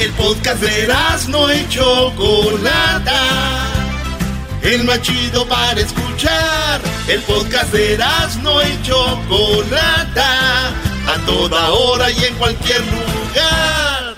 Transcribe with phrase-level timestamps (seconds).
[0.00, 0.88] El podcast de
[1.28, 3.22] no y Chocolata.
[4.62, 6.80] El más chido para escuchar.
[7.08, 7.98] El podcast de
[8.42, 10.68] no y Chocolata.
[10.68, 14.14] A toda hora y en cualquier lugar.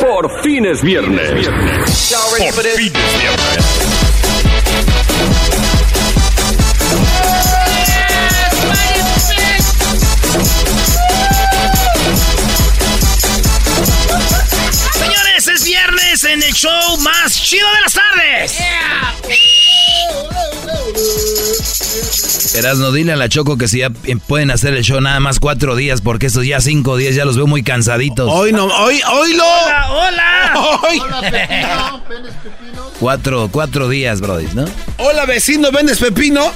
[0.00, 1.48] Por fines viernes.
[1.48, 4.09] Por fines viernes.
[16.32, 18.60] En el show más chido de las tardes.
[22.54, 23.90] Erasno, dile a la Choco que si ya
[24.28, 27.36] pueden hacer el show nada más cuatro días, porque estos ya cinco días ya los
[27.36, 28.30] veo muy cansaditos.
[28.32, 29.44] Hoy no, hoy, hoy lo.
[29.44, 30.52] Hola, hola.
[30.54, 32.04] Hola, Pepino.
[32.08, 32.90] ¿Vendes Pepino?
[33.00, 34.66] Cuatro, cuatro días, Brody, ¿no?
[34.98, 36.52] Hola, vecino, ¿vendes pepino?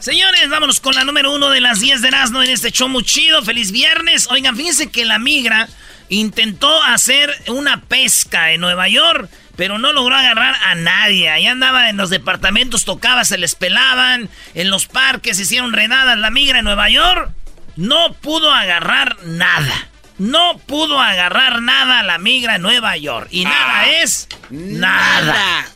[0.00, 3.02] Señores, vámonos con la número uno de las 10 de Erasmo en este show muy
[3.02, 3.42] chido.
[3.42, 4.28] Feliz viernes.
[4.30, 5.68] Oigan, fíjense que la migra
[6.08, 11.30] intentó hacer una pesca en Nueva York, pero no logró agarrar a nadie.
[11.30, 16.18] Ahí andaba en los departamentos, tocaba, se les pelaban, en los parques hicieron redadas.
[16.18, 17.32] La migra en Nueva York
[17.76, 19.88] no pudo agarrar nada.
[20.18, 23.28] No pudo agarrar nada la migra en Nueva York.
[23.30, 25.66] Y nada es nada.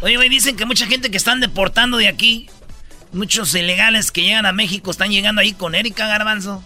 [0.00, 2.48] Oye, güey, dicen que mucha gente que están deportando de aquí,
[3.12, 6.64] muchos ilegales que llegan a México, están llegando ahí con Erika Garbanzo.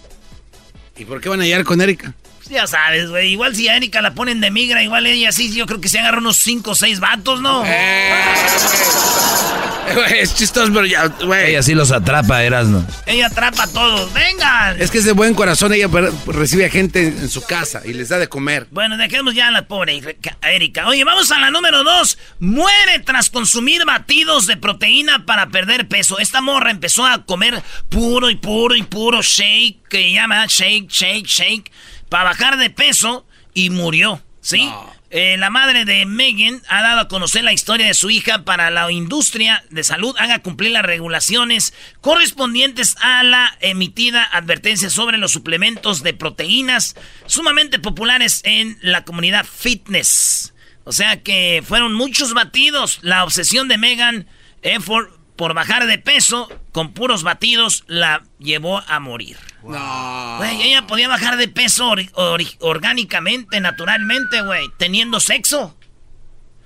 [0.96, 2.14] ¿Y por qué van a llegar con Erika?
[2.44, 3.32] Pues ya sabes, güey.
[3.32, 5.98] Igual si a Erika la ponen de migra, igual ella sí, yo creo que se
[5.98, 7.64] agarra unos 5 o 6 vatos, ¿no?
[7.64, 8.12] Eh,
[10.20, 11.50] es chistoso, pero ya, güey.
[11.50, 12.86] Ella sí los atrapa, Erasno.
[13.06, 14.12] Ella atrapa a todos.
[14.12, 14.78] ¡Vengan!
[14.78, 15.88] Es que es de buen corazón, ella
[16.26, 18.66] recibe a gente en su casa y les da de comer.
[18.70, 20.02] Bueno, dejemos ya a la pobre
[20.42, 20.86] Erika.
[20.86, 22.18] Oye, vamos a la número 2.
[22.40, 26.18] Muere tras consumir batidos de proteína para perder peso.
[26.18, 31.26] Esta morra empezó a comer puro y puro y puro shake, que llama shake, shake,
[31.26, 31.72] shake,
[32.08, 34.22] para bajar de peso y murió.
[34.40, 34.70] ¿Sí?
[35.16, 38.68] Eh, la madre de Megan ha dado a conocer la historia de su hija para
[38.70, 45.30] la industria de salud haga cumplir las regulaciones correspondientes a la emitida advertencia sobre los
[45.30, 50.52] suplementos de proteínas sumamente populares en la comunidad fitness.
[50.82, 52.98] O sea que fueron muchos batidos.
[53.02, 54.26] La obsesión de Megan
[54.62, 59.36] Effort por bajar de peso con puros batidos la llevó a morir.
[59.62, 60.36] No.
[60.38, 61.94] Güey, ella podía bajar de peso
[62.60, 64.68] orgánicamente, naturalmente, güey.
[64.78, 65.76] Teniendo sexo.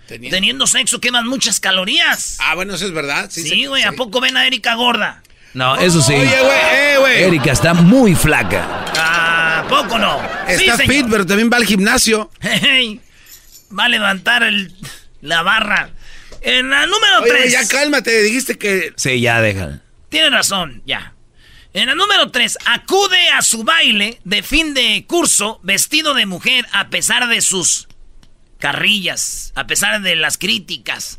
[0.06, 2.38] Teniendo sexo queman muchas calorías.
[2.40, 3.28] Ah, bueno, eso es verdad.
[3.30, 5.22] Sí, Sí, güey, ¿a poco ven a Erika gorda?
[5.54, 6.14] No, eso sí.
[6.14, 7.22] Oye, güey, eh, güey.
[7.24, 8.64] Erika está muy flaca.
[8.96, 10.20] ¿A poco no?
[10.46, 12.30] Está Sí, fit, pero también va al gimnasio.
[12.40, 13.00] Hey,
[13.76, 14.74] va a levantar el-
[15.20, 15.90] la barra.
[16.48, 17.52] En la número Oye, güey, 3.
[17.52, 18.92] ya cálmate, dijiste que...
[18.96, 19.82] Sí, ya déjala.
[20.08, 21.14] Tiene razón, ya.
[21.74, 26.66] En la número 3, acude a su baile de fin de curso vestido de mujer
[26.72, 27.88] a pesar de sus
[28.58, 31.18] carrillas, a pesar de las críticas.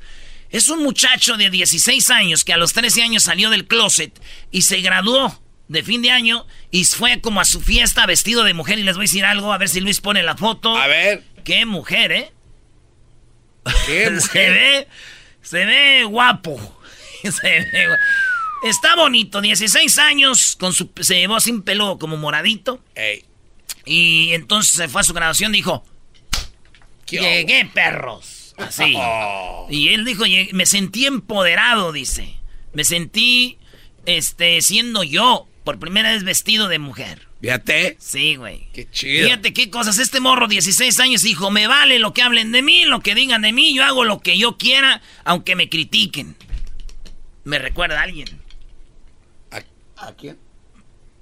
[0.50, 4.20] Es un muchacho de 16 años que a los 13 años salió del closet
[4.52, 8.56] y se graduó de fin de año y fue como a su fiesta vestido de
[8.56, 8.80] mujer.
[8.80, 10.76] Y les voy a decir algo, a ver si Luis pone la foto.
[10.76, 12.32] A ver, Qué mujer, ¿eh?
[13.86, 14.54] ¿qué Se mujer?
[14.54, 14.88] ve,
[15.50, 16.60] se ve guapo.
[17.24, 17.98] Se ve gua-
[18.64, 22.84] Está bonito, 16 años, con su, se llevó sin pelo como moradito.
[22.96, 23.24] Ey,
[23.86, 25.86] Y entonces se fue a su graduación y dijo,
[27.06, 28.54] ¿qué llegué perros.
[28.58, 28.94] Así.
[28.98, 29.68] Oh.
[29.70, 32.36] Y él dijo, "Llegué- me sentí empoderado, dice.
[32.74, 33.58] Me sentí,
[34.06, 37.29] este, siendo yo, por primera vez vestido de mujer.
[37.42, 37.96] Fíjate.
[38.00, 38.68] Sí, güey.
[38.74, 39.26] Qué chido.
[39.28, 39.98] Fíjate qué cosas.
[39.98, 43.42] Este morro, 16 años, dijo, me vale lo que hablen de mí, lo que digan
[43.42, 46.36] de mí, yo hago lo que yo quiera, aunque me critiquen.
[47.46, 48.28] Me recuerda a alguien.
[49.52, 49.62] ¿A,
[50.08, 50.38] a quién?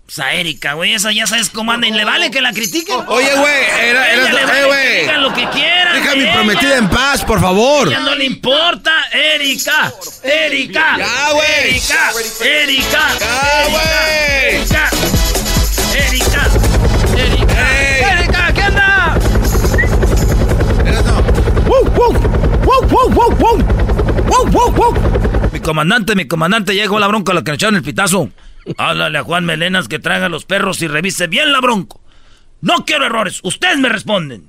[0.08, 2.96] Pues a Erika, güey, esa ya sabes cómo anda y le vale que la critiquen.
[3.08, 5.94] Oye, güey, era, le vale eh, que digan lo que quieran.
[5.96, 7.90] Deja a mi prometida en paz, por favor.
[7.90, 11.70] Ya no le importa, Erika, Erika, Ya, güey.
[11.72, 12.12] Erika,
[12.42, 14.56] Erika, Ya, güey.
[14.56, 15.17] Erika, Erika,
[15.98, 16.48] Erika,
[17.18, 17.44] Ey.
[18.04, 19.18] Erika, ¿qué onda?
[20.86, 21.24] Era, no.
[25.52, 28.30] Mi comandante, mi comandante, llegó la bronca a la que le echaron el pitazo.
[28.78, 32.02] Háblale a Juan Melenas que traiga los perros y revise bien la bronco.
[32.62, 34.44] No quiero errores, ustedes me responden.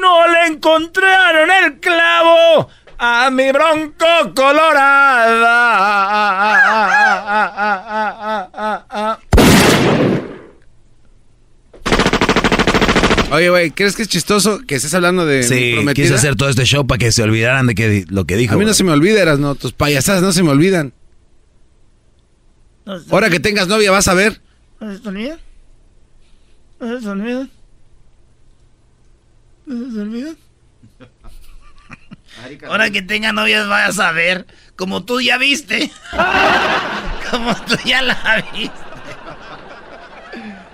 [0.00, 2.68] No le encontraron el clavo
[2.98, 5.46] a mi bronco colorada.
[13.30, 16.48] Oye, güey, ¿crees que es chistoso que estés hablando de mi Sí, quise hacer todo
[16.48, 18.54] este show para que se olvidaran de que, lo que dijo.
[18.54, 20.92] A mí no se me olvida, eras, no, tus payasadas no se me olvidan.
[23.10, 24.40] Ahora que tengas novia vas a ver.
[24.80, 25.38] ¿No se te olvida?
[26.78, 27.48] ¿No se te olvida?
[29.66, 30.36] se olvidan?
[32.68, 34.46] Ahora que tenga novias vayas a ver.
[34.76, 35.90] Como tú ya viste.
[37.30, 38.85] Como tú ya la viste.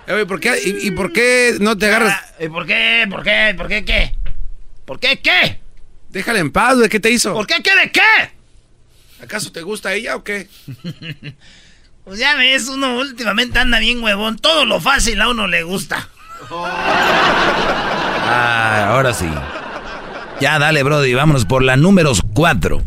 [0.07, 2.13] Eh, ¿por qué, y, por qué no te agarras?
[2.13, 3.07] Ah, ¿Y por qué?
[3.09, 3.55] ¿Por qué?
[3.57, 4.15] ¿Por qué qué?
[4.85, 5.61] ¿Por qué qué?
[6.09, 7.33] Déjala en paz, ¿de qué te hizo?
[7.33, 8.33] ¿Por qué qué de qué?
[9.23, 10.49] ¿Acaso te gusta ella o qué?
[12.05, 14.39] pues ya ves, uno últimamente anda bien huevón.
[14.39, 16.09] Todo lo fácil a uno le gusta.
[16.51, 17.67] ah,
[18.89, 19.31] ahora sí.
[20.41, 22.83] Ya dale, Brody, vámonos por la número cuatro.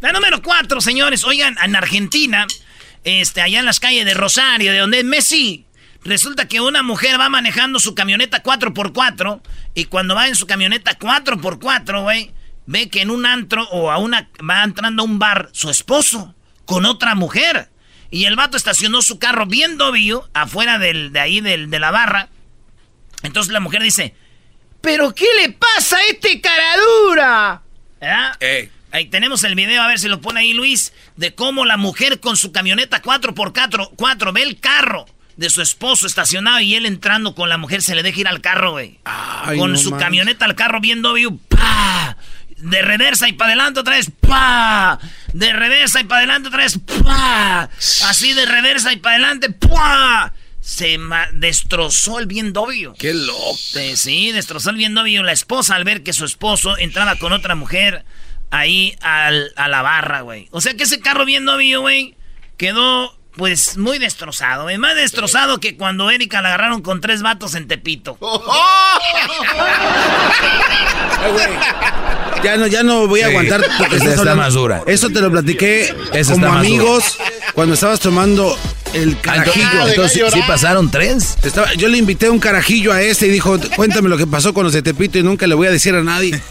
[0.00, 1.24] La número cuatro, señores.
[1.24, 2.46] Oigan, en Argentina,
[3.02, 5.66] este, allá en las calles de Rosario, de donde es Messi,
[6.04, 9.40] resulta que una mujer va manejando su camioneta 4x4
[9.74, 12.30] y cuando va en su camioneta 4x4, güey,
[12.66, 16.34] ve que en un antro o a una va entrando a un bar su esposo
[16.64, 17.70] con otra mujer.
[18.10, 21.90] Y el vato estacionó su carro bien dobio afuera del, de ahí del, de la
[21.90, 22.28] barra.
[23.22, 24.14] Entonces la mujer dice,
[24.80, 27.62] ¿pero qué le pasa a este caradura?
[28.92, 32.20] Ahí tenemos el video, a ver si lo pone ahí Luis, de cómo la mujer
[32.20, 35.06] con su camioneta 4x4 4, ve el carro
[35.36, 38.40] de su esposo estacionado y él entrando con la mujer se le deja ir al
[38.40, 38.98] carro, güey.
[39.58, 42.16] Con su camioneta al carro bien dobio, ¡pa!
[42.56, 44.98] De reversa y para adelante otra vez, ¡pa!
[45.32, 47.68] De reversa y para adelante otra vez, ¡pa!
[48.04, 50.32] Así de reversa y para adelante, ¡pa!
[50.60, 50.98] Se
[51.34, 52.94] destrozó el bien dobio.
[52.98, 53.56] ¡Qué loco!
[53.94, 55.22] Sí, destrozó el bien dobio.
[55.22, 58.04] La esposa al ver que su esposo entraba con otra mujer
[58.50, 60.48] ahí al, a la barra, güey.
[60.52, 62.14] O sea que ese carro bien novio, güey,
[62.56, 67.54] quedó pues muy destrozado, es más destrozado que cuando Erika la agarraron con tres vatos
[67.54, 68.16] en Tepito.
[72.42, 73.64] ya no, ya no voy a aguantar.
[73.92, 74.82] está más dura.
[74.86, 75.94] Eso te lo platiqué
[76.28, 77.18] como amigos
[77.54, 78.56] cuando estabas tomando
[78.92, 79.88] el carajillo.
[79.88, 81.36] Entonces, ¿sí pasaron tres?
[81.76, 84.72] yo le invité un carajillo a este y dijo, cuéntame lo que pasó con los
[84.72, 86.40] de Tepito y nunca le voy a decir a nadie.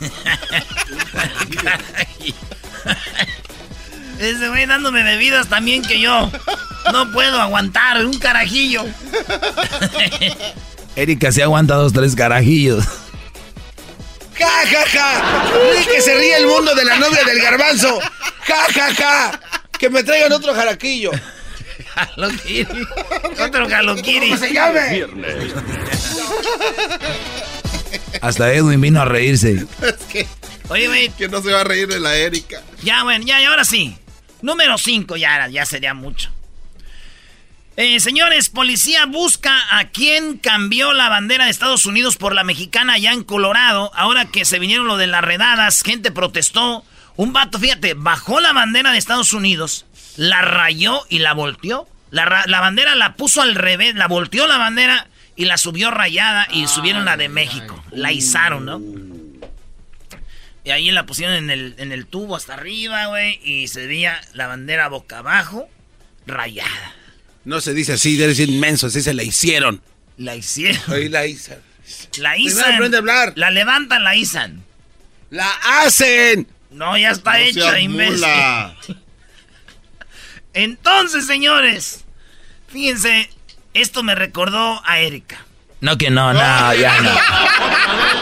[4.23, 6.31] Ese güey dándome bebidas también que yo.
[6.91, 8.85] No puedo aguantar un carajillo.
[10.95, 12.85] Erika se aguanta dos, tres carajillos.
[14.37, 15.43] ¡Ja, ja, ja!
[15.91, 17.99] que se ríe el mundo de la novia del garbanzo!
[18.45, 19.39] ¡Ja, ja, ja!
[19.77, 21.11] ¡Que me traigan otro jaraquillo!
[21.95, 22.87] Jaloquiri.
[23.39, 24.29] Otro jaloquiri.
[24.29, 25.05] ¿Cómo se llame?
[28.21, 29.65] Hasta Edwin vino a reírse.
[29.81, 30.27] Es que...
[30.69, 31.09] Oye, güey.
[31.09, 32.61] Que no se va a reír de la Erika.
[32.81, 33.97] Ya, bueno, ya, y ahora sí.
[34.43, 36.29] Número 5, ya, ya sería mucho.
[37.77, 42.93] Eh, señores, policía busca a quien cambió la bandera de Estados Unidos por la mexicana
[42.93, 43.89] allá en Colorado.
[43.95, 46.83] Ahora que se vinieron lo de las redadas, gente protestó.
[47.15, 49.85] Un vato, fíjate, bajó la bandera de Estados Unidos,
[50.17, 51.87] la rayó y la volteó.
[52.11, 55.07] La, la bandera la puso al revés, la volteó la bandera
[55.37, 57.81] y la subió rayada y subieron la de México.
[57.91, 59.12] La izaron, ¿no?
[60.63, 63.39] Y ahí la pusieron en el, en el tubo hasta arriba, güey.
[63.43, 65.67] Y se veía la bandera boca abajo,
[66.25, 66.95] rayada.
[67.45, 69.81] No se dice así, debe ser inmenso, así se la hicieron.
[70.17, 70.81] La hicieron.
[70.87, 71.59] Ahí la izan.
[72.17, 72.75] La izan.
[72.75, 73.33] aprende a hablar.
[73.35, 74.63] La levantan, la izan.
[75.29, 75.51] ¡La
[75.81, 76.47] hacen!
[76.71, 78.23] No, ya está hecha, imbécil.
[80.53, 82.05] Entonces, señores,
[82.67, 83.29] fíjense,
[83.73, 85.43] esto me recordó a Erika.
[85.81, 87.11] No, que no, no, ya no.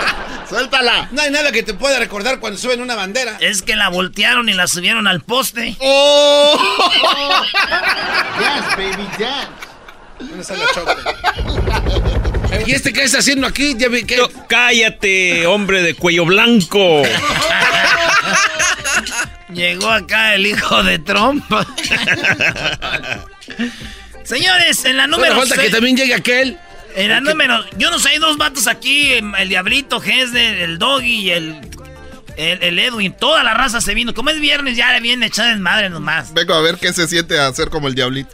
[0.51, 1.07] Suéltala.
[1.11, 3.37] No hay nada que te pueda recordar cuando suben una bandera.
[3.39, 5.77] Es que la voltearon y la subieron al poste.
[5.79, 6.59] ¡Oh!
[8.37, 9.47] yes, baby, yes.
[12.67, 13.77] ¿Y este qué está haciendo aquí?
[14.49, 17.03] cállate, hombre de cuello blanco.
[19.53, 21.45] Llegó acá el hijo de Trump.
[24.23, 26.59] Señores, en la número Solo falta que también llegue aquel.
[26.95, 31.21] En la número, yo no sé, hay dos vatos aquí, el Diablito, Gesder, el Doggy
[31.21, 31.61] y el,
[32.37, 33.13] el, Edwin.
[33.13, 34.13] Toda la raza se vino.
[34.13, 36.33] Como es viernes, ya le viene echada en madre nomás.
[36.33, 38.31] Vengo a ver qué se siente hacer como el Diablito.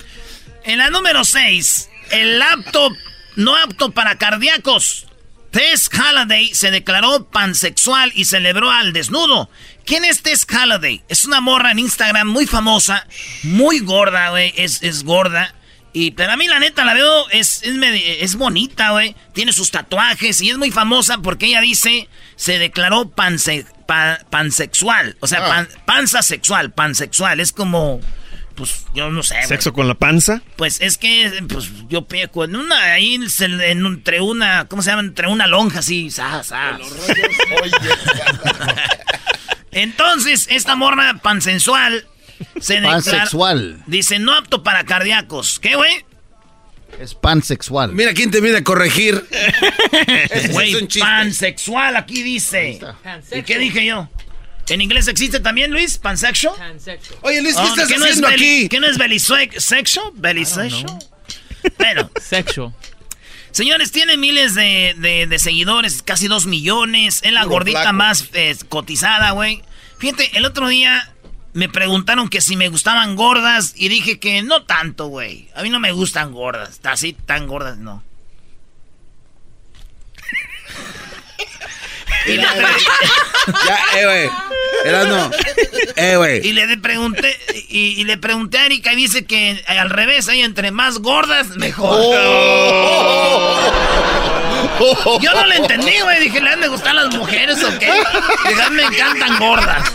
[0.64, 2.94] En la número 6, el laptop
[3.36, 5.06] no apto para cardíacos.
[5.52, 9.50] Tess Halliday se declaró pansexual y celebró al desnudo.
[9.86, 11.04] ¿Quién es Tess Halliday?
[11.08, 13.08] Es una morra en Instagram muy famosa,
[13.44, 14.54] muy gorda, güey.
[14.58, 15.56] Es, es gorda.
[16.00, 19.16] Y, pero a mí la neta la veo, es, es, bonita, güey.
[19.34, 23.66] Tiene sus tatuajes y es muy famosa porque ella dice, se declaró panse,
[24.30, 25.18] pansexual.
[25.22, 25.68] O sea, ah.
[25.86, 27.40] panza sexual, pansexual.
[27.40, 28.00] Es como,
[28.54, 29.42] pues, yo no sé.
[29.48, 30.44] ¿Sexo con la panza?
[30.56, 35.02] Pues es que, pues, yo peco en una, ahí entre una, ¿cómo se llama?
[35.02, 36.12] Entre una lonja así,
[39.72, 42.06] Entonces, esta morra pansensual
[42.60, 43.82] se Pansexual.
[43.88, 45.60] Dice, no apto para cardíacos.
[45.60, 46.06] ¿Qué, güey?
[47.00, 47.92] Es pansexual.
[47.94, 49.24] Mira quién te viene a corregir.
[50.52, 52.80] Güey, es pansexual, aquí dice.
[53.36, 54.10] ¿Y qué dije yo?
[54.70, 55.98] ¿En inglés existe también, Luis?
[55.98, 56.56] ¿Pansexual?
[57.22, 58.68] Oye, Luis, ¿qué Oh, estás ¿qué no es haciendo aquí?
[58.70, 60.12] ¿Qué no es belisexo?
[60.16, 61.00] ¿Belisexo?
[61.78, 62.74] Bueno, Sexual.
[63.52, 67.20] señores, tiene miles de, de- de seguidores, casi dos millones.
[67.24, 67.94] Es la Puro gordita flaco.
[67.98, 69.62] más eh, cotizada, güey.
[70.00, 71.12] Fíjate, el otro día
[71.58, 75.50] me preguntaron que si me gustaban gordas y dije que no tanto, güey.
[75.56, 76.80] A mí no me gustan gordas.
[76.84, 78.04] Así tan gordas, no.
[82.28, 84.30] Y le, Ya, eh, güey.
[84.86, 85.32] Erasno.
[85.96, 87.36] Eh, y le pregunté
[87.70, 91.56] y, y le pregunté a Erika y dice que al revés, hay entre más gordas,
[91.58, 92.00] mejor.
[95.22, 96.20] Yo no le entendí, güey.
[96.20, 97.92] Dije, ¿le han de gustar las mujeres o qué?
[98.48, 99.92] Dije, "A mí me encantan gordas.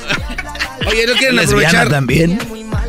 [0.86, 1.88] Oye, ¿no quieren Lesbiana aprovechar?
[1.88, 2.38] también.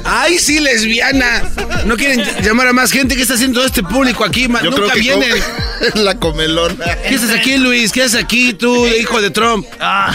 [0.06, 1.44] ¡Ay, sí, lesbiana!
[1.86, 3.16] ¿No quieren llamar a más gente?
[3.16, 4.44] ¿Qué está haciendo todo este público aquí?
[4.44, 5.30] Yo creo Nunca que vienen.
[5.32, 6.86] com- la comelona.
[7.08, 7.92] ¿Qué haces aquí, Luis?
[7.92, 9.66] ¿Qué haces aquí, tú, hijo de Trump?
[9.80, 10.12] Ah,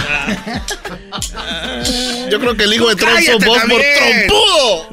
[2.31, 4.27] Yo creo que el hijo de Trump son vos por también.
[4.27, 4.89] trompudo.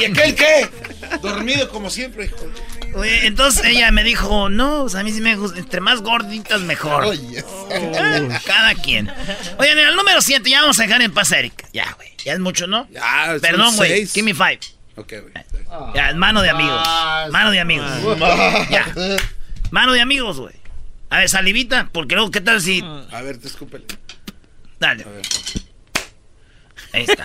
[0.00, 0.68] ¿Y aquel qué?
[1.20, 2.36] Dormido como siempre, hijo.
[2.94, 5.58] oye, entonces ella me dijo, no, pues a mí sí me gusta.
[5.58, 7.04] Entre más gorditas, mejor.
[7.04, 7.44] Oye.
[8.44, 9.10] Cada quien.
[9.58, 11.68] Oye, en el número 7 ya vamos a dejar en paz a Erika.
[11.72, 12.12] Ya, güey.
[12.24, 12.88] Ya es mucho, ¿no?
[12.90, 14.06] Ya, Perdón, güey.
[14.06, 14.60] Give me five.
[14.96, 15.32] Ok, güey.
[15.94, 16.86] Ya, es mano de amigos.
[17.30, 17.90] Mano de amigos.
[18.70, 18.86] Ya.
[19.70, 20.54] Mano de amigos, güey.
[21.10, 22.82] A ver, salivita, porque luego, ¿qué tal si.
[23.10, 23.84] A ver, te escúpele.
[24.78, 25.04] Dale.
[26.92, 27.24] Ahí está.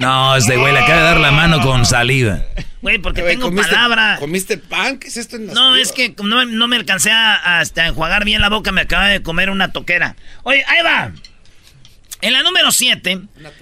[0.00, 2.40] No, este güey le acaba de dar la mano con saliva.
[2.80, 4.16] Güey, porque tengo ¿comiste- palabra.
[4.18, 4.98] ¿Comiste pan?
[4.98, 5.82] ¿Qué es esto en la No, saliva?
[5.82, 8.80] es que no, no me alcancé a, a, este, a enjuagar bien la boca, me
[8.80, 10.16] acaba de comer una toquera.
[10.42, 11.12] Oye, ahí va.
[12.22, 13.20] En la número 7,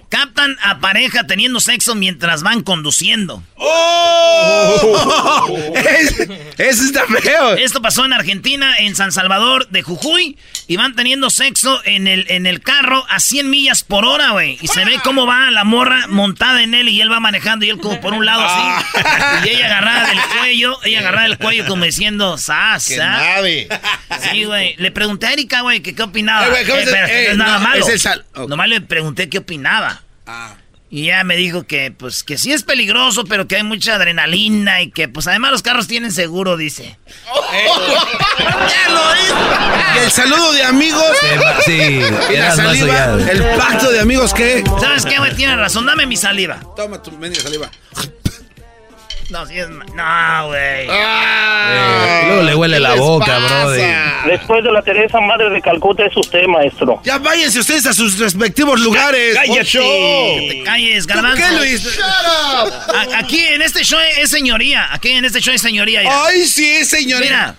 [0.08, 3.42] captan a pareja teniendo sexo mientras van conduciendo.
[3.56, 5.46] ¡Oh!
[6.58, 7.54] Ese está feo.
[7.54, 10.36] Esto pasó en Argentina, en San Salvador de Jujuy,
[10.66, 14.58] y van teniendo sexo en el, en el carro a 100 millas por hora, güey.
[14.60, 17.70] Y se ve cómo va la morra montada en él y él va manejando y
[17.70, 18.84] él como por un lado así.
[19.44, 22.86] Y ella agarrada del cuello, ella agarrada del cuello como diciendo, ¡sas!
[22.88, 23.18] ¡Qué sas".
[23.20, 23.68] nave!
[24.32, 24.74] Sí, güey.
[24.78, 26.46] Le pregunté a Erika, güey, que qué opinaba.
[26.46, 27.86] Eh, güey, ¿cómo Eh, eh, es nada no, malo.
[27.86, 30.02] es el sal- Nomás le pregunté qué opinaba.
[30.26, 30.54] Ah.
[30.90, 34.80] Y ella me dijo que, pues, que sí es peligroso, pero que hay mucha adrenalina
[34.80, 36.98] y que, pues, además los carros tienen seguro, dice.
[39.94, 41.04] Y el saludo de amigos.
[41.64, 43.18] Sí, Y la saliva.
[43.30, 44.64] El pacto de amigos, ¿qué?
[44.80, 45.34] ¿Sabes qué, güey?
[45.34, 45.86] Tiene razón.
[45.86, 46.60] Dame mi saliva.
[46.76, 47.70] Toma tu mendiga saliva.
[49.30, 49.68] No, sí es...
[49.68, 50.88] ma- No, güey.
[50.90, 53.94] Eh, luego le huele ¿Qué la boca, brother.
[54.26, 57.00] Después de la Teresa Madre de Calcuta es usted, maestro.
[57.04, 59.36] Ya váyanse ustedes a sus respectivos lugares.
[59.38, 61.36] Que te calles, garbanzo.
[61.36, 61.98] ¿Qué, Luis?
[62.02, 64.88] A- aquí en este show es señoría.
[64.92, 66.02] Aquí en este show es señoría.
[66.02, 66.24] ya.
[66.24, 67.24] Ay, sí, señorita.
[67.24, 67.54] Mira,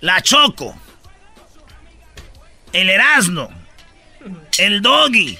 [0.00, 0.74] la Choco,
[2.72, 3.50] el Erasno,
[4.56, 5.38] el Doggy,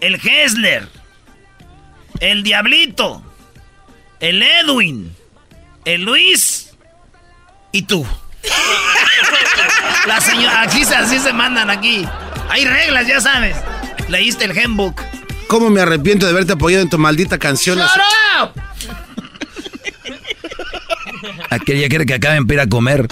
[0.00, 0.88] el Hessler,
[2.20, 3.22] el Diablito,
[4.20, 5.14] el Edwin,
[5.84, 6.70] el Luis
[7.72, 8.06] y tú.
[10.06, 12.06] La señora, aquí se- así se mandan aquí.
[12.48, 13.56] Hay reglas, ya sabes.
[14.08, 15.00] Leíste el handbook.
[15.48, 17.78] ¿Cómo me arrepiento de haberte apoyado en tu maldita canción?
[21.50, 23.06] Aquel ya quiere que acaben para ir a comer.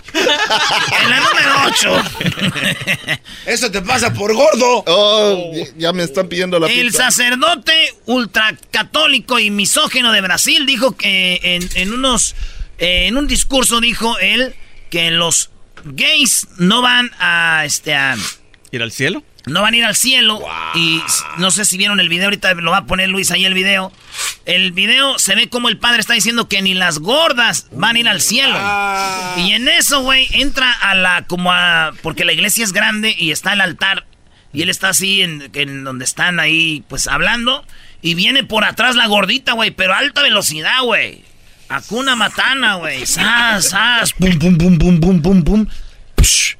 [1.02, 2.02] En la número 8.
[3.46, 4.84] Eso te pasa por gordo.
[4.86, 7.10] Oh, ya- me están pidiendo la El pizza.
[7.10, 7.72] sacerdote
[8.06, 12.34] ultracatólico y misógeno de Brasil dijo que en, en unos
[12.78, 14.54] eh, en un discurso dijo él
[14.90, 15.50] que los
[15.84, 18.16] gays no van a este a,
[18.72, 19.22] ¿Ir al cielo?
[19.46, 20.40] No van a ir al cielo
[20.74, 21.02] y
[21.38, 23.92] no sé si vieron el video ahorita lo va a poner Luis ahí el video.
[24.46, 27.98] El video se ve como el padre está diciendo que ni las gordas van a
[27.98, 28.58] ir al cielo.
[29.38, 33.30] Y en eso, güey, entra a la como a porque la iglesia es grande y
[33.30, 34.06] está el altar
[34.52, 37.64] y él está así en, en donde están ahí pues hablando
[38.00, 41.24] y viene por atrás la gordita, güey, pero a alta velocidad, güey.
[41.68, 43.06] Acuna matana, güey.
[43.06, 45.66] Sas, sas, pum pum pum pum pum pum pum.
[46.16, 46.53] Psh.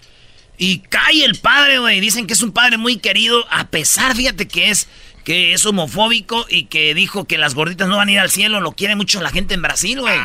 [0.65, 2.01] Y cae el padre, güey.
[2.01, 4.89] Dicen que es un padre muy querido, a pesar, fíjate que es
[5.23, 8.63] que es homofóbico y que dijo que las gorditas no van a ir al cielo.
[8.63, 10.19] Lo quiere mucho la gente en Brasil, güey.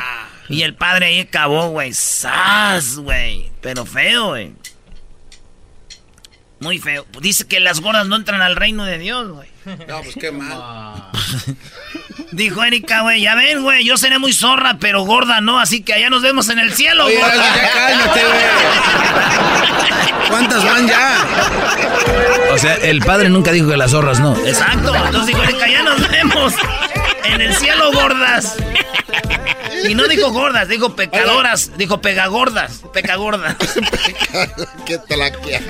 [0.48, 1.92] Y el padre ahí acabó, güey.
[1.92, 3.52] ¡Sas, güey!
[3.60, 4.54] Pero feo, güey.
[6.62, 7.06] Muy feo.
[7.20, 9.50] Dice que las gordas no entran al reino de Dios, güey.
[9.90, 11.12] No, pues qué mal.
[12.32, 15.94] Dijo Erika, güey, ya ven, güey, yo seré muy zorra, pero gorda no, así que
[15.94, 17.36] allá nos vemos en el cielo, Oye, gorda.
[17.36, 18.40] ya cálmate, güey.
[20.30, 21.26] ¿Cuántas van ya?
[22.54, 24.36] O sea, el padre nunca dijo que las zorras no.
[24.46, 26.54] Exacto, entonces dijo Erika, ya nos vemos
[27.24, 28.56] en el cielo, gordas.
[29.88, 33.56] Y no dijo gordas, dijo pecadoras, dijo pegagordas, pecagordas.
[34.86, 35.62] Qué tlaquea.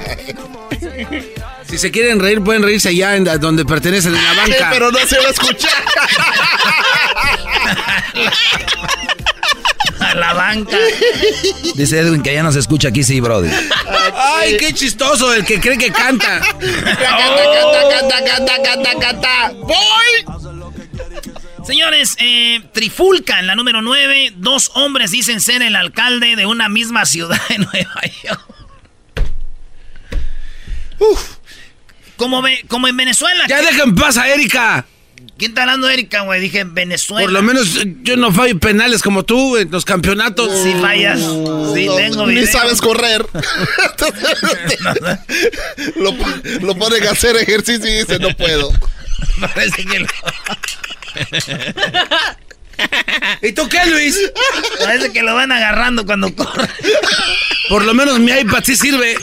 [1.68, 4.70] Si se quieren reír, pueden reírse allá en donde pertenecen en la banca.
[4.72, 5.72] Pero no se va a escuchar.
[10.00, 10.78] A la banca.
[11.75, 13.50] Dice Edwin que ya no se escucha aquí, sí, Brody.
[14.16, 16.39] Ay, qué chistoso el que cree que canta.
[16.60, 17.44] Canta,
[17.92, 19.51] canta, canta, canta, canta.
[19.56, 20.69] ¡Voy!
[21.74, 26.68] Señores, eh, Trifulca, en la número 9, dos hombres dicen ser el alcalde de una
[26.68, 28.42] misma ciudad de Nueva York.
[30.98, 31.22] Uf.
[32.18, 33.46] Como, ve- como en Venezuela.
[33.48, 34.88] Ya dejen paz a Erika.
[35.38, 36.42] ¿Quién está hablando de Erika, güey?
[36.42, 37.22] Dije Venezuela.
[37.24, 37.68] Por lo menos
[38.02, 40.64] yo no fallo penales como tú en los campeonatos.
[40.64, 41.20] Si fallas.
[41.20, 42.52] Sí, No, tengo ni video.
[42.52, 43.24] sabes correr.
[45.98, 46.16] lo,
[46.62, 48.72] lo ponen a hacer ejercicio y dice, no puedo.
[49.54, 50.08] Parece que lo,
[53.42, 54.18] ¿Y tú qué, Luis?
[54.80, 56.70] parece que lo van agarrando cuando corre.
[57.68, 59.16] Por lo menos mi iPad sí sirve.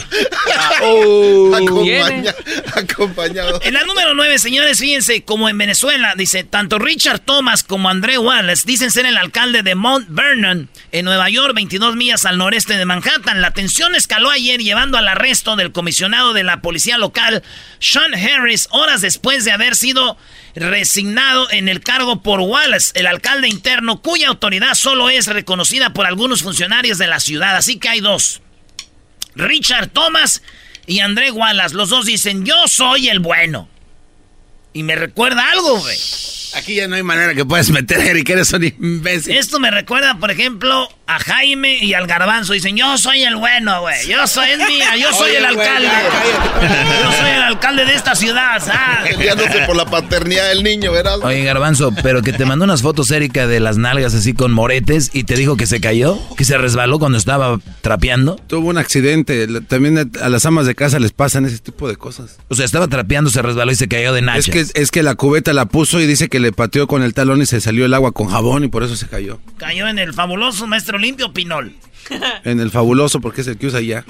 [0.79, 2.35] Acompaña-
[2.75, 3.59] acompañado.
[3.63, 8.17] En la número 9, señores, fíjense, como en Venezuela, dice, tanto Richard Thomas como André
[8.19, 12.77] Wallace dicen ser el alcalde de Mount Vernon, en Nueva York, 22 millas al noreste
[12.77, 13.41] de Manhattan.
[13.41, 17.41] La tensión escaló ayer llevando al arresto del comisionado de la policía local,
[17.79, 20.17] Sean Harris, horas después de haber sido
[20.59, 26.05] resignado en el cargo por Wallace, el alcalde interno, cuya autoridad solo es reconocida por
[26.05, 27.55] algunos funcionarios de la ciudad.
[27.55, 28.41] Así que hay dos.
[29.35, 30.41] Richard Thomas
[30.87, 31.75] y André Wallace.
[31.75, 33.69] Los dos dicen, yo soy el bueno.
[34.73, 35.97] Y me recuerda algo, güey.
[36.55, 39.35] Aquí ya no hay manera que puedas meter a Erika, eres un imbécil.
[39.35, 42.53] Esto me recuerda, por ejemplo, a Jaime y al Garbanzo.
[42.53, 44.07] Dicen, yo soy el bueno, güey.
[44.07, 45.87] Yo soy, es mía, yo soy Oye, el güey, alcalde.
[45.87, 47.03] ya.
[47.03, 49.15] Yo soy el alcalde de esta ciudad, ¿sabes?
[49.15, 51.19] Peleándose por la paternidad del niño, ¿verdad?
[51.23, 55.09] Oye, Garbanzo, pero que te mandó unas fotos, Erika, de las nalgas así con moretes
[55.13, 58.35] y te dijo que se cayó, que se resbaló cuando estaba trapeando.
[58.47, 59.47] Tuvo un accidente.
[59.67, 62.37] También a las amas de casa les pasan ese tipo de cosas.
[62.49, 64.47] O sea, estaba trapeando, se resbaló y se cayó de nachas.
[64.55, 67.13] Es que, es que la cubeta la puso y dice que le pateó con el
[67.13, 69.39] talón y se salió el agua con jabón y por eso se cayó.
[69.57, 71.73] Cayó en el fabuloso maestro limpio Pinol.
[72.45, 74.05] En el fabuloso porque es el que usa ya.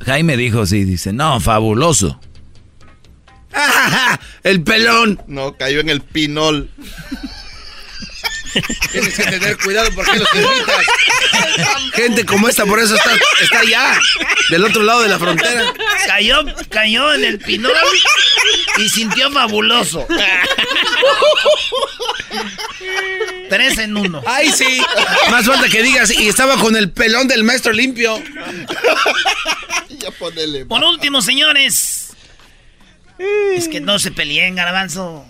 [0.00, 2.18] Jaime dijo, sí, dice, no, fabuloso.
[4.42, 5.20] ¡El pelón!
[5.26, 6.70] No, cayó en el pinol.
[8.90, 10.86] Tienes que tener cuidado porque los invitas.
[11.94, 13.10] Gente como esta, por eso está,
[13.40, 13.98] está allá,
[14.50, 15.72] del otro lado de la frontera.
[16.06, 17.72] Cayó, cayó en el Pinol
[18.78, 20.06] y sintió fabuloso.
[23.48, 24.22] Tres en uno.
[24.26, 24.80] ¡Ay, sí!
[25.30, 28.22] Más falta que digas, y estaba con el pelón del maestro limpio.
[29.90, 30.66] Ya ponele.
[30.66, 32.14] Por último, señores.
[33.54, 35.24] Es que no se peleen, garbanzo.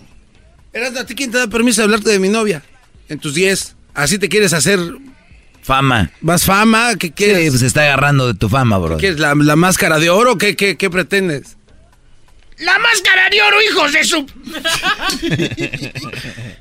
[0.71, 2.63] Erasmo, ¿a ti quién te da permiso de hablarte de mi novia?
[3.13, 3.75] En tus 10.
[3.93, 4.79] ¿Así te quieres hacer
[5.61, 6.11] Fama.
[6.21, 6.95] más fama?
[6.97, 7.49] ¿Qué Sí, quieres?
[7.51, 8.97] pues se está agarrando de tu fama, bro.
[8.97, 10.37] ¿Quieres la, la máscara de oro?
[10.37, 11.57] ¿Qué, qué, qué pretendes?
[12.59, 14.25] ¡La máscara de oro, hijos de su!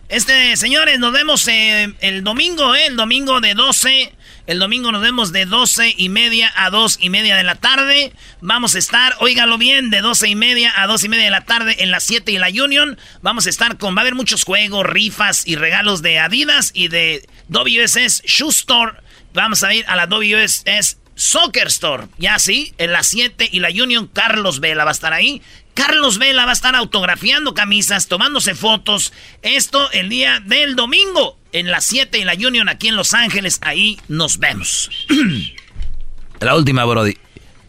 [0.08, 2.86] Este, señores, nos vemos eh, el domingo, ¿eh?
[2.88, 4.12] El domingo de 12.
[4.46, 8.12] El domingo nos vemos de 12 y media a 2 y media de la tarde.
[8.40, 11.44] Vamos a estar, óigalo bien, de 12 y media a 2 y media de la
[11.44, 12.98] tarde en la 7 y la Union.
[13.20, 16.88] Vamos a estar con, va a haber muchos juegos, rifas y regalos de Adidas y
[16.88, 18.94] de WSS Shoe Store.
[19.32, 22.08] Vamos a ir a la WSS Soccer Store.
[22.18, 25.40] Ya sí, en la 7 y la Union, Carlos Vela va a estar ahí.
[25.74, 29.12] Carlos Vela va a estar autografiando camisas, tomándose fotos.
[29.42, 33.58] Esto el día del domingo en la 7 y la Union aquí en Los Ángeles.
[33.62, 34.90] Ahí nos vemos.
[36.40, 37.16] La última, Brody.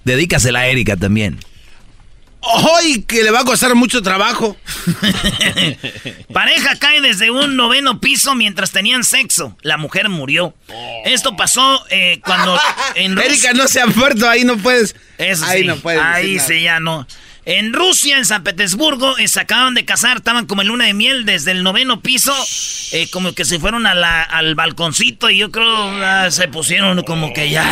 [0.04, 1.40] Dedícasela a Erika también.
[2.76, 4.58] ¡Ay, que le va a costar mucho trabajo!
[6.34, 9.56] Pareja cae desde un noveno piso mientras tenían sexo.
[9.62, 10.54] La mujer murió.
[11.06, 12.60] Esto pasó eh, cuando
[12.96, 14.96] en Erika, no se ha muerto, ahí no puedes.
[15.18, 15.68] Eso ahí sí.
[15.68, 16.02] no puedes.
[16.02, 17.08] Ahí sí, ya no.
[17.46, 20.94] En Rusia, en San Petersburgo, eh, se acaban de casar, estaban como en luna de
[20.94, 22.34] miel desde el noveno piso,
[22.94, 25.68] eh, como que se fueron a la- al balconcito y yo creo
[26.06, 27.68] ah, se pusieron como que ya...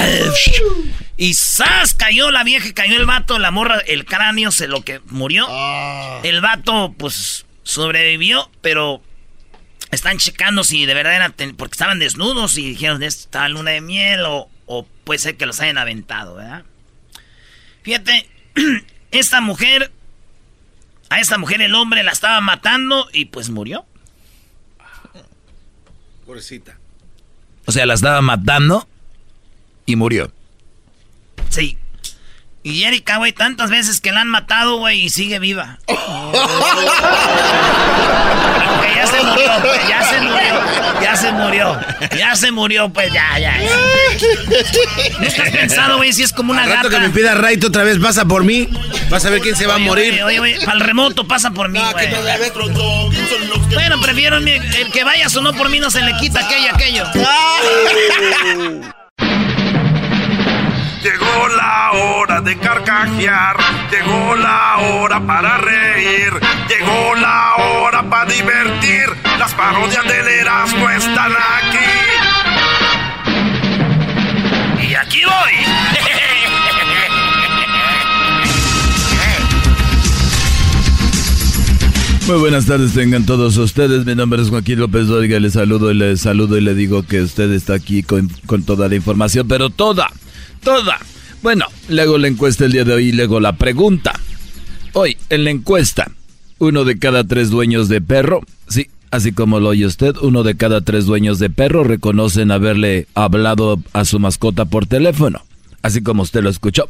[1.15, 1.93] y ¡zas!
[1.93, 5.47] Cayó la vieja, cayó el vato, la morra, el cráneo se lo que murió.
[6.23, 9.01] El vato, pues, sobrevivió, pero
[9.91, 11.29] están checando si de verdad era...
[11.29, 15.45] ten- porque estaban desnudos y dijeron, esta luna de miel o, o puede ser que
[15.45, 16.63] los hayan aventado, ¿verdad?
[17.83, 18.27] Fíjate,
[19.11, 19.91] esta mujer,
[21.09, 23.85] a esta mujer el hombre la estaba matando y pues murió.
[26.25, 26.77] Pobrecita.
[27.65, 28.87] O sea, la estaba matando
[29.85, 30.31] y murió.
[31.49, 31.77] Sí.
[32.63, 35.79] Y Erika, güey, tantas veces que la han matado, güey, y sigue viva.
[38.95, 39.51] ya se murió,
[39.89, 41.79] ya se murió, ya se murió,
[42.17, 43.53] ya se murió, pues ya, ya.
[45.19, 46.89] ¿No estás pensado, güey, si es como una Al gata?
[46.89, 48.67] que me pida Raito otra vez, pasa por mí.
[49.09, 50.23] Vas a ver quién se va a Oye, morir.
[50.23, 52.09] Oye, oye, para el remoto pasa por mí, güey.
[53.73, 57.05] Bueno, prefiero el que vaya o no por mí no se le quita aquello, aquello.
[61.03, 63.57] Llegó la hora de carcajear,
[63.89, 66.31] llegó la hora para reír,
[66.69, 69.05] llegó la hora para divertir.
[69.39, 71.79] Las parodias del Erasmo están aquí.
[74.87, 75.53] Y aquí voy.
[82.27, 84.05] Muy buenas tardes tengan todos ustedes.
[84.05, 85.39] Mi nombre es Joaquín López Dóriga.
[85.39, 88.87] Les saludo y les saludo y le digo que usted está aquí con, con toda
[88.87, 90.11] la información, pero toda,
[90.63, 90.99] toda.
[91.41, 94.19] Bueno, le hago la encuesta el día de hoy y le hago la pregunta.
[94.93, 96.11] Hoy, en la encuesta,
[96.59, 100.55] uno de cada tres dueños de perro, sí, así como lo oye usted, uno de
[100.55, 105.41] cada tres dueños de perro reconocen haberle hablado a su mascota por teléfono,
[105.81, 106.89] así como usted lo escuchó.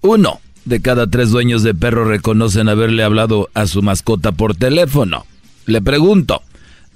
[0.00, 5.26] Uno de cada tres dueños de perro reconocen haberle hablado a su mascota por teléfono.
[5.66, 6.42] Le pregunto,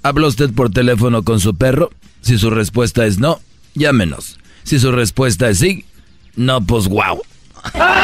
[0.03, 1.91] ¿habla usted por teléfono con su perro?
[2.21, 3.39] Si su respuesta es no,
[3.75, 4.39] llámenos.
[4.63, 5.85] Si su respuesta es sí,
[6.39, 7.21] no, pues wow.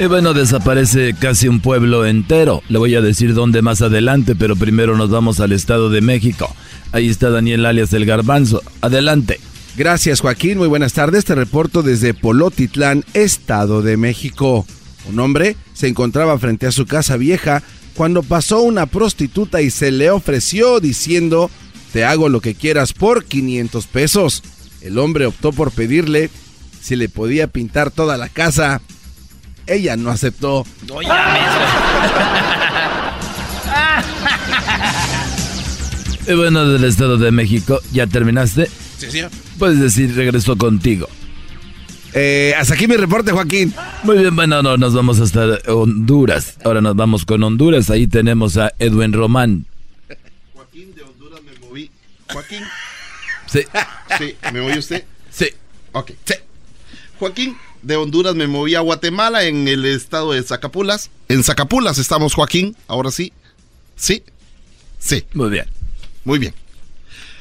[0.00, 2.62] Y bueno, desaparece casi un pueblo entero.
[2.68, 6.54] Le voy a decir dónde más adelante, pero primero nos vamos al Estado de México.
[6.92, 8.62] Ahí está Daniel alias El Garbanzo.
[8.80, 9.40] Adelante.
[9.76, 11.24] Gracias Joaquín, muy buenas tardes.
[11.24, 14.66] Te reporto desde Polotitlán, Estado de México.
[15.10, 17.62] Un hombre se encontraba frente a su casa vieja
[17.94, 21.50] cuando pasó una prostituta y se le ofreció diciendo,
[21.92, 24.42] te hago lo que quieras por 500 pesos.
[24.80, 26.30] El hombre optó por pedirle
[26.80, 28.80] si le podía pintar toda la casa.
[29.66, 30.64] Ella no aceptó.
[30.86, 31.42] No llames,
[36.28, 38.68] Y bueno, del Estado de México, ¿ya terminaste?
[38.98, 39.30] Sí, señor.
[39.58, 41.08] Puedes decir, regreso contigo.
[42.14, 43.74] Eh, hasta aquí mi reporte, Joaquín.
[44.02, 46.56] Muy bien, bueno, no, nos vamos hasta Honduras.
[46.64, 47.90] Ahora nos vamos con Honduras.
[47.90, 49.66] Ahí tenemos a Edwin Román.
[50.54, 51.90] Joaquín de Honduras me moví.
[52.32, 52.62] Joaquín,
[53.46, 53.60] Sí,
[54.18, 55.04] sí, ¿me oye usted?
[55.30, 55.48] sí.
[55.92, 56.12] Ok.
[56.24, 56.34] Sí.
[57.18, 61.08] Joaquín, de Honduras me moví a Guatemala en el estado de Zacapulas.
[61.28, 62.76] En Zacapulas estamos, Joaquín.
[62.86, 63.32] Ahora sí.
[63.96, 64.22] Sí.
[64.98, 65.24] Sí.
[65.32, 65.64] Muy bien.
[66.24, 66.54] Muy bien.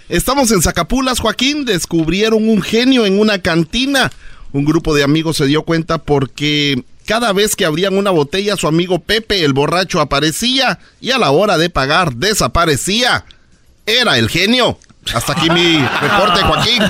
[0.07, 1.65] Estamos en Zacapulas, Joaquín.
[1.65, 4.11] Descubrieron un genio en una cantina.
[4.53, 8.67] Un grupo de amigos se dio cuenta porque cada vez que abrían una botella, su
[8.67, 13.25] amigo Pepe, el borracho, aparecía y a la hora de pagar desaparecía.
[13.85, 14.79] Era el genio.
[15.13, 16.83] Hasta aquí mi reporte, Joaquín.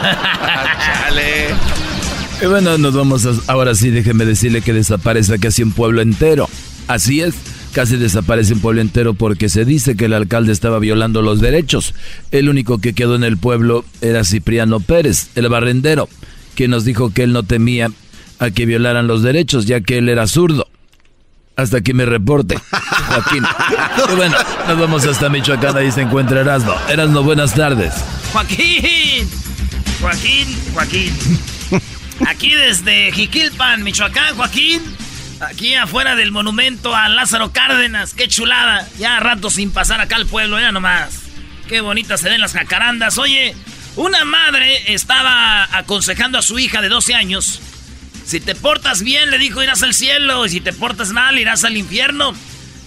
[2.41, 6.49] Y bueno, nos vamos a- ahora sí, déjeme decirle que desaparece casi un pueblo entero.
[6.87, 7.35] Así es,
[7.73, 11.93] casi desaparece un pueblo entero porque se dice que el alcalde estaba violando los derechos.
[12.31, 16.09] El único que quedó en el pueblo era Cipriano Pérez, el barrendero,
[16.55, 17.89] quien nos dijo que él no temía
[18.39, 20.67] a que violaran los derechos, ya que él era zurdo.
[21.55, 22.59] Hasta aquí mi reporte,
[23.07, 23.43] Joaquín.
[24.11, 24.35] Y bueno,
[24.67, 26.75] nos vamos hasta Michoacán, ahí se encuentra Erasmo.
[26.89, 27.93] Erasmo, buenas tardes.
[28.33, 29.29] Joaquín.
[30.01, 31.13] Joaquín, Joaquín.
[32.27, 34.81] Aquí desde Jiquilpan, Michoacán, Joaquín.
[35.39, 38.13] Aquí afuera del monumento a Lázaro Cárdenas.
[38.13, 38.87] Qué chulada.
[38.97, 41.21] Ya rato sin pasar acá al pueblo, ya nomás.
[41.67, 43.17] Qué bonitas se ven las jacarandas.
[43.17, 43.55] Oye,
[43.95, 47.61] una madre estaba aconsejando a su hija de 12 años.
[48.25, 50.45] Si te portas bien, le dijo, irás al cielo.
[50.45, 52.33] Y si te portas mal, irás al infierno.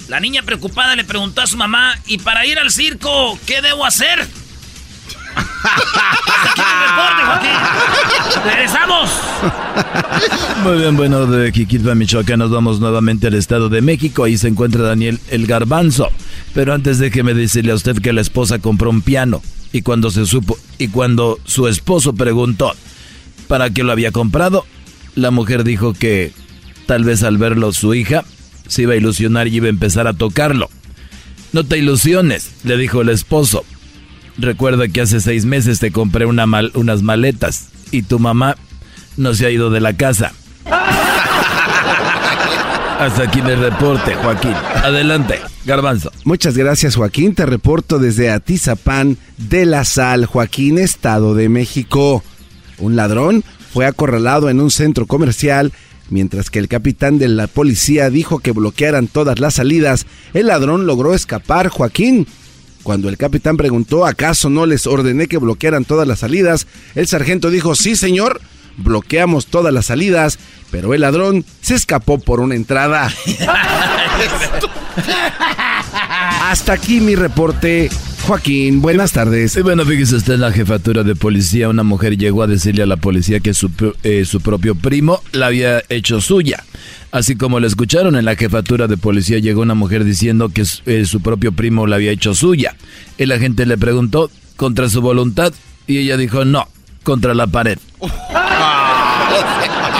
[0.08, 3.84] La niña preocupada le preguntó a su mamá, ¿y para ir al circo, qué debo
[3.84, 4.26] hacer?
[7.34, 7.48] Aquí.
[8.44, 9.10] Regresamos.
[10.62, 14.24] Muy bien, bueno, de Jiquilpan, Michoacán nos vamos nuevamente al Estado de México.
[14.24, 16.10] Ahí se encuentra Daniel El Garbanzo.
[16.54, 19.42] Pero antes déjeme decirle a usted que la esposa compró un piano.
[19.72, 22.74] Y cuando se supo, y cuando su esposo preguntó
[23.46, 24.64] para qué lo había comprado,
[25.14, 26.32] la mujer dijo que
[26.86, 28.24] tal vez al verlo su hija
[28.66, 30.68] se iba a ilusionar y iba a empezar a tocarlo.
[31.52, 33.64] No te ilusiones, le dijo el esposo.
[34.36, 38.56] Recuerda que hace seis meses te compré una mal- unas maletas y tu mamá
[39.16, 40.32] no se ha ido de la casa.
[42.98, 44.52] Hasta aquí mi reporte, Joaquín.
[44.82, 46.10] Adelante, Garbanzo.
[46.24, 52.24] Muchas gracias Joaquín, te reporto desde Atizapán de la Sal, Joaquín, Estado de México.
[52.78, 53.44] Un ladrón
[53.78, 55.72] fue acorralado en un centro comercial
[56.10, 60.04] mientras que el capitán de la policía dijo que bloquearan todas las salidas.
[60.34, 62.26] El ladrón logró escapar, Joaquín.
[62.82, 67.50] Cuando el capitán preguntó acaso no les ordené que bloquearan todas las salidas, el sargento
[67.50, 68.40] dijo, sí señor,
[68.78, 70.40] bloqueamos todas las salidas,
[70.72, 73.12] pero el ladrón se escapó por una entrada.
[76.42, 77.90] Hasta aquí mi reporte.
[78.28, 79.52] Joaquín, buenas tardes.
[79.52, 81.70] Sí, bueno, fíjese usted en la jefatura de policía.
[81.70, 83.70] Una mujer llegó a decirle a la policía que su,
[84.02, 86.62] eh, su propio primo la había hecho suya.
[87.10, 91.06] Así como lo escucharon en la jefatura de policía, llegó una mujer diciendo que eh,
[91.06, 92.76] su propio primo la había hecho suya.
[93.16, 95.54] El agente le preguntó contra su voluntad
[95.86, 96.68] y ella dijo no,
[97.04, 97.78] contra la pared.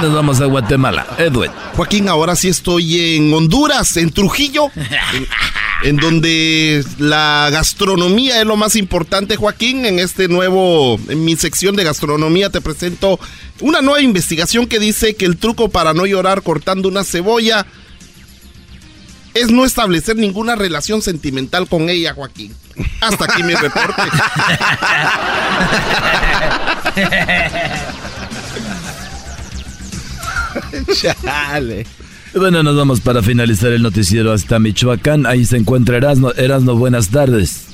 [0.02, 1.06] Nos vamos a Guatemala.
[1.18, 1.50] Edwin.
[1.74, 4.70] Joaquín, ahora sí estoy en Honduras, en Trujillo,
[5.82, 9.86] en, donde la gastronomía es lo más importante, Joaquín.
[9.86, 13.18] En este nuevo, en mi sección de gastronomía te presento
[13.60, 17.66] una nueva investigación que dice que el truco para no llorar cortando una cebolla
[19.34, 22.54] es no establecer ninguna relación sentimental con ella, Joaquín.
[23.00, 24.02] Hasta aquí mi reporte.
[30.94, 31.86] Chale.
[32.34, 35.26] Bueno, nos vamos para finalizar el noticiero hasta Michoacán.
[35.26, 36.32] Ahí se encuentra Erasno.
[36.32, 37.68] Erasno, buenas tardes.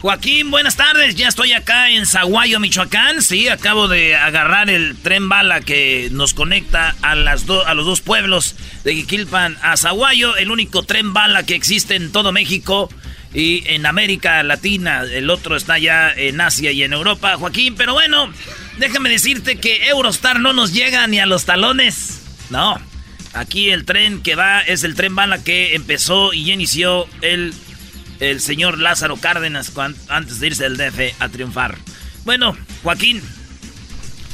[0.00, 1.14] Joaquín, buenas tardes.
[1.16, 3.20] Ya estoy acá en Zaguayo, Michoacán.
[3.20, 8.56] Sí, acabo de agarrar el tren bala que nos conecta a, las los dos pueblos
[8.82, 10.34] de Quiquilpan a Zaguayo.
[10.36, 12.88] El único tren bala que existe en todo México
[13.34, 15.02] y en América Latina.
[15.02, 17.74] El otro está ya en Asia y en Europa, Joaquín.
[17.76, 18.32] Pero bueno,
[18.78, 22.22] déjame decirte que Eurostar no nos llega ni a los talones.
[22.48, 22.80] No,
[23.32, 27.54] aquí el tren que va es el tren bala que empezó y inició el,
[28.20, 29.72] el señor Lázaro Cárdenas
[30.08, 31.76] antes de irse del DF a triunfar.
[32.24, 33.22] Bueno, Joaquín,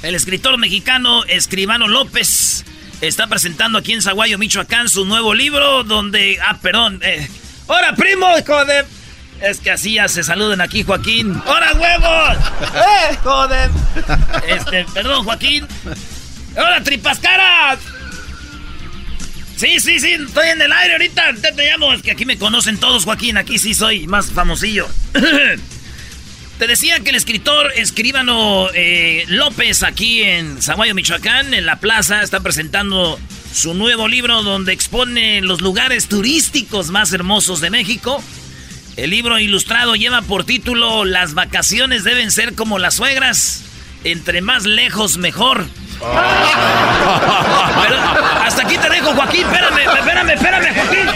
[0.03, 2.65] el escritor mexicano Escribano López
[3.01, 6.39] está presentando aquí en Zaguayo, Michoacán, su nuevo libro donde...
[6.43, 7.01] Ah, perdón.
[7.03, 7.29] Eh,
[7.67, 8.27] ¡Hola, primo!
[8.47, 8.87] Joder.
[9.41, 11.41] Es que así ya se saluden aquí, Joaquín.
[11.45, 12.37] ¡Hola, huevos!
[12.75, 13.71] ¡Eh, joder!
[14.49, 15.67] Este, perdón, Joaquín.
[16.57, 17.79] ¡Hola, tripas caras!
[19.57, 21.35] Sí, sí, sí, estoy en el aire ahorita.
[21.41, 23.39] Te, te llamo, es que aquí me conocen todos, Joaquín.
[23.39, 24.87] Aquí sí soy más famosillo.
[26.59, 32.23] Te decía que el escritor escribano eh, López aquí en Zaguayo, Michoacán, en la plaza,
[32.23, 33.19] está presentando
[33.53, 38.23] su nuevo libro donde expone los lugares turísticos más hermosos de México.
[38.97, 43.63] El libro ilustrado lleva por título Las vacaciones deben ser como las suegras,
[44.05, 45.67] entre más lejos mejor
[48.45, 49.47] hasta aquí te dejo, Joaquín.
[49.47, 51.09] Espérame, espérame, espérame, Joaquín.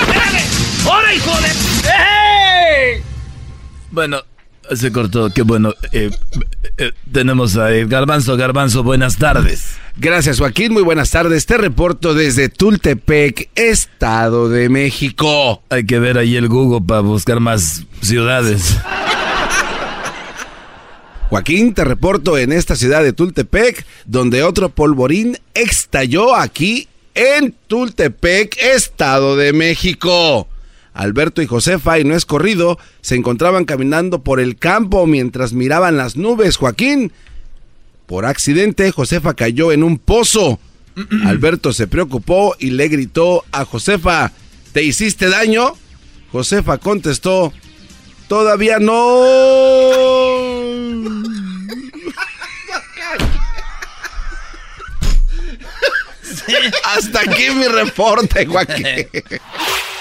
[0.00, 0.42] Espérame.
[0.86, 1.48] ¡Hola, hijo de!
[1.84, 3.02] ¡Hey!
[3.90, 4.22] Bueno,
[4.74, 5.30] se cortó.
[5.30, 5.74] Qué bueno.
[5.92, 6.10] Eh,
[6.78, 8.36] eh, tenemos a Garbanzo.
[8.36, 9.76] Garbanzo, buenas tardes.
[9.96, 10.72] Gracias, Joaquín.
[10.72, 11.46] Muy buenas tardes.
[11.46, 15.62] Te reporto desde Tultepec, Estado de México.
[15.70, 18.76] Hay que ver ahí el Google para buscar más ciudades.
[21.28, 26.86] Joaquín, te reporto en esta ciudad de Tultepec, donde otro polvorín estalló aquí
[27.16, 30.46] en Tultepec, Estado de México.
[30.94, 35.96] Alberto y Josefa, y no es corrido, se encontraban caminando por el campo mientras miraban
[35.96, 36.58] las nubes.
[36.58, 37.10] Joaquín,
[38.06, 40.60] por accidente, Josefa cayó en un pozo.
[41.24, 44.30] Alberto se preocupó y le gritó a Josefa,
[44.72, 45.74] ¿te hiciste daño?
[46.30, 47.52] Josefa contestó,
[48.28, 49.22] todavía no.
[56.84, 58.86] Hasta aquí mi reporte, Joaquín.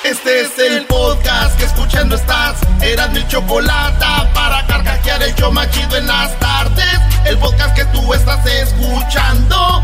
[0.03, 2.57] Este es el podcast que escuchando estás.
[2.81, 6.99] Eran mi chocolate para carcajear el yo machido en las tardes.
[7.25, 9.83] El podcast que tú estás escuchando.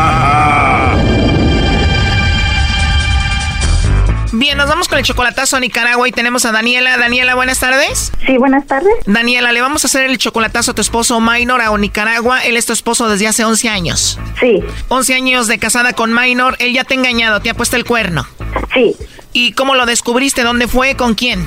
[4.41, 6.97] Bien, nos vamos con el chocolatazo a Nicaragua y tenemos a Daniela.
[6.97, 8.11] Daniela, buenas tardes.
[8.25, 8.91] Sí, buenas tardes.
[9.05, 12.43] Daniela, le vamos a hacer el chocolatazo a tu esposo Minor a Nicaragua.
[12.43, 14.17] Él es tu esposo desde hace 11 años.
[14.39, 14.63] Sí.
[14.87, 16.55] 11 años de casada con Minor.
[16.57, 18.25] Él ya te ha engañado, te ha puesto el cuerno.
[18.73, 18.95] Sí.
[19.33, 20.43] ¿Y cómo lo descubriste?
[20.43, 20.95] ¿Dónde fue?
[20.95, 21.45] ¿Con quién?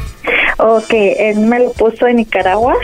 [0.59, 2.75] Ok, él me lo puso en Nicaragua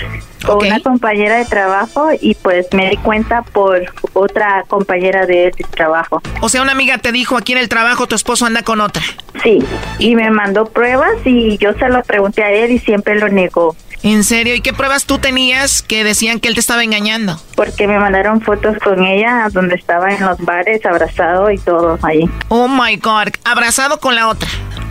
[0.45, 3.83] con una compañera de trabajo y pues me di cuenta por
[4.15, 6.23] otra compañera de, trabajo.
[6.41, 9.03] O sea, una amiga te dijo aquí en el trabajo tu esposo anda con otra.
[9.43, 9.59] Sí,
[9.99, 13.77] y me mandó pruebas y yo se lo pregunté a él y siempre lo negó.
[14.03, 14.55] ¿En serio?
[14.55, 17.39] ¿Y qué pruebas tú tenías que decían que él te estaba engañando?
[17.55, 22.25] Porque me mandaron fotos con ella donde estaba en los bares abrazado y todo ahí.
[22.49, 24.49] Oh my God, abrazado con la otra.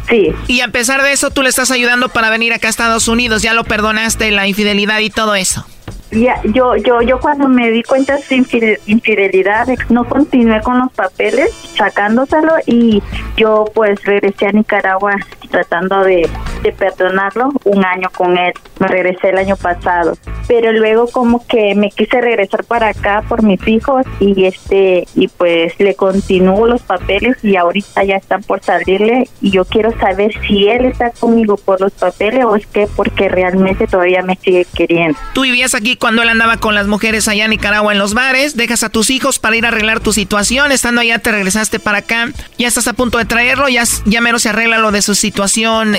[0.07, 0.31] Sí.
[0.47, 3.41] Y a pesar de eso, tú le estás ayudando para venir acá a Estados Unidos.
[3.41, 5.65] Ya lo perdonaste, la infidelidad y todo eso.
[6.11, 10.91] Ya, yo, yo, yo cuando me di cuenta de su infidelidad, no continué con los
[10.91, 13.03] papeles, sacándoselo y
[13.37, 15.15] yo pues regresé a Nicaragua
[15.49, 16.29] tratando de,
[16.63, 18.53] de perdonarlo un año con él.
[18.79, 23.43] Me regresé el año pasado, pero luego como que me quise regresar para acá por
[23.43, 28.63] mis hijos y este y pues le continúo los papeles y ahorita ya están por
[28.63, 29.27] salirle.
[29.41, 33.27] Y yo quiero saber si él está conmigo por los papeles o es que porque
[33.27, 35.17] realmente todavía me sigue queriendo.
[35.33, 38.55] Tú vivías aquí cuando él andaba con las mujeres allá en Nicaragua en los bares,
[38.55, 41.99] dejas a tus hijos para ir a arreglar tu situación, estando allá te regresaste para
[41.99, 45.15] acá, ya estás a punto de traerlo, ya, ya menos se arregla lo de su
[45.15, 45.38] situación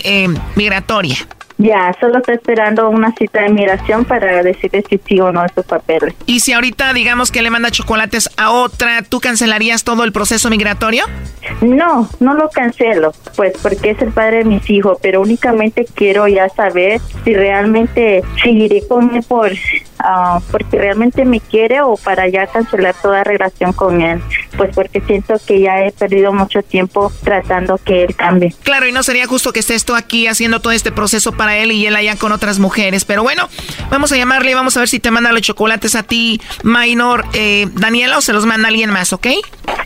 [0.05, 1.17] eh, migratoria.
[1.61, 5.67] Ya, solo estoy esperando una cita de migración para decirle si sí o no estos
[5.67, 6.15] papeles.
[6.25, 10.49] Y si ahorita digamos que le manda chocolates a otra, ¿tú cancelarías todo el proceso
[10.49, 11.05] migratorio?
[11.61, 16.27] No, no lo cancelo, pues porque es el padre de mis hijos, pero únicamente quiero
[16.29, 19.53] ya saber si realmente seguiré con él por
[20.03, 24.23] Ah, porque realmente me quiere o para ya cancelar toda relación con él,
[24.57, 28.55] pues porque siento que ya he perdido mucho tiempo tratando que él cambie.
[28.63, 31.73] Claro, y no sería justo que estés tú aquí haciendo todo este proceso para él
[31.73, 33.49] y él allá con otras mujeres, pero bueno,
[33.91, 37.25] vamos a llamarle y vamos a ver si te manda los chocolates a ti, Minor,
[37.35, 39.27] eh, Daniela, o se los manda alguien más, ¿ok?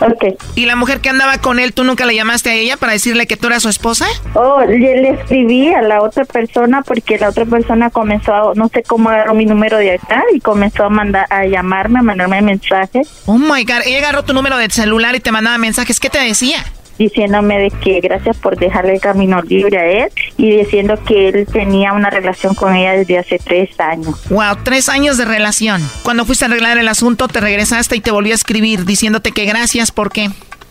[0.01, 0.25] Ok.
[0.55, 3.27] ¿Y la mujer que andaba con él, tú nunca le llamaste a ella para decirle
[3.27, 4.07] que tú eras su esposa?
[4.35, 8.83] Oh, le, escribí a la otra persona porque la otra persona comenzó, a, no sé
[8.83, 10.01] cómo agarró mi número de
[10.33, 13.09] y comenzó a mandar a llamarme, a mandarme mensajes.
[13.27, 16.01] Oh my god, ella agarró tu número de celular y te mandaba mensajes.
[16.01, 16.65] ¿Qué te decía?
[16.99, 21.47] Diciéndome de que gracias por dejarle el camino libre a él y diciendo que él
[21.51, 24.29] tenía una relación con ella desde hace tres años.
[24.31, 25.83] Wow, tres años de relación.
[26.03, 29.45] Cuando fuiste a arreglar el asunto, te regresaste y te volvió a escribir diciéndote que
[29.45, 30.31] gracias, ¿por qué?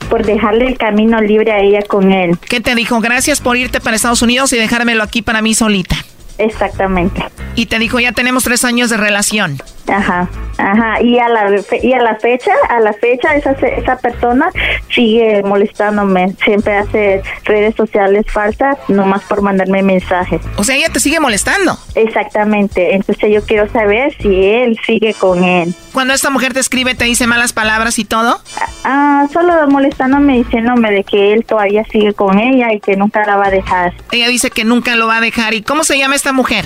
[0.09, 2.37] Por dejarle el camino libre a ella con él.
[2.49, 2.99] ¿Qué te dijo?
[2.99, 5.95] Gracias por irte para Estados Unidos y dejármelo aquí para mí solita.
[6.43, 7.23] Exactamente.
[7.55, 9.57] Y te dijo, ya tenemos tres años de relación.
[9.87, 11.01] Ajá, ajá.
[11.01, 14.49] Y a la, y a la fecha, a la fecha, esa, esa persona
[14.89, 16.35] sigue molestándome.
[16.43, 20.41] Siempre hace redes sociales falsas, nomás por mandarme mensajes.
[20.55, 21.77] O sea, ella te sigue molestando.
[21.95, 22.95] Exactamente.
[22.95, 25.75] Entonces yo quiero saber si él sigue con él.
[25.91, 28.39] Cuando esta mujer te escribe, te dice malas palabras y todo.
[28.83, 33.37] Ah, solo molestándome, diciéndome de que él todavía sigue con ella y que nunca la
[33.37, 33.93] va a dejar.
[34.11, 35.53] Ella dice que nunca lo va a dejar.
[35.53, 36.65] ¿Y cómo se llama esta mujer?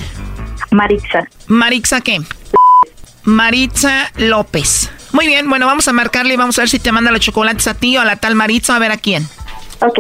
[0.72, 1.28] Maritza.
[1.48, 2.20] ¿Maritza qué?
[3.24, 4.90] Maritza López.
[5.12, 7.68] Muy bien, bueno, vamos a marcarle y vamos a ver si te manda los chocolates
[7.68, 9.28] a ti o a la tal Maritza, a ver a quién.
[9.82, 10.00] Ok.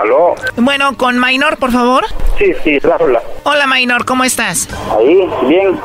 [0.00, 0.34] ¿Aló?
[0.56, 2.04] Bueno, con Maynor, por favor.
[2.38, 3.20] Sí, sí, hola.
[3.44, 4.68] Hola, Maynor, ¿cómo estás?
[4.96, 5.78] Ahí, bien,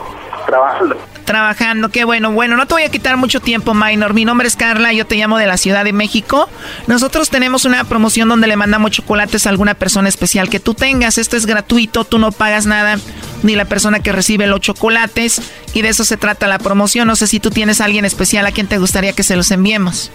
[0.45, 0.95] trabajando.
[1.25, 2.31] Trabajando, qué bueno.
[2.31, 4.13] Bueno, no te voy a quitar mucho tiempo, Minor.
[4.13, 6.49] Mi nombre es Carla, yo te llamo de la Ciudad de México.
[6.87, 11.17] Nosotros tenemos una promoción donde le mandamos chocolates a alguna persona especial que tú tengas.
[11.17, 12.99] Esto es gratuito, tú no pagas nada,
[13.41, 15.41] ni la persona que recibe los chocolates.
[15.73, 17.07] Y de eso se trata la promoción.
[17.07, 19.49] No sé si tú tienes a alguien especial a quien te gustaría que se los
[19.51, 20.11] enviemos.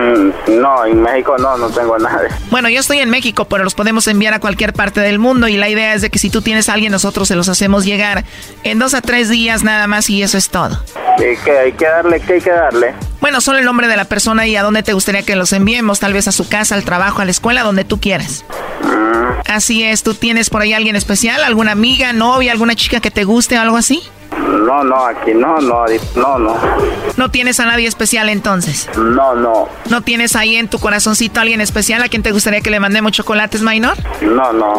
[0.00, 2.28] Mm, no, en México no, no tengo nada.
[2.50, 5.48] Bueno, yo estoy en México, pero los podemos enviar a cualquier parte del mundo.
[5.48, 7.84] Y la idea es de que si tú tienes a alguien, nosotros se los hacemos
[7.84, 8.24] llegar
[8.62, 10.82] en dos a tres días nada más y eso es todo.
[11.18, 12.20] ¿Qué hay que darle?
[12.20, 12.94] ¿Qué hay que darle?
[13.20, 16.00] Bueno, solo el nombre de la persona y a dónde te gustaría que los enviemos,
[16.00, 18.44] tal vez a su casa, al trabajo, a la escuela, donde tú quieras.
[18.82, 19.40] Mm.
[19.46, 21.44] Así es, ¿tú tienes por ahí alguien especial?
[21.44, 24.02] ¿Alguna amiga, novia, alguna chica que te guste o algo así?
[24.48, 25.84] No, no, aquí no, no,
[26.16, 26.56] no, no.
[27.16, 28.88] ¿No tienes a nadie especial entonces?
[28.96, 29.68] No, no.
[29.88, 32.80] ¿No tienes ahí en tu corazoncito a alguien especial a quien te gustaría que le
[32.80, 33.96] mandemos chocolates, Minor?
[34.22, 34.74] No, no,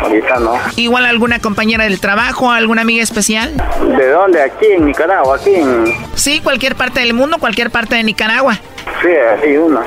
[0.00, 0.58] ahorita no.
[0.76, 3.54] ¿Igual alguna compañera del trabajo, alguna amiga especial?
[3.96, 4.42] ¿De dónde?
[4.42, 5.94] Aquí en Nicaragua, aquí en...
[6.14, 8.58] Sí, cualquier parte del mundo, cualquier parte de Nicaragua.
[9.02, 9.82] Sí, así una.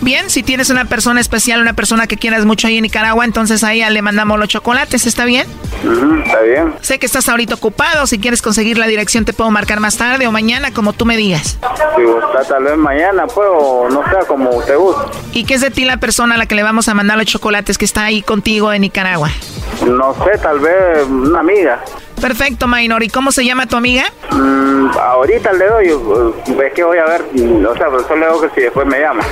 [0.00, 3.62] Bien, si tienes una persona especial, una persona que quieras mucho ahí en Nicaragua, entonces
[3.62, 5.46] ahí le mandamos los chocolates, ¿está bien?
[6.24, 6.74] está bien.
[6.80, 10.26] Sé que estás ahorita ocupado, si quieres conseguir la dirección te puedo marcar más tarde
[10.26, 11.58] o mañana, como tú me digas.
[11.96, 15.02] Si gusta, tal vez mañana, puedo, no sé, como usted guste.
[15.32, 17.26] ¿Y qué es de ti la persona a la que le vamos a mandar los
[17.26, 19.30] chocolates que está ahí contigo en Nicaragua?
[19.86, 21.80] No sé, tal vez una amiga.
[22.20, 23.02] Perfecto, Maynor.
[23.02, 24.04] ¿Y cómo se llama tu amiga?
[24.30, 28.48] Mm, ahorita le doy, es que voy a ver, o sea, solo le digo que
[28.54, 29.22] si después me llama.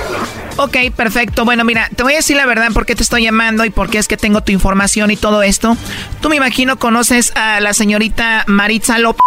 [0.57, 1.43] Ok, perfecto.
[1.43, 3.89] Bueno, mira, te voy a decir la verdad por qué te estoy llamando y por
[3.89, 5.75] qué es que tengo tu información y todo esto.
[6.21, 9.21] Tú me imagino conoces a la señorita Maritza López.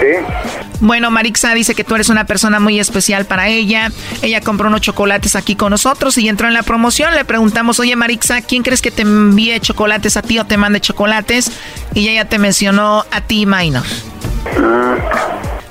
[0.00, 0.45] Sí.
[0.80, 3.90] Bueno, Marixa dice que tú eres una persona muy especial para ella.
[4.22, 7.14] Ella compró unos chocolates aquí con nosotros y entró en la promoción.
[7.14, 10.80] Le preguntamos, oye Marixa, ¿quién crees que te envíe chocolates a ti o te mande
[10.80, 11.50] chocolates?
[11.94, 13.84] Y ella te mencionó a ti, Minor.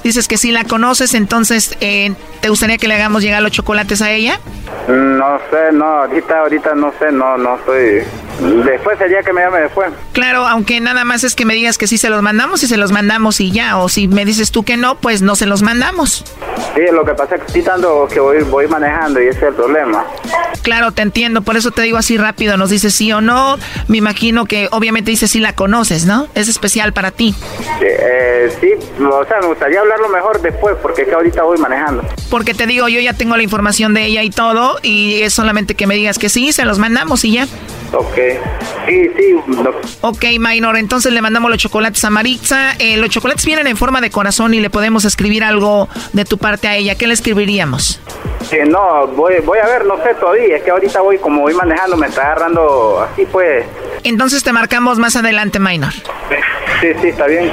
[0.03, 4.01] Dices que si la conoces, entonces, eh, ¿te gustaría que le hagamos llegar los chocolates
[4.03, 4.39] a ella?
[4.87, 8.03] No sé, no, ahorita, ahorita no sé, no, no estoy...
[8.39, 9.91] Después sería que me llame después.
[10.11, 12.77] Claro, aunque nada más es que me digas que sí se los mandamos y se
[12.77, 15.61] los mandamos y ya, o si me dices tú que no, pues no se los
[15.61, 16.25] mandamos.
[16.75, 19.43] Sí, lo que pasa es que estoy dando que voy, voy manejando y ese es
[19.45, 20.05] el problema.
[20.61, 23.57] Claro, te entiendo, por eso te digo así rápido, nos dices sí o no,
[23.87, 26.27] me imagino que obviamente dices sí la conoces, ¿no?
[26.35, 27.35] Es especial para ti.
[27.81, 32.03] Eh, sí, o sea, me gustaría hablarlo mejor después, porque es que ahorita voy manejando.
[32.29, 35.75] Porque te digo, yo ya tengo la información de ella y todo, y es solamente
[35.75, 37.47] que me digas que sí, se los mandamos y ya.
[37.93, 38.17] Ok,
[38.87, 39.35] sí, sí.
[40.01, 42.73] Ok, Minor, entonces le mandamos los chocolates a Maritza.
[42.79, 46.37] Eh, los chocolates vienen en forma de corazón y le podemos escribir algo de tu
[46.37, 46.95] parte a ella.
[46.95, 47.99] ¿Qué le escribiríamos?
[48.49, 50.57] Sí, no, voy, voy a ver, no sé todavía.
[50.57, 53.65] Es que ahorita voy, como voy manejando, me está agarrando así, pues.
[54.03, 55.93] Entonces te marcamos más adelante, Minor.
[55.93, 57.51] Sí, sí, está bien.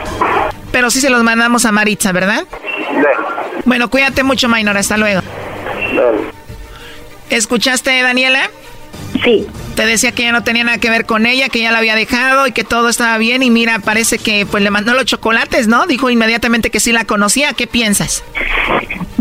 [0.70, 2.45] Pero sí se los mandamos a Maritza, ¿verdad?
[3.64, 4.77] Bueno, cuídate mucho, Minor.
[4.77, 5.23] Hasta luego.
[7.31, 8.51] ¿Escuchaste, Daniela?
[9.25, 9.47] Sí.
[9.75, 11.95] Te decía que ya no tenía nada que ver con ella, que ya la había
[11.95, 13.43] dejado y que todo estaba bien.
[13.43, 15.87] Y mira, parece que pues le mandó los chocolates, ¿no?
[15.87, 17.53] Dijo inmediatamente que sí la conocía.
[17.55, 18.23] ¿Qué piensas?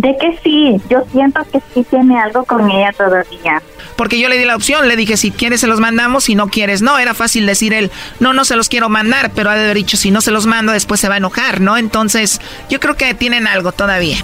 [0.02, 3.62] De que sí, yo siento que sí tiene algo con ella todavía.
[3.96, 6.48] Porque yo le di la opción, le dije, si quieres se los mandamos, si no
[6.48, 6.98] quieres, no.
[6.98, 9.98] Era fácil decir él, no, no se los quiero mandar, pero ha de haber dicho,
[9.98, 11.78] si no se los mando, después se va a enojar, ¿no?
[11.78, 14.18] Entonces, yo creo que tienen algo todavía.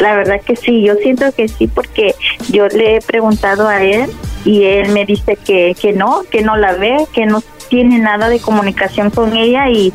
[0.00, 2.14] La verdad que sí, yo siento que sí, porque
[2.48, 4.10] yo le he preguntado a él
[4.46, 8.30] y él me dice que, que no, que no la ve, que no tiene nada
[8.30, 9.92] de comunicación con ella y,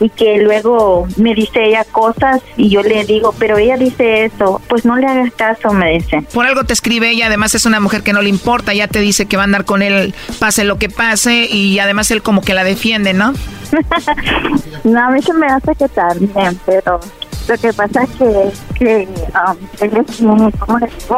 [0.00, 4.60] y que luego me dice ella cosas y yo le digo, pero ella dice eso,
[4.68, 6.22] pues no le hagas caso, me dice.
[6.32, 9.00] Por algo te escribe ella, además es una mujer que no le importa, ya te
[9.00, 12.40] dice que va a andar con él, pase lo que pase, y además él como
[12.40, 13.34] que la defiende, ¿no?
[14.84, 17.00] no, a mí se me hace que también, pero
[17.48, 21.16] lo que pasa es que, que um, él es muy, ¿cómo le digo?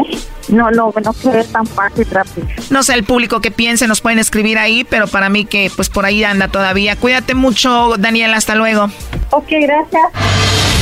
[0.49, 2.47] No, no, no quiere tan fácil rápido.
[2.71, 5.89] No sé el público que piense, nos pueden escribir ahí, pero para mí que pues
[5.89, 6.97] por ahí anda todavía.
[6.97, 8.89] Cuídate mucho, Daniel, hasta luego.
[9.31, 10.82] Ok, gracias.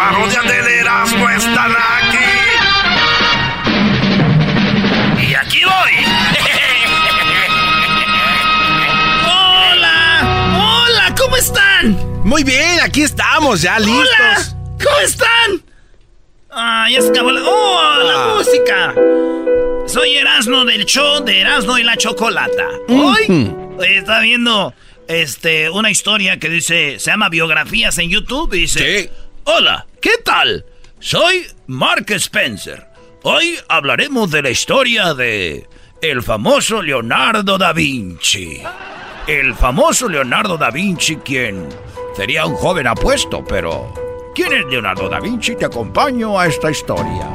[0.00, 2.24] parodias del Erasmo están aquí.
[5.28, 5.92] Y aquí voy.
[9.26, 11.98] Hola, hola, ¿cómo están?
[12.24, 14.06] Muy bien, aquí estamos, ya listos.
[14.18, 14.38] Hola,
[14.82, 15.62] ¿cómo están?
[16.50, 17.42] Ah, ya se acabó la...
[17.44, 18.34] ¡Oh, la Ah.
[18.38, 18.94] música!
[19.86, 22.64] Soy Erasno del show de Erasno y la Chocolata.
[22.88, 23.52] Hoy
[23.86, 24.72] estaba viendo
[25.08, 29.10] este, una historia que dice, se llama Biografías en YouTube y dice,
[29.44, 30.64] Hola, ¿qué tal?
[30.98, 32.86] Soy Mark Spencer.
[33.22, 35.66] Hoy hablaremos de la historia de
[36.02, 38.62] el famoso Leonardo da Vinci.
[39.26, 41.66] El famoso Leonardo da Vinci, quien
[42.16, 43.94] sería un joven apuesto, pero
[44.34, 45.56] ¿quién es Leonardo da Vinci?
[45.56, 47.26] Te acompaño a esta historia.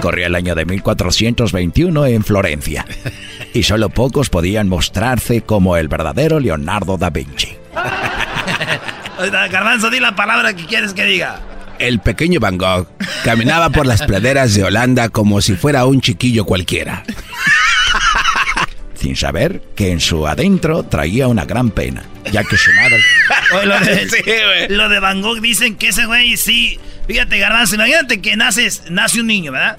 [0.00, 2.84] Corría el año de 1421 en Florencia,
[3.54, 7.56] y solo pocos podían mostrarse como el verdadero Leonardo da Vinci.
[9.30, 11.40] Garbanzo, di la palabra que quieres que diga.
[11.78, 12.86] El pequeño Van Gogh
[13.24, 17.02] caminaba por las praderas de Holanda como si fuera un chiquillo cualquiera.
[18.94, 23.00] sin saber que en su adentro traía una gran pena, ya que su madre...
[23.64, 24.68] Lo, de, Sí, güey.
[24.68, 26.78] lo de Van Gogh dicen que ese güey sí.
[27.08, 29.76] Fíjate, Garbanzo, imagínate que naces, nace un niño, ¿verdad?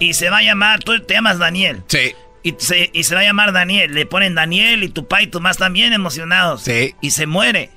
[0.00, 1.82] Y se va a llamar, tú te llamas Daniel.
[1.86, 2.14] Sí.
[2.42, 3.94] Y se, y se va a llamar Daniel.
[3.94, 6.62] Le ponen Daniel y tu papá y tu mamá están bien emocionados.
[6.62, 6.94] Sí.
[7.00, 7.70] Y se muere.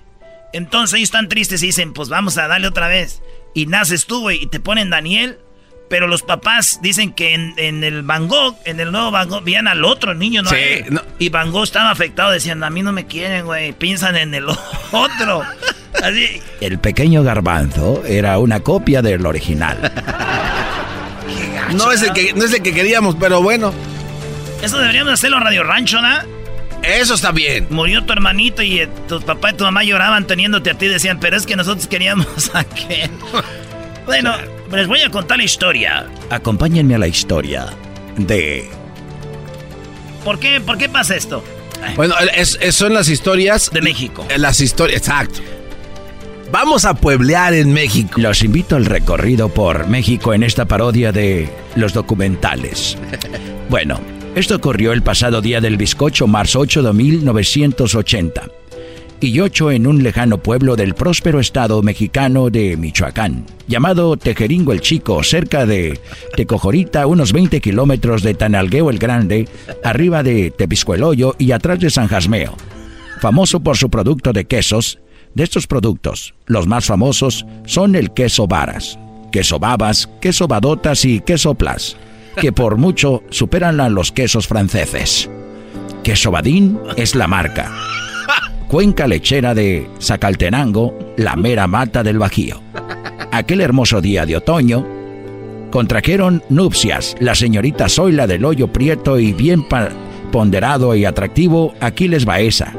[0.56, 3.22] Entonces ellos están tristes y dicen, pues vamos a darle otra vez.
[3.54, 5.38] Y naces tú, güey, y te ponen Daniel.
[5.90, 9.44] Pero los papás dicen que en, en el Van Gogh, en el nuevo Van Gogh,
[9.44, 10.50] veían al otro niño, ¿no?
[10.50, 11.02] Sí, a no.
[11.20, 13.74] Y Van Gogh estaba afectado, decían, a mí no me quieren, güey.
[13.74, 14.46] Piensan en el
[14.92, 15.44] otro.
[16.02, 16.42] Así.
[16.62, 19.92] El pequeño garbanzo era una copia del original.
[21.74, 23.74] No es el que, no es el que queríamos, pero bueno.
[24.62, 26.35] Eso deberíamos hacerlo en Radio Rancho, ¿no?
[26.84, 27.68] Eso está bien.
[27.70, 30.88] Murió tu hermanito y eh, tu papá y tu mamá lloraban teniéndote a ti.
[30.88, 33.12] Decían, pero es que nosotros queríamos a Ken.
[34.06, 34.34] bueno,
[34.72, 36.08] les voy a contar la historia.
[36.30, 37.68] Acompáñenme a la historia
[38.18, 38.70] de...
[40.24, 41.44] ¿Por qué, ¿Por qué pasa esto?
[41.96, 43.70] Bueno, es, son las historias...
[43.72, 44.26] De México.
[44.38, 45.40] Las historias, exacto.
[46.52, 48.20] Vamos a pueblear en México.
[48.20, 52.98] Los invito al recorrido por México en esta parodia de los documentales.
[53.68, 54.00] Bueno,
[54.36, 58.50] esto ocurrió el pasado día del bizcocho, marzo 8 de 1980.
[59.22, 64.82] Y 8 en un lejano pueblo del próspero estado mexicano de Michoacán, llamado Tejeringo el
[64.82, 66.02] Chico, cerca de
[66.36, 69.48] Tecojorita, unos 20 kilómetros de Tanalgueo el Grande,
[69.86, 72.56] arriba de Tepiscueloyo y atrás de San Jasmeo.
[73.22, 75.00] Famoso por su producto de quesos,
[75.34, 79.00] de estos productos, los más famosos son el queso varas,
[79.32, 81.96] queso babas, queso badotas y queso plas,
[82.40, 85.30] que por mucho superan a los quesos franceses.
[86.04, 87.72] Queso badín es la marca.
[88.68, 92.62] Cuenca lechera de Zacaltenango, la mera mata del Bajío.
[93.32, 94.86] Aquel hermoso día de otoño,
[95.72, 99.66] contrajeron nupcias la señorita Zoila del Hoyo Prieto y bien
[100.32, 102.74] ponderado y atractivo Aquiles Baeza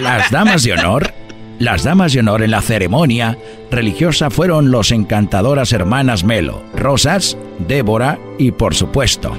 [0.00, 1.12] las damas de honor,
[1.64, 3.38] las damas de honor en la ceremonia
[3.70, 9.32] religiosa fueron los encantadoras hermanas Melo, Rosas, Débora y por supuesto,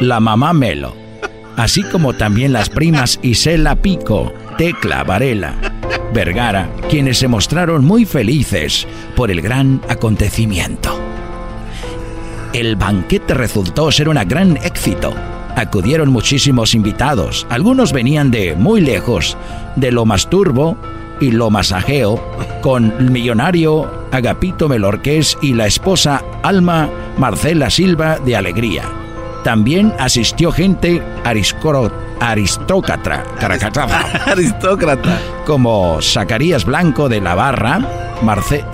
[0.00, 0.94] la mamá Melo,
[1.56, 5.56] así como también las primas Isela Pico, Tecla Varela,
[6.12, 10.96] Vergara, quienes se mostraron muy felices por el gran acontecimiento.
[12.52, 15.12] El banquete resultó ser un gran éxito
[15.56, 17.46] acudieron muchísimos invitados.
[17.48, 19.36] Algunos venían de muy lejos,
[19.76, 20.76] de lo más turbo
[21.20, 22.20] y lo masajeo,
[22.60, 26.88] con el millonario Agapito Melorqués y la esposa Alma
[27.18, 28.84] Marcela Silva de Alegría.
[29.42, 33.24] También asistió gente aristócrata,
[34.26, 37.80] aristócrata, como Zacarías Blanco de la Barra,
[38.22, 38.64] Marce,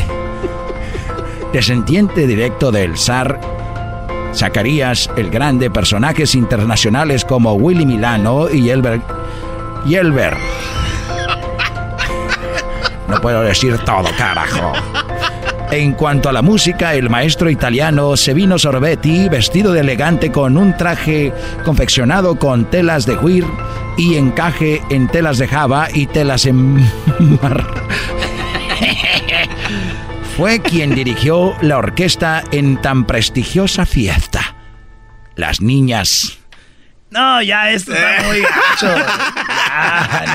[1.52, 3.40] descendiente directo del zar
[4.34, 9.00] Zacarías el Grande, personajes internacionales como Willy Milano y Elber.
[9.84, 10.36] Y Elber.
[13.10, 14.72] No puedo decir todo, carajo.
[15.72, 20.76] En cuanto a la música, el maestro italiano Sevino Sorbetti, vestido de elegante con un
[20.76, 21.32] traje
[21.64, 23.44] confeccionado con telas de huir
[23.96, 26.76] y encaje en telas de java y telas en
[27.42, 27.64] mar
[30.36, 34.56] fue quien dirigió la orquesta en tan prestigiosa fiesta.
[35.36, 36.38] Las niñas.
[37.10, 38.88] No, ya esto está muy gacho.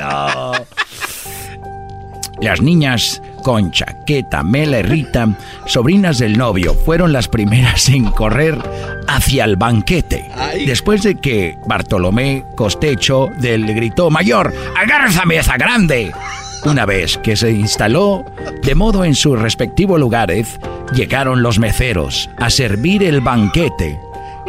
[0.00, 0.52] no.
[2.40, 5.28] Las niñas Concha, Queta, Mela y Rita,
[5.66, 8.58] sobrinas del novio, fueron las primeras en correr
[9.08, 10.28] hacia el banquete.
[10.66, 16.12] Después de que Bartolomé Costecho del gritó mayor, ¡agarra esa grande!
[16.64, 18.24] Una vez que se instaló
[18.62, 20.58] de modo en sus respectivos lugares,
[20.92, 24.00] llegaron los meceros a servir el banquete.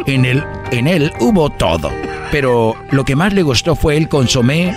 [0.06, 1.90] En, el, en él hubo todo,
[2.32, 4.76] pero lo que más le gustó fue el consomé,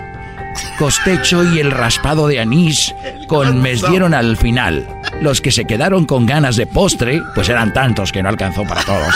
[0.78, 2.94] costecho y el raspado de anís
[3.28, 4.88] con mesdieron al final.
[5.22, 8.84] Los que se quedaron con ganas de postre, pues eran tantos que no alcanzó para
[8.84, 9.14] todos,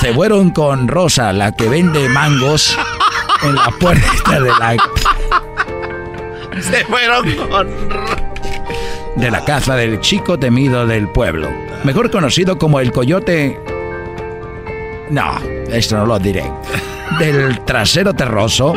[0.00, 2.76] se fueron con Rosa, la que vende mangos
[3.42, 4.76] en la puerta de la
[6.60, 7.68] Se fueron con...
[9.16, 11.50] De la casa del chico temido del pueblo.
[11.84, 13.58] Mejor conocido como el coyote...
[15.10, 16.44] No, esto no lo diré.
[17.18, 18.74] Del trasero terroso,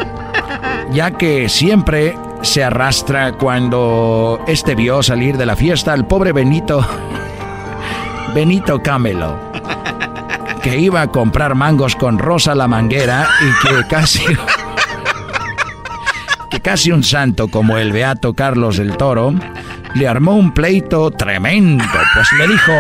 [0.92, 6.86] ya que siempre se arrastra cuando este vio salir de la fiesta al pobre Benito...
[8.34, 9.54] Benito Camelo
[10.64, 14.24] que iba a comprar mangos con Rosa la Manguera y que casi
[16.50, 19.34] que casi un santo como el beato Carlos del Toro
[19.94, 22.72] le armó un pleito tremendo, pues le dijo,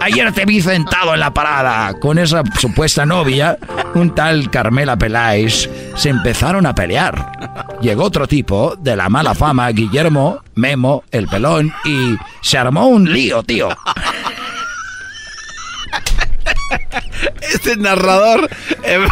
[0.00, 3.58] ayer te vi sentado en la parada con esa supuesta novia,
[3.94, 7.32] un tal Carmela Peláez, se empezaron a pelear.
[7.80, 13.12] Llegó otro tipo de la mala fama, Guillermo, Memo, el pelón, y se armó un
[13.12, 13.68] lío, tío.
[17.40, 18.48] Este narrador...
[18.82, 19.06] Em,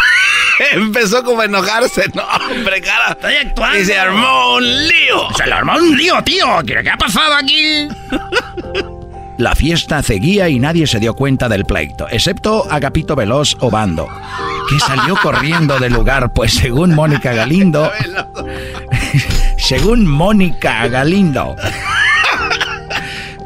[0.72, 2.04] Empezó como a enojarse.
[2.14, 3.10] No, hombre, cara.
[3.10, 3.78] Estoy actuando.
[3.78, 5.28] Y se armó un lío.
[5.36, 6.46] Se le armó un lío, tío.
[6.66, 7.88] ¿Qué ha pasado aquí?
[9.40, 14.06] La fiesta seguía y nadie se dio cuenta del pleito, excepto Agapito Veloz Obando,
[14.68, 17.90] que salió corriendo del lugar, pues según Mónica Galindo,
[19.56, 21.56] según Mónica Galindo,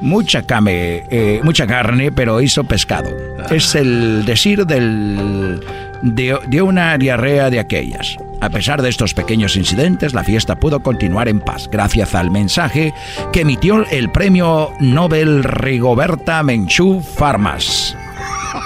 [0.01, 3.11] mucha, came, eh, mucha carne, pero hizo pescado.
[3.49, 5.61] Es el decir del
[6.05, 8.17] de, una diarrea de aquellas.
[8.41, 12.93] A pesar de estos pequeños incidentes, la fiesta pudo continuar en paz gracias al mensaje
[13.33, 17.97] que emitió el premio Nobel Rigoberta Menchú Farmas.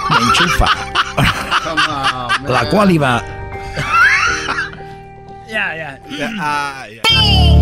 [0.09, 0.67] Menchufa.
[2.47, 3.23] la cual iba
[5.49, 6.87] ya, ya.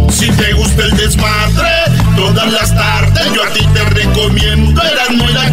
[0.09, 1.69] Si te gusta el desmadre,
[2.15, 5.51] todas las tardes yo a ti te recomiendo Eran muy la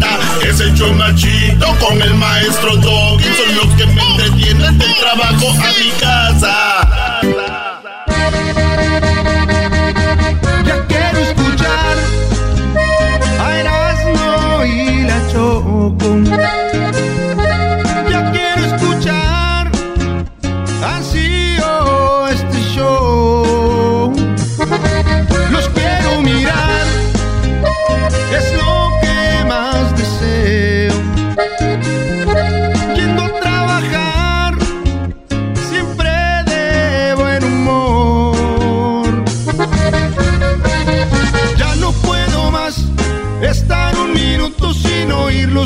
[0.00, 0.48] chocolata.
[0.48, 3.24] Es el chomachito con el maestro Doggy.
[3.24, 7.20] Son los que me entretienen del trabajo a mi casa.
[10.64, 11.96] Ya quiero escuchar
[13.38, 15.79] a Erasmo y la Choco.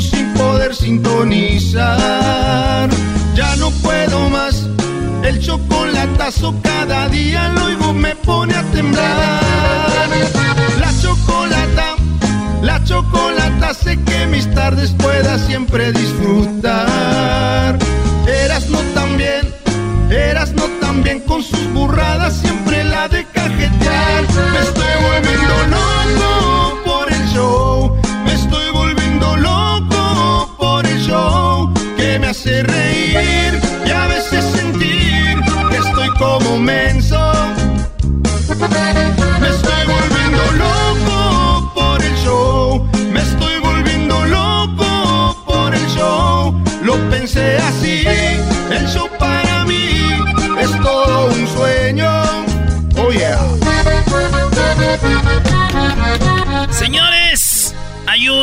[0.01, 1.89] Sin poder sintonizar.
[3.35, 4.67] Ya no puedo más,
[5.23, 10.09] el chocolatazo cada día lo oigo me pone a temblar.
[10.79, 11.95] La chocolata,
[12.61, 17.77] la chocolata sé que mis tardes pueda siempre disfrutar.
[18.27, 18.79] Eras no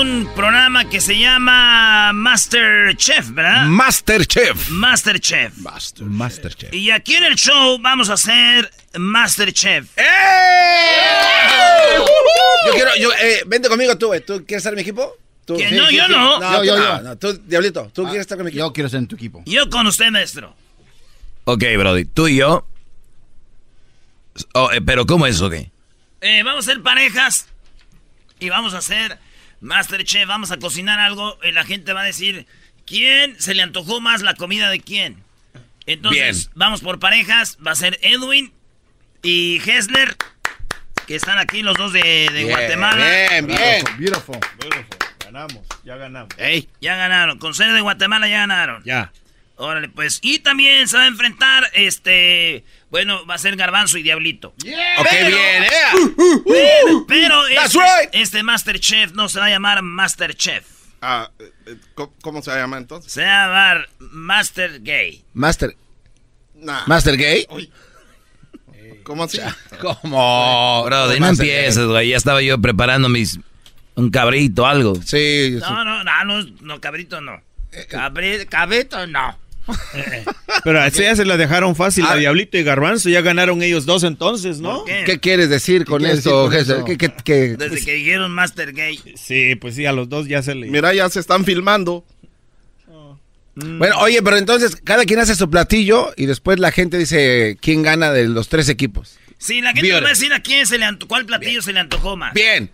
[0.02, 3.66] un programa que se llama Master Chef, ¿verdad?
[3.66, 4.68] Master Chef.
[4.68, 5.56] Master Chef.
[5.58, 6.74] Master, Chef.
[6.74, 9.86] Y aquí en el show vamos a hacer Master Chef.
[9.96, 10.02] ¡Eh!
[12.66, 15.16] Yo quiero, yo, eh, vente conmigo tú, ¿Tú quieres estar en mi equipo?
[15.44, 15.54] ¿Tú?
[15.54, 16.40] no, yo no.
[16.40, 18.66] No, yo, yo, no, Tú, Diablito, ¿tú ah, quieres estar con mi equipo?
[18.66, 19.42] Yo quiero estar en tu equipo.
[19.46, 20.56] Yo con usted, maestro.
[21.44, 22.66] Ok, Brody, tú y yo.
[24.54, 25.54] Oh, eh, pero ¿cómo es, ok?
[26.22, 27.46] Eh, vamos a ser parejas
[28.40, 29.18] y vamos a hacer
[29.62, 32.46] Masterchef, vamos a cocinar algo y la gente va a decir,
[32.84, 35.22] ¿quién se le antojó más la comida de quién?
[35.86, 38.52] Entonces, vamos por parejas, va a ser Edwin
[39.22, 40.16] y Hessler,
[41.06, 43.08] que están aquí los dos de, Guatemala.
[43.08, 43.84] Bien, bien.
[43.98, 44.96] Beautiful, beautiful.
[45.24, 46.34] Ganamos, ya ganamos.
[46.80, 48.82] ya ganaron, con ser de Guatemala ya ganaron.
[48.84, 49.12] Ya.
[49.56, 50.18] Órale, pues.
[50.22, 52.64] Y también se va a enfrentar, este...
[52.92, 54.48] Bueno, va a ser Garbanzo y Diablito.
[54.48, 55.68] ok, bien, eh.
[55.94, 57.06] Uh, uh, uh.
[57.08, 57.80] Pero, este,
[58.12, 60.66] este Masterchef no se va a llamar Masterchef.
[61.00, 61.78] Ah, eh,
[62.20, 63.10] ¿cómo se va a llamar entonces?
[63.10, 65.24] Se va a llamar Master Gay.
[65.32, 65.74] Master...
[66.86, 67.48] ¿Master Gay?
[69.04, 69.40] ¿Cómo así?
[69.80, 70.84] ¿Cómo?
[70.84, 72.10] Bro, no empieces, güey.
[72.10, 73.40] Ya estaba yo preparando mis...
[73.94, 74.96] Un cabrito, algo.
[74.96, 75.56] Sí.
[75.60, 77.42] No, no, no, no, no cabrito no.
[77.72, 78.46] Eh, eh.
[78.48, 79.38] cabrito no.
[80.64, 82.16] Pero así ya se la dejaron fácil a ah.
[82.16, 83.08] Diablito y Garbanzo.
[83.08, 84.84] Ya ganaron ellos dos entonces, ¿no?
[84.84, 85.20] Qué?
[85.20, 88.98] quieres decir con esto, Desde que dijeron Master Gay.
[89.16, 90.68] Sí, pues sí, a los dos ya se le...
[90.68, 92.04] Mira, ya se están filmando.
[93.54, 93.78] Mm.
[93.78, 97.82] Bueno, oye, pero entonces cada quien hace su platillo y después la gente dice quién
[97.82, 99.18] gana de los tres equipos.
[99.38, 101.80] Sí, la gente va a decir a quién se le antojó, cuál platillo se le
[101.80, 102.32] antojó más.
[102.32, 102.70] Bien.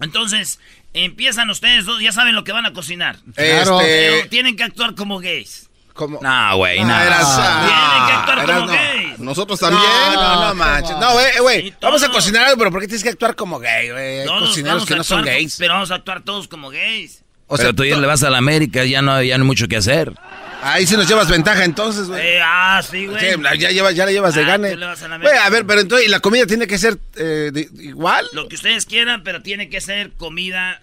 [0.00, 0.58] Entonces,
[0.94, 3.18] empiezan ustedes dos, ya saben lo que van a cocinar.
[3.34, 3.80] Claro.
[3.80, 5.68] Este, tienen que actuar como gays.
[5.94, 6.20] Como...
[6.20, 6.86] No, güey, no.
[6.86, 9.14] Tienen que actuar como gay.
[9.18, 9.82] Nosotros también.
[10.14, 10.96] No, no, manches.
[10.98, 11.74] No, güey, güey.
[11.80, 14.20] Vamos a cocinar algo, pero ¿por qué tienes que actuar como gay, güey?
[14.20, 15.56] Hay cocineros que no son gays.
[15.58, 17.22] Pero vamos a actuar todos como gays.
[17.46, 19.68] O sea, tú ya le vas a la América, ya no, ya no hay mucho
[19.68, 20.14] que hacer.
[20.62, 22.20] Ahí sí nos llevas ventaja entonces, güey.
[22.24, 23.20] Eh, ah, sí, güey.
[23.58, 24.76] ya, llevas, ya le llevas de ah, gane.
[24.76, 28.26] Güey, a ver, pero entonces, ¿y la comida tiene que ser eh, igual?
[28.32, 30.80] Lo que ustedes quieran, pero tiene que ser comida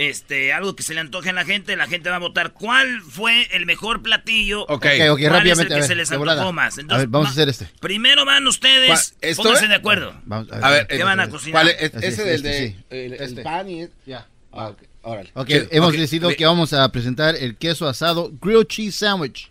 [0.00, 3.02] este, algo que se le antoje a la gente, la gente va a votar cuál
[3.02, 4.62] fue el mejor platillo.
[4.62, 5.74] Ok, ok, rápidamente.
[5.74, 6.78] que se les antojó más.
[6.78, 7.68] a ver, vamos a hacer este.
[7.80, 10.14] Primero van ustedes, pónganse de acuerdo.
[10.30, 11.64] a, ver, ¿qué van a cocinar?
[11.64, 11.92] ¿Cuál es?
[12.02, 12.76] Ese del de, sí.
[12.88, 13.42] el, este.
[13.42, 13.88] pan y...
[14.06, 14.26] Ya.
[14.52, 14.82] Ah, ok.
[15.02, 15.30] Órale.
[15.34, 19.50] Ok, hemos decidido que vamos a presentar el queso asado grilled cheese sandwich.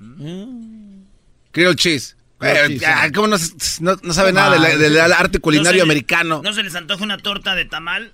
[0.00, 1.02] Mm.
[1.52, 2.16] Grilled cheese.
[3.14, 3.36] ¿Cómo no,
[4.02, 6.40] no, sabe nada del, arte culinario americano?
[6.42, 8.12] ¿No se les antoja una torta de tamal?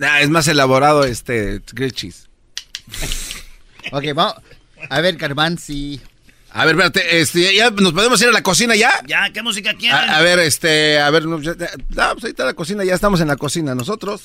[0.00, 2.28] Ah, es más elaborado este grilled cheese.
[3.92, 4.34] ok, vamos.
[4.90, 6.00] A ver, Garbanzi.
[6.50, 8.92] A ver, espérate, este, ¿ya nos podemos ir a la cocina ya?
[9.06, 9.98] Ya, ¿qué música quieren?
[9.98, 12.94] A, a ver, este, a ver, no, ya- no, pues ahí está la cocina, ya
[12.94, 14.22] estamos en la cocina nosotros.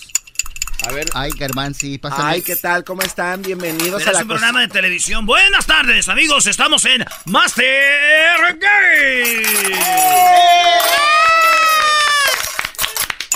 [0.88, 1.08] A ver.
[1.14, 2.24] Ay, Garbanzi, pásame.
[2.32, 2.84] Ay, ¿qué tal?
[2.84, 3.42] ¿Cómo están?
[3.42, 5.26] Bienvenidos Pero a la es un programa de televisión.
[5.26, 6.46] Buenas tardes, amigos.
[6.48, 7.66] Estamos en Master
[8.60, 9.80] Game.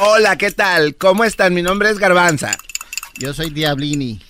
[0.06, 0.98] Hola, ¿qué tal?
[0.98, 1.54] ¿Cómo están?
[1.54, 2.58] Mi nombre es Garbanza.
[3.20, 4.22] Yo soy Diablini.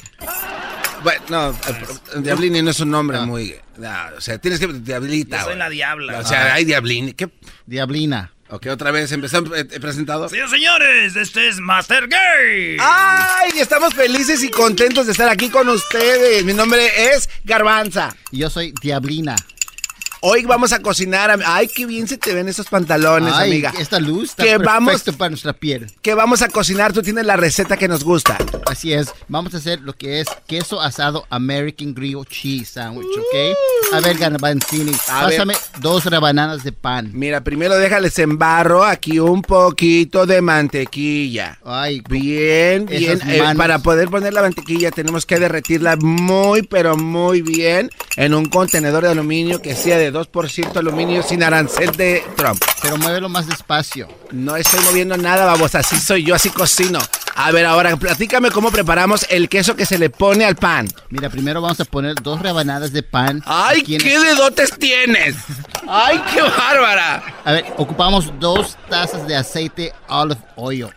[1.02, 3.56] Bueno, no, eh, Diablini no es un nombre muy...
[3.78, 4.68] no, o sea, tienes que...
[4.68, 5.40] Diablita.
[5.40, 6.20] Yo soy la diabla.
[6.20, 7.14] O sea, hay Diablini.
[7.14, 7.28] ¿Qué?
[7.66, 8.32] Diablina.
[8.50, 10.30] Ok, otra vez, empezamos, eh, he presentado.
[10.30, 12.78] Señores, señores, este es Master Game.
[12.80, 13.54] ¡Ay!
[13.60, 16.46] Estamos felices y contentos de estar aquí con ustedes.
[16.46, 18.16] Mi nombre es Garbanza.
[18.30, 19.36] Y yo soy Diablina.
[20.26, 21.38] Hoy vamos a cocinar.
[21.46, 23.74] Ay, qué bien se te ven esos pantalones, Ay, amiga.
[23.78, 25.92] esta luz está que vamos, para nuestra piel.
[26.02, 26.94] que vamos a cocinar.
[26.94, 28.38] Tú tienes la receta que nos gusta.
[28.66, 29.14] Así es.
[29.28, 33.96] Vamos a hacer lo que es queso asado American Grilled Cheese Sandwich, ¿ok?
[33.96, 35.32] A ver, Garbanzini, A ver.
[35.32, 37.12] pásame dos rebanadas de pan.
[37.14, 41.60] Mira, primero déjales embarro aquí un poquito de mantequilla.
[41.66, 43.20] Ay, Bien, bien.
[43.28, 48.46] Eh, para poder poner la mantequilla tenemos que derretirla muy, pero muy bien en un
[48.46, 52.64] contenedor de aluminio que sea de 2% aluminio sin arancel de Trump.
[52.82, 54.08] Pero muévelo más despacio.
[54.32, 55.76] No estoy moviendo nada, babos.
[55.76, 57.00] Así soy yo, así cocino.
[57.36, 60.88] A ver, ahora platícame cómo preparamos el queso que se le pone al pan.
[61.10, 63.42] Mira, primero vamos a poner dos rebanadas de pan.
[63.46, 65.36] ¡Ay, qué dedotes tienes!
[65.88, 67.24] ¡Ay, qué bárbara!
[67.44, 70.90] A ver, ocupamos dos tazas de aceite olive oil.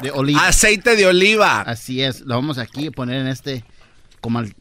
[0.00, 0.48] De oliva.
[0.48, 1.60] Aceite de oliva.
[1.60, 2.22] Así es.
[2.22, 3.64] Lo vamos aquí a poner en este.
[4.20, 4.54] Como al.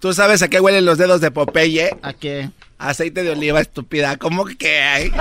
[0.00, 1.90] ¿Tú sabes a qué huelen los dedos de Popeye?
[2.02, 2.50] ¿A qué?
[2.80, 4.16] Aceite de oliva, estúpida.
[4.16, 5.12] ¿Cómo que hay?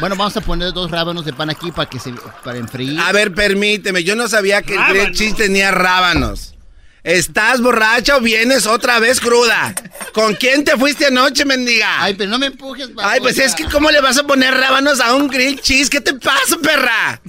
[0.00, 2.12] Bueno, vamos a poner dos rábanos de pan aquí para que se.
[2.44, 3.06] para enfriar.
[3.08, 4.02] A ver, permíteme.
[4.04, 6.54] Yo no sabía que el grilled cheese tenía rábanos.
[7.02, 9.74] ¿Estás borracha o vienes otra vez cruda?
[10.14, 12.02] ¿Con quién te fuiste anoche, mendiga?
[12.02, 15.00] Ay, pero no me empujes, Ay, pues es que ¿cómo le vas a poner rábanos
[15.00, 15.90] a un grilled cheese?
[15.90, 17.20] ¿Qué te pasa, perra?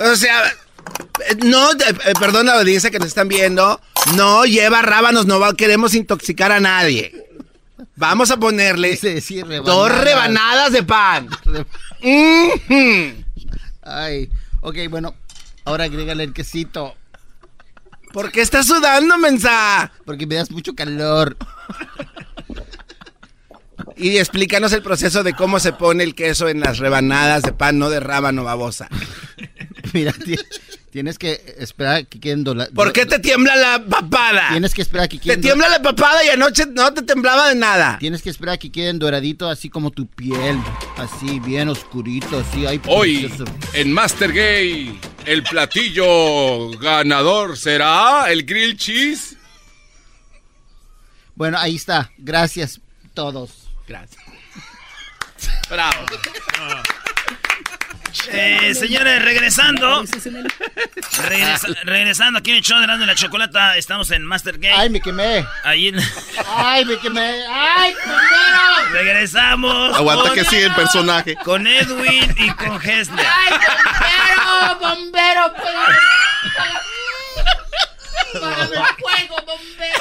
[0.00, 0.42] O sea,
[1.28, 1.76] eh, no, eh,
[2.06, 3.80] eh, perdón a la audiencia que nos están viendo.
[4.16, 7.28] No lleva rábanos, no va- queremos intoxicar a nadie.
[7.96, 8.96] Vamos a ponerle
[9.64, 11.28] dos rebanadas de pan.
[13.82, 15.14] Ay, ok, bueno.
[15.64, 16.96] Ahora agrégale el quesito.
[18.12, 19.92] ¿Por qué estás sudando, mensa?
[20.04, 21.36] Porque me das mucho calor.
[23.96, 27.78] Y explícanos el proceso de cómo se pone el queso en las rebanadas de pan,
[27.78, 28.88] no de rábano babosa.
[29.92, 30.14] Mira,
[30.90, 32.72] tienes que esperar a que queden dorados.
[32.74, 34.48] ¿Por qué te tiembla la papada?
[34.50, 37.48] Tienes que esperar a que Te queden tiembla la papada y anoche no te temblaba
[37.48, 37.98] de nada.
[37.98, 40.58] Tienes que esperar a que queden doraditos, así como tu piel.
[40.96, 42.66] Así, bien oscurito, así.
[42.66, 43.44] Ay, Hoy, precioso.
[43.74, 49.36] en Master Gay, el platillo ganador será el grill cheese.
[51.34, 52.10] Bueno, ahí está.
[52.18, 52.80] Gracias,
[53.14, 53.68] todos.
[53.88, 54.22] Gracias.
[55.70, 56.04] Bravo.
[58.32, 60.04] Eh, señores, regresando.
[61.28, 63.76] Regresa- regresando aquí en el show de la Chocolata.
[63.76, 64.74] Estamos en Master Game.
[64.74, 65.44] Ay, me quemé.
[65.64, 66.00] Ahí en-
[66.56, 67.44] Ay, me quemé.
[67.48, 68.92] Ay, primero.
[68.92, 69.96] regresamos.
[69.96, 71.36] Aguanta con- que sigue el personaje.
[71.36, 73.26] Con Edwin y con Hesler.
[73.26, 75.48] ¡Ay, bombero!
[75.50, 75.50] ¡Bombero!
[78.40, 80.00] ¡Págame el fuego, bombero!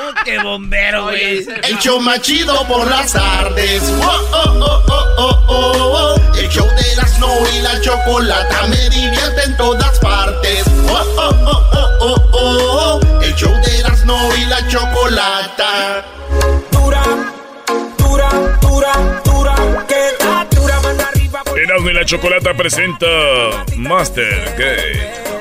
[0.00, 1.46] Oh, ¡Qué bombero, güey!
[1.62, 3.82] El show más chido por las tardes.
[4.02, 6.36] Oh, oh, oh, oh, oh, oh, oh.
[6.36, 10.64] El show de Erasmo y la chocolata me divierte en todas partes.
[10.88, 13.22] Oh, oh, oh, oh, oh, oh, oh.
[13.22, 16.04] El show de Erasmo y la chocolata.
[16.72, 17.02] Dura,
[17.98, 18.28] dura,
[18.60, 18.92] dura,
[19.24, 19.54] dura,
[19.86, 21.42] que dura, manda arriba.
[21.56, 23.06] Erasmo y la Chocolata presenta
[23.76, 25.33] Master Gay.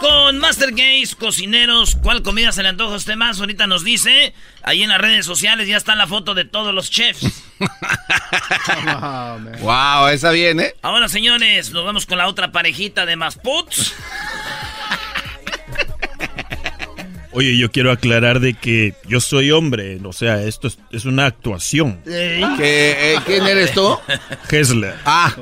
[0.00, 1.94] Con Master Gays, cocineros.
[2.02, 3.38] ¿Cuál comida se le antoja a usted más?
[3.38, 4.32] Ahorita nos dice.
[4.62, 7.42] Ahí en las redes sociales ya está la foto de todos los chefs.
[9.60, 10.74] Wow, esa bien, ¿eh?
[10.82, 13.94] Ahora, señores, nos vamos con la otra parejita de Masputs.
[17.32, 21.26] Oye, yo quiero aclarar de que yo soy hombre, o sea, esto es, es una
[21.26, 22.00] actuación.
[22.04, 23.96] ¿Qué, eh, ¿Quién eres tú?
[24.50, 24.96] Hessler.
[25.04, 25.32] Ah,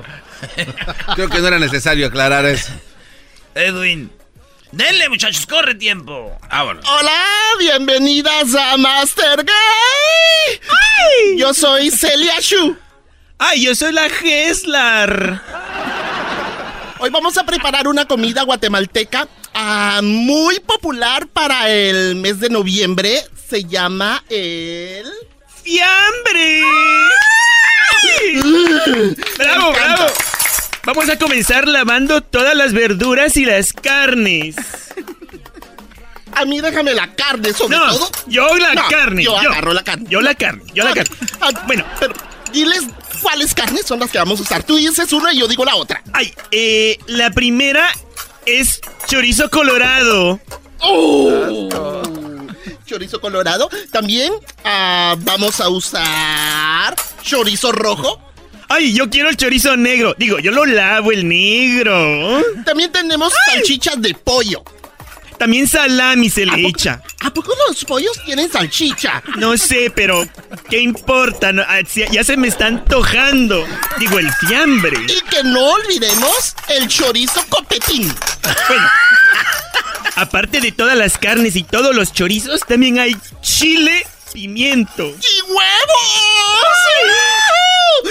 [1.14, 2.72] creo que no era necesario aclarar eso.
[3.54, 4.10] Edwin.
[4.72, 6.38] Denle, muchachos, corre tiempo.
[6.50, 6.84] Vámonos.
[6.86, 7.22] Hola,
[7.58, 10.60] bienvenidas a Master Gay.
[11.38, 12.76] Yo soy Celia Shu.
[13.38, 15.40] ¡Ay, yo soy la Hessler!
[16.98, 23.22] Hoy vamos a preparar una comida guatemalteca ah, muy popular para el mes de noviembre.
[23.48, 25.06] Se llama el...
[25.62, 26.62] ¡Fiambre!
[29.38, 30.06] ¡Bravo, bravo!
[30.88, 34.56] Vamos a comenzar lavando todas las verduras y las carnes.
[36.34, 38.10] A mí déjame la carne, sobre No, todo.
[38.26, 39.22] yo la No, carne.
[39.22, 40.06] Yo agarro la carne.
[40.08, 41.14] Yo la carne, yo la carne.
[41.42, 42.14] ah, bueno, pero
[42.54, 42.84] diles
[43.20, 44.62] cuáles carnes son las que vamos a usar.
[44.62, 46.02] Tú dices una y yo digo la otra.
[46.14, 47.86] Ay, eh, la primera
[48.46, 50.40] es chorizo colorado.
[50.80, 52.02] Oh.
[52.86, 53.68] Chorizo colorado.
[53.92, 54.32] También
[54.64, 58.22] ah, vamos a usar chorizo rojo.
[58.68, 60.14] Ay, yo quiero el chorizo negro.
[60.18, 62.42] Digo, yo lo lavo el negro.
[62.64, 64.62] También tenemos salchichas de pollo.
[65.38, 67.00] También salami se le echa.
[67.20, 69.22] ¿A poco los pollos tienen salchicha?
[69.36, 70.26] No sé, pero
[70.68, 71.52] ¿qué importa?
[71.52, 73.64] No, ah, ya se me está antojando.
[73.98, 74.98] Digo, el fiambre.
[75.06, 78.12] Y que no olvidemos el chorizo copetín.
[78.68, 78.88] Bueno,
[80.16, 85.04] aparte de todas las carnes y todos los chorizos, también hay chile, pimiento.
[85.06, 86.78] ¡Y huevos!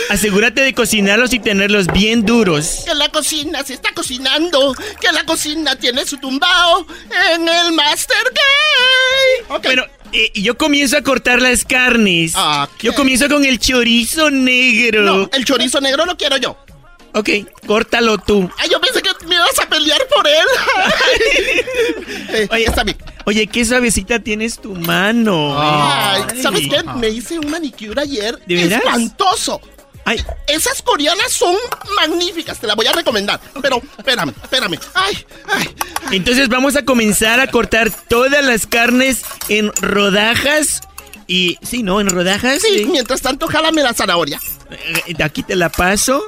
[0.10, 2.84] Asegúrate de cocinarlos y tenerlos bien duros.
[2.86, 4.76] Que la cocina se está cocinando.
[5.00, 6.86] Que la cocina tiene su tumbao
[7.34, 9.60] en el Master Gay.
[9.64, 12.34] Bueno, eh, yo comienzo a cortar las carnes.
[12.80, 15.02] Yo comienzo con el chorizo negro.
[15.02, 16.58] No, el chorizo negro lo quiero yo.
[17.18, 17.30] Ok,
[17.66, 18.50] córtalo tú.
[18.58, 20.36] Ay, yo pensé que me ibas a pelear por él.
[22.30, 22.98] Eh, Oye, está bien.
[23.26, 25.56] Oye, qué suavecita tienes tu mano.
[25.58, 26.84] Ay, ¿sabes qué?
[26.98, 28.38] Me hice un manicure ayer.
[28.46, 28.82] ¿De veras?
[28.84, 29.62] Espantoso.
[30.04, 30.22] Ay.
[30.48, 31.56] Esas coreanas son
[31.96, 33.40] magníficas, te las voy a recomendar.
[33.62, 34.78] Pero, espérame, espérame.
[34.94, 35.70] Ay, ay.
[36.12, 40.82] Entonces vamos a comenzar a cortar todas las carnes en rodajas.
[41.28, 42.00] Y, sí, ¿no?
[42.02, 42.62] En rodajas.
[42.62, 44.40] Sí, mientras tanto, jálame la zanahoria.
[44.70, 46.24] Eh, de aquí te la paso.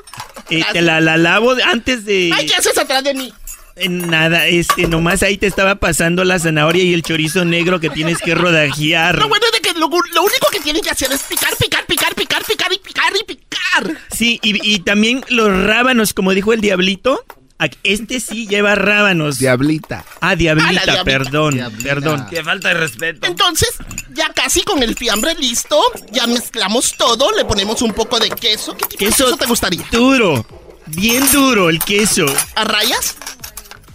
[0.50, 2.32] eh, te la, la lavo antes de...
[2.34, 3.34] Ay, ¿qué haces atrás de mí?
[3.76, 7.90] Eh, Nada, este, nomás ahí te estaba pasando la zanahoria y el chorizo negro que
[7.90, 9.18] tienes que rodajear.
[9.18, 11.86] Lo bueno es de que lo, lo único que tienen que hacer es picar, picar,
[11.86, 13.98] picar, picar, picar y picar y picar.
[14.12, 17.24] Sí, y, y también los rábanos, como dijo el diablito.
[17.84, 19.38] Este sí lleva rábanos.
[19.38, 20.06] Diablita.
[20.22, 21.04] Ah, diablita, Ah, diablita.
[21.04, 22.26] perdón, perdón.
[22.30, 23.28] Qué falta de respeto.
[23.28, 23.70] Entonces,
[24.14, 25.82] ya casi con el fiambre listo,
[26.12, 28.76] ya mezclamos todo, le ponemos un poco de queso.
[28.76, 29.86] ¿Qué tipo de Queso te gustaría?
[29.92, 30.46] Duro,
[30.88, 32.26] bien duro el queso.
[32.56, 33.16] ¿A rayas?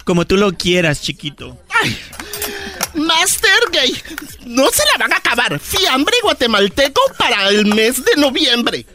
[0.04, 1.56] Como tú lo quieras, chiquito.
[2.94, 4.00] Master Gay,
[4.46, 5.58] no se la van a acabar.
[5.58, 8.86] Fiambre guatemalteco para el mes de noviembre.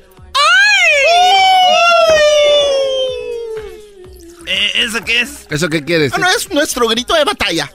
[4.47, 5.29] Eh, ¿Eso qué es?
[5.49, 6.11] ¿Eso qué quieres?
[6.11, 7.71] Bueno, es nuestro grito de batalla.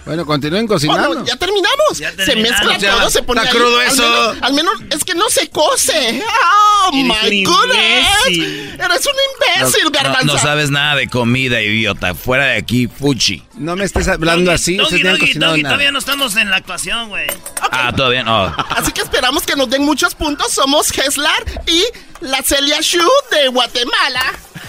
[0.04, 1.06] Bueno, continúen cocinando.
[1.08, 1.98] Bueno, ya terminamos.
[1.98, 3.56] Ya se mezcla Ya, todo, se pone está ahí.
[3.58, 4.02] crudo Al eso.
[4.02, 6.22] menos- Al menos, es que no se cose.
[6.22, 8.06] Oh Eres my goodness.
[8.28, 8.80] imbécil.
[8.80, 10.24] Eres un imbécil, No, garbanza.
[10.24, 12.14] no sabes nada de comida, idiota.
[12.14, 13.42] Fuera de aquí, fuchi.
[13.54, 14.76] No me estés hablando así.
[14.76, 15.74] Doggy, Ustedes no han Doggy, cocinado Doggy, nada.
[15.74, 17.26] todavía no estamos en la actuación, güey.
[17.72, 18.54] Ah, todavía no.
[18.70, 20.52] Así que esperamos que nos den muchos puntos.
[20.52, 21.84] Somos Heslar y
[22.20, 24.22] la Celia Shu de Guatemala.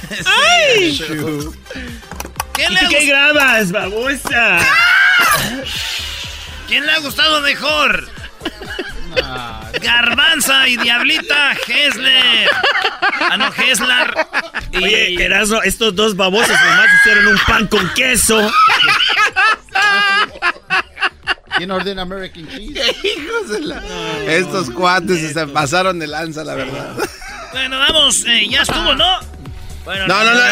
[0.25, 0.99] ¡Ay!
[2.58, 4.60] ¿Quién ¿Y le, tú ha qué grabas, babosa?
[6.68, 8.10] ¿Quién le ha gustado mejor?
[9.82, 12.49] Garbanza y Diablita Hesler.
[13.32, 14.28] Ah, no, Heslar.
[14.72, 14.78] Y...
[14.84, 18.51] Oye, Erasmo, estos dos babosos nomás hicieron un pan con queso.
[21.58, 22.80] ¿Quién ordena American Cheese?
[23.03, 23.82] Hijos de la-
[24.28, 26.95] Estos cuates se pasaron de lanza, la verdad.
[27.51, 29.20] Bueno, vamos, eh, ya estuvo, ¿no?
[29.88, 30.51] Bueno, No, no, no, eh,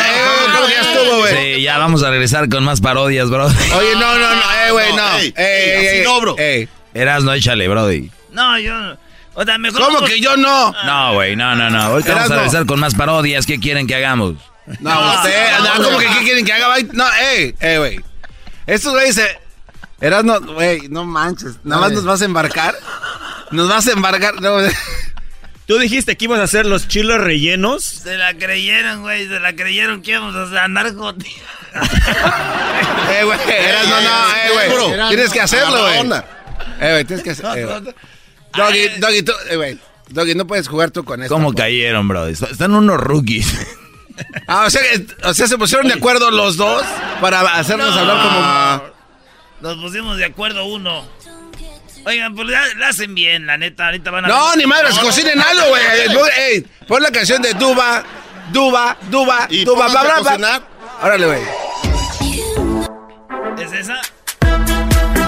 [0.55, 1.55] ¿cómo que ya estuvo, güey?
[1.55, 3.47] Sí, ya vamos a regresar con más parodias, bro.
[3.47, 5.15] Oye, no, no, no, eh, güey, no.
[5.17, 6.36] ey, Ey, ey, ey, así ey, no, bro.
[6.38, 6.69] ey.
[6.93, 8.09] Erasno, échale, brody.
[8.31, 8.73] No, yo.
[9.33, 9.81] O sea, mejor.
[9.81, 10.73] ¿Cómo vamos- que yo no?
[10.86, 11.81] No, güey, no, no, no.
[11.81, 13.45] Ahorita vamos a regresar con más parodias.
[13.45, 14.36] ¿Qué quieren que hagamos?
[14.79, 16.73] No, usted, no, ¿cómo que qué quieren que haga?
[16.93, 17.99] No, ey, ey, güey.
[18.65, 19.38] Estos güeyes se...
[19.99, 21.57] Eras no, güey, no manches.
[21.65, 22.73] Nada más nos vas a embarcar.
[23.51, 24.41] Nos vas a embarcar.
[24.41, 24.57] No,
[25.66, 27.84] ¿Tú dijiste que ibas a hacer los chilos rellenos?
[27.84, 29.28] Se la creyeron, güey.
[29.28, 31.18] Se la creyeron que íbamos a andar con.
[33.11, 35.09] eh, güey, eras no, no, eh, güey.
[35.09, 36.22] Tienes que hacerlo, güey.
[36.80, 37.78] Eh, güey, tienes que hacerlo.
[37.78, 37.93] Eh.
[38.55, 39.80] Doggy, Doggy, tú, eh, güey.
[40.09, 41.34] Doggy, no puedes jugar tú con esto.
[41.34, 42.28] ¿Cómo cayeron, bro?
[42.28, 43.53] Están unos rookies.
[44.47, 44.82] Ah, o sea,
[45.26, 46.86] o sea, se pusieron de acuerdo los dos
[47.20, 47.99] para hacernos No.
[47.99, 48.82] hablar como.
[49.59, 51.05] Nos pusimos de acuerdo uno.
[52.06, 53.86] Oigan, pues la, la hacen bien, la neta.
[53.88, 54.28] Ahorita van a.
[54.28, 55.84] No, ni madres, No, cocinen no, algo, güey.
[56.08, 56.20] no, no.
[56.20, 58.03] Pon- ey, Pon la canción de Duba,
[58.51, 60.38] Duba, Duba, Y Duba, bla, a bla, cocinar.
[60.38, 60.62] bla.
[61.01, 61.41] Órale, güey.
[63.60, 63.95] ¿Es esa?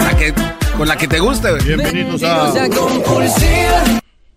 [0.04, 0.34] La que,
[0.78, 1.64] con la que te guste, güey.
[1.64, 2.22] Bienvenidos
[2.76, 3.84] compulsiva,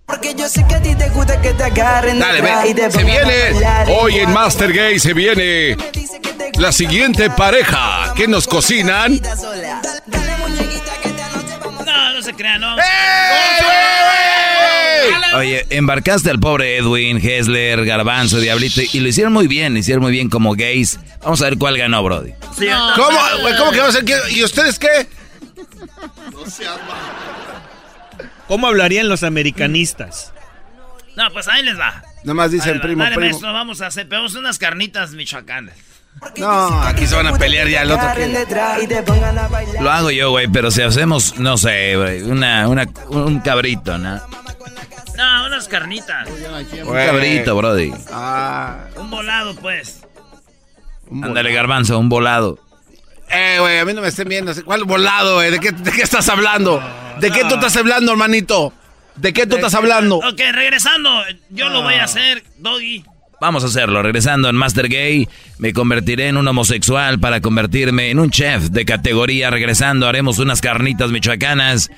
[0.07, 2.91] Porque yo sé que a ti te gusta que te agarren Dale, ve.
[2.91, 3.53] Se a viene,
[4.01, 5.77] hoy en Master Gay se viene
[6.55, 9.21] la siguiente pareja que nos cocinan.
[9.21, 10.70] No
[12.31, 12.77] se crean, no.
[15.37, 20.03] Oye, embarcaste al pobre Edwin, Hessler, Garbanzo, Diablito y lo hicieron muy bien, lo hicieron
[20.03, 20.99] muy bien como gays.
[21.23, 22.33] Vamos a ver cuál ganó, Brody.
[22.97, 24.05] ¿Cómo, güey, ¿Cómo que va a ser?
[24.05, 25.09] que- ¿Y ustedes qué?
[26.33, 26.79] No seas
[28.49, 30.33] ¿Cómo hablarían los americanistas?
[31.17, 32.03] No, pues ahí les va.
[32.25, 33.31] Nomás dicen primo, dale, primo.
[33.31, 35.75] maestro, vamos a hacer, pegamos unas carnitas michoacanas.
[36.37, 38.47] No, aquí se van a pelear ya el otro que...
[39.81, 44.21] Lo hago yo, güey, pero si hacemos, no sé, güey, una, una, un cabrito, ¿no?
[45.17, 46.29] No, unas carnitas.
[46.85, 47.93] Un cabrito, brody.
[48.11, 48.87] Ah.
[48.97, 50.03] Un volado, pues.
[51.11, 52.59] Ándale, garbanzo, un volado.
[53.31, 54.53] Eh, güey, a mí no me estén viendo.
[54.65, 55.51] ¿Cuál volado, güey?
[55.51, 56.83] ¿De qué, ¿De qué estás hablando?
[57.19, 58.73] ¿De qué tú estás hablando, hermanito?
[59.17, 60.17] ¿De qué tú estás hablando?
[60.17, 61.11] Ok, regresando,
[61.51, 63.05] yo lo voy a hacer, Doggy.
[63.41, 64.03] Vamos a hacerlo.
[64.03, 65.29] Regresando en Master Gay,
[65.59, 69.51] me convertiré en un homosexual para convertirme en un chef de categoría.
[69.51, 71.91] Regresando, haremos unas carnitas michoacanas.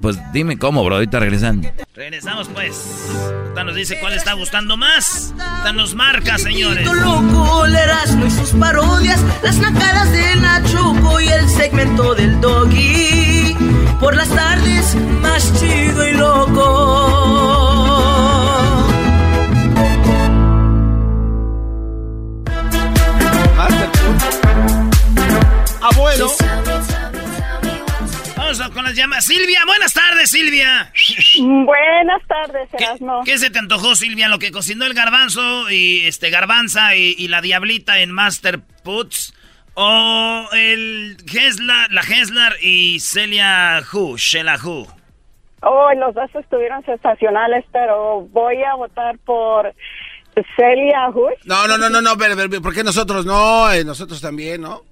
[0.00, 1.70] Pues dime cómo, bro, ahorita regresando.
[1.94, 3.08] Regresamos, pues.
[3.42, 5.32] Ahorita nos dice cuál está gustando más.
[5.38, 6.84] Ahorita nos marca, señores.
[6.84, 13.56] loco, el Erasmo y sus parodias, las nacadas de Nachoco y el segmento del Doggy.
[14.00, 17.69] Por las tardes, más chido y loco.
[25.82, 26.28] Abuelo.
[28.36, 29.24] Vamos con las llamas.
[29.24, 30.92] Silvia, buenas tardes, Silvia.
[31.38, 33.22] Buenas tardes, ¿Qué, Erasmo.
[33.24, 34.28] qué se te antojó, Silvia?
[34.28, 39.34] Lo que cocinó el garbanzo y este garbanza y, y la diablita en Master Puts.
[39.74, 44.86] O el Heslar, la Heslar y Celia Hu, Sheila Hu.
[45.62, 49.72] Oh, los dos estuvieron sensacionales, pero voy a votar por
[50.56, 51.44] Celia Hush.
[51.44, 53.70] No, no, no, no, no, pero, pero, ¿por qué nosotros no?
[53.70, 54.82] Eh, nosotros también, ¿no?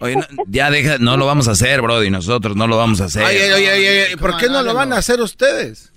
[0.00, 2.10] Oye, no, ya deja, no lo vamos a hacer, brody.
[2.10, 3.24] Nosotros no lo vamos a hacer.
[3.24, 5.92] Oye, oye, oye, oye, ¿por qué no lo van a hacer ustedes?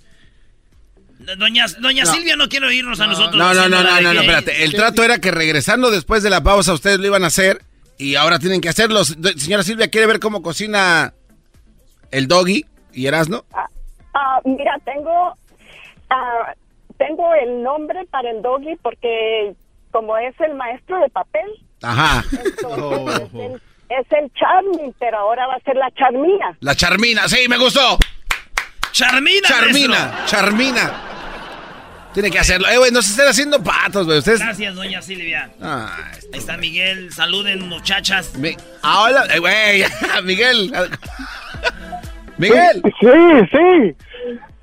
[1.38, 2.12] Doña, doña No.
[2.12, 3.36] Silvia no quiere oírnos a nosotros.
[3.36, 4.64] No, no, no, no, no, no, espérate.
[4.64, 7.62] El trato era que regresando después de la pausa ustedes lo iban a hacer
[7.96, 9.04] y ahora tienen que hacerlo.
[9.04, 11.14] Señora Silvia, ¿quiere ver cómo cocina
[12.10, 13.44] el doggy y Erasno?
[14.14, 15.36] Ah, mira, tengo,
[16.10, 16.54] ah,
[16.98, 19.54] tengo el nombre para el doggy porque
[19.90, 21.46] como es el maestro de papel,
[21.82, 22.24] Ajá.
[22.32, 23.62] entonces es, el,
[24.00, 26.56] es el Charmin, pero ahora va a ser la Charmina.
[26.60, 27.98] La Charmina, sí, me gustó.
[28.92, 30.26] Charmina, Charmina, maestro.
[30.26, 30.92] Charmina.
[32.12, 32.68] Tiene que hacerlo.
[32.68, 34.18] Eh, güey, no se estén haciendo patos, güey.
[34.18, 34.40] Ustedes.
[34.40, 35.50] Gracias, doña Silvia.
[35.62, 35.96] Ah,
[36.32, 37.10] Ahí está Miguel.
[37.10, 38.32] Saluden, muchachas.
[38.82, 39.84] ah, hola, eh, güey,
[40.24, 40.72] Miguel.
[42.36, 42.82] Miguel.
[43.00, 43.96] Sí, sí.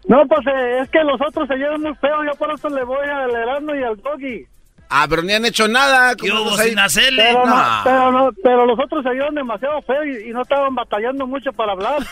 [0.08, 2.84] No, pues eh, es que los otros se llevan muy feo, yo por eso le
[2.84, 4.46] voy al Erasmo y al Doggy.
[4.90, 6.16] Ah, pero ni han hecho nada.
[6.16, 7.24] ¿cómo Yo sin hacerle.
[7.28, 7.82] Pero, no, No.
[7.84, 11.54] pero, no, pero los otros se llevan demasiado feo y, y no estaban batallando mucho
[11.54, 12.00] para hablar.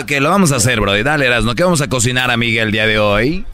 [0.00, 1.02] Ok, lo vamos a hacer, brody.
[1.02, 1.54] Dale, Erasno.
[1.54, 3.44] ¿Qué vamos a cocinar, amiga, el día de hoy?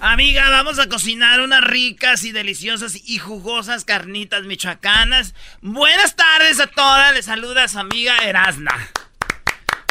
[0.00, 5.34] Amiga, vamos a cocinar unas ricas y deliciosas y jugosas carnitas michoacanas.
[5.62, 7.14] Buenas tardes a todas.
[7.14, 8.72] Les saluda su amiga Erasna.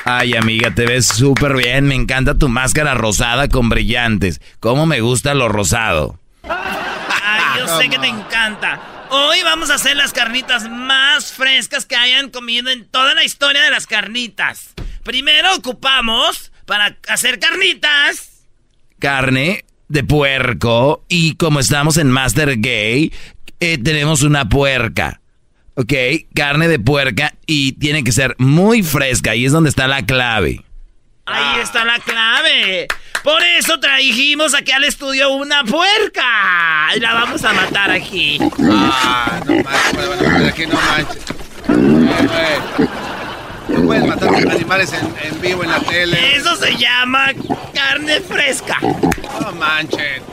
[0.06, 1.86] Ay, amiga, te ves súper bien.
[1.86, 4.42] Me encanta tu máscara rosada con brillantes.
[4.60, 6.20] ¿Cómo me gusta lo rosado?
[6.44, 8.80] Ay, yo sé que te encanta.
[9.10, 13.62] Hoy vamos a hacer las carnitas más frescas que hayan comido en toda la historia
[13.64, 14.74] de las carnitas.
[15.04, 18.44] Primero ocupamos para hacer carnitas.
[19.00, 21.04] Carne de puerco.
[21.08, 23.14] Y como estamos en Master Gay,
[23.60, 25.22] eh, tenemos una puerca.
[25.80, 25.94] ¿Ok?
[26.34, 29.32] Carne de puerca y tiene que ser muy fresca.
[29.32, 30.64] Ahí es donde está la clave.
[31.28, 32.88] Ahí está la clave.
[33.24, 36.88] Por eso trajimos aquí al estudio una puerca.
[36.96, 38.40] Y la vamos a matar aquí.
[38.60, 41.24] Ah, no manches, aquí, no manches.
[41.70, 42.88] Eh.
[43.68, 46.38] No puedes matar animales en, en vivo en la tele.
[46.38, 47.34] Eso se llama
[47.76, 48.80] carne fresca.
[48.82, 50.24] No manches.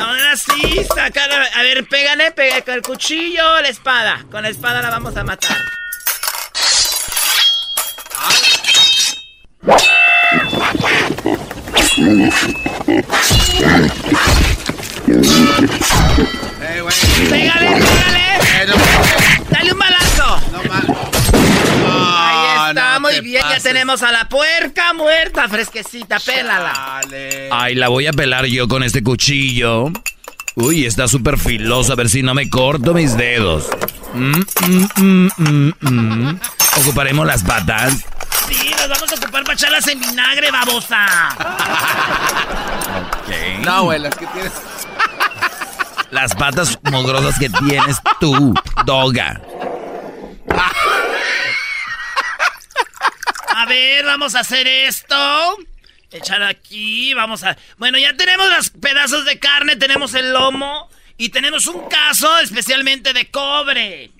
[0.00, 4.24] Ahora sí, saca la- A ver, pégale, pega con el cuchillo o la espada.
[4.30, 5.56] Con la espada la vamos a matar.
[16.60, 16.82] Eh.
[17.28, 18.24] ¡Pégale, pégale!
[18.54, 18.74] Eh, no,
[19.50, 21.17] ¡Dale un balazo!
[22.70, 23.42] Está, muy te bien.
[23.42, 23.62] pases.
[23.62, 26.18] Ya tenemos a la puerca muerta, fresquecita.
[26.20, 27.00] Pélala.
[27.02, 27.48] Dale.
[27.52, 29.90] Ay, la voy a pelar yo con este cuchillo.
[30.54, 31.92] Uy, está súper filoso.
[31.92, 33.68] A ver si no me corto mis dedos.
[34.14, 36.40] Mm, mm, mm, mm, mm.
[36.80, 37.94] Ocuparemos las patas.
[38.48, 41.06] Sí, nos vamos a ocupar para echarlas en vinagre, babosa.
[43.20, 43.64] Ok.
[43.64, 44.52] No, güey, las que tienes.
[46.10, 48.54] Las patas mugrosas que tienes tú,
[48.86, 49.40] doga.
[53.58, 55.16] A ver, vamos a hacer esto.
[56.12, 57.56] Echar aquí, vamos a...
[57.76, 63.12] Bueno, ya tenemos los pedazos de carne, tenemos el lomo Y tenemos un caso especialmente
[63.12, 64.12] de cobre.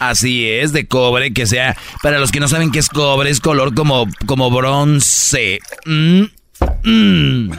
[0.00, 3.38] Así es, de cobre, que sea, para los que no saben qué es cobre, es
[3.38, 5.60] color como, como bronce.
[5.84, 6.24] Mm,
[6.82, 7.52] mm.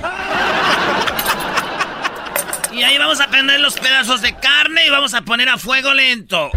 [2.73, 5.93] Y ahí vamos a prender los pedazos de carne y vamos a poner a fuego
[5.93, 6.51] lento.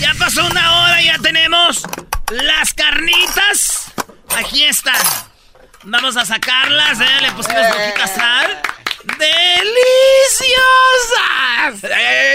[0.00, 1.82] Ya pasó una hora y ya tenemos
[2.30, 3.92] las carnitas.
[4.36, 4.94] Aquí están.
[5.84, 7.06] Vamos a sacarlas, ¿eh?
[7.22, 8.58] Le pusimos poquita sal.
[9.18, 11.84] ¡Deliciosas!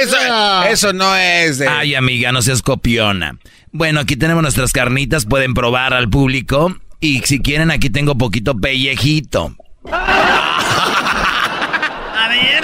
[0.02, 1.68] Eso, eso no es de...
[1.68, 3.38] Ay, amiga, no seas copiona.
[3.72, 6.76] Bueno, aquí tenemos nuestras carnitas, pueden probar al público.
[7.00, 9.56] Y si quieren, aquí tengo poquito pellejito.
[9.92, 12.64] A ver.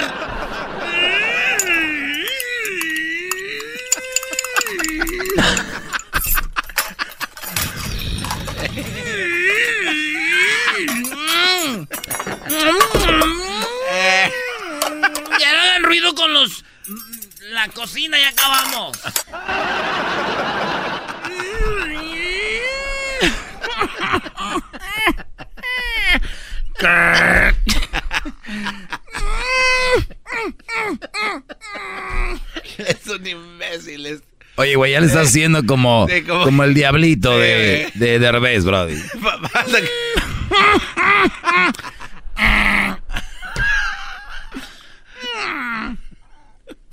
[15.40, 16.64] Ya no hagan ruido con los.
[17.60, 18.96] La cocina, ya acabamos.
[33.04, 34.22] Son imbéciles.
[34.56, 38.18] Oye, güey, ya le estás haciendo como, Sí, como- como el diablito Sí, de, de
[38.18, 38.96] Derbez, brody.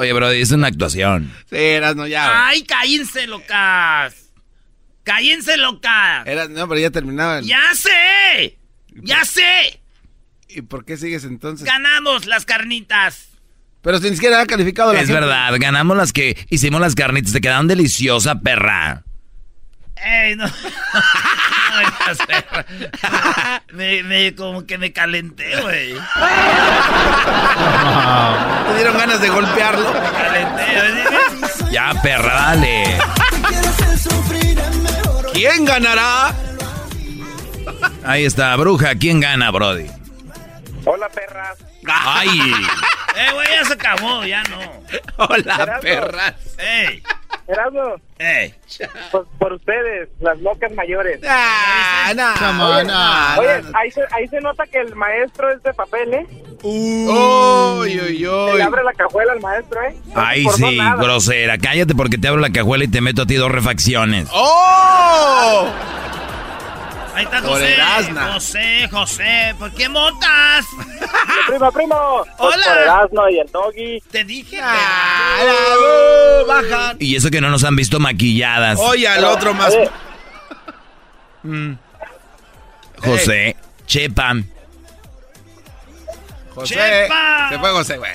[0.08, 1.34] Oye, brody, es una actuación.
[1.50, 2.48] Sí, eras no ya.
[2.48, 4.16] ¡Ay, cállense, locas!
[5.04, 6.26] ¡Cállense, locas!
[6.26, 7.44] Eras, no, pero ya terminaban.
[7.44, 8.58] ¡Ya sé!
[9.04, 9.82] ¡Ya sé!
[10.48, 11.68] ¿Y por qué sigues entonces?
[11.68, 13.28] ¡Ganamos las carnitas!
[13.82, 15.20] Pero si ni siquiera ha calificado la Es gente.
[15.20, 19.04] verdad, ganamos las que hicimos las carnitas, te quedaron deliciosas, perra.
[20.04, 20.46] ¡Ey, no!
[23.74, 25.94] Me me, como que me calenté, güey.
[28.68, 29.94] Te dieron ganas de golpearlo.
[29.94, 30.66] Me calenté.
[31.72, 32.98] Ya, perra, dale.
[35.34, 36.34] ¿Quién ganará?
[38.06, 39.88] Ahí está, bruja, ¿quién gana, brody?
[40.86, 41.58] Hola, perras.
[41.86, 42.30] Ay,
[43.16, 44.60] Eh, güey, ya se acabó, ya no.
[45.18, 46.34] Hola, perras.
[46.58, 47.04] ¡Ey!
[47.48, 48.54] Erasmo, ¡Ey!
[49.12, 51.22] por, por ustedes, las locas mayores.
[51.28, 52.34] Ah, no.
[52.38, 53.78] Come Oye, on, no, oye, no, no.
[53.78, 56.28] Ahí, se, ahí se nota que el maestro es de papel, ¿eh?
[56.64, 58.58] Uy, uy, uy.
[58.58, 59.96] le abre la cajuela al maestro, ¿eh?
[60.16, 61.58] Ay, por sí, grosera.
[61.58, 64.28] Cállate porque te abro la cajuela y te meto a ti dos refacciones.
[64.34, 65.68] ¡Oh!
[67.18, 67.78] Ahí está Por José.
[68.34, 70.66] José, José, ¿por qué motas?
[71.48, 72.24] Primo, primo.
[72.38, 72.66] Pues Hola.
[72.68, 74.02] Por Erasmo y el doggy.
[74.12, 74.60] Te dije.
[74.62, 76.98] Ah, la- uh, bajan.
[77.00, 78.78] Y eso que no nos han visto maquilladas.
[78.80, 79.74] Oye, al otro más.
[81.42, 81.74] Mm.
[83.00, 83.56] José,
[83.88, 84.34] Chepa.
[86.54, 86.76] José.
[86.76, 87.50] Chepa.
[87.50, 88.12] Se fue José, güey.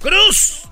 [0.00, 0.62] ¡Cruz!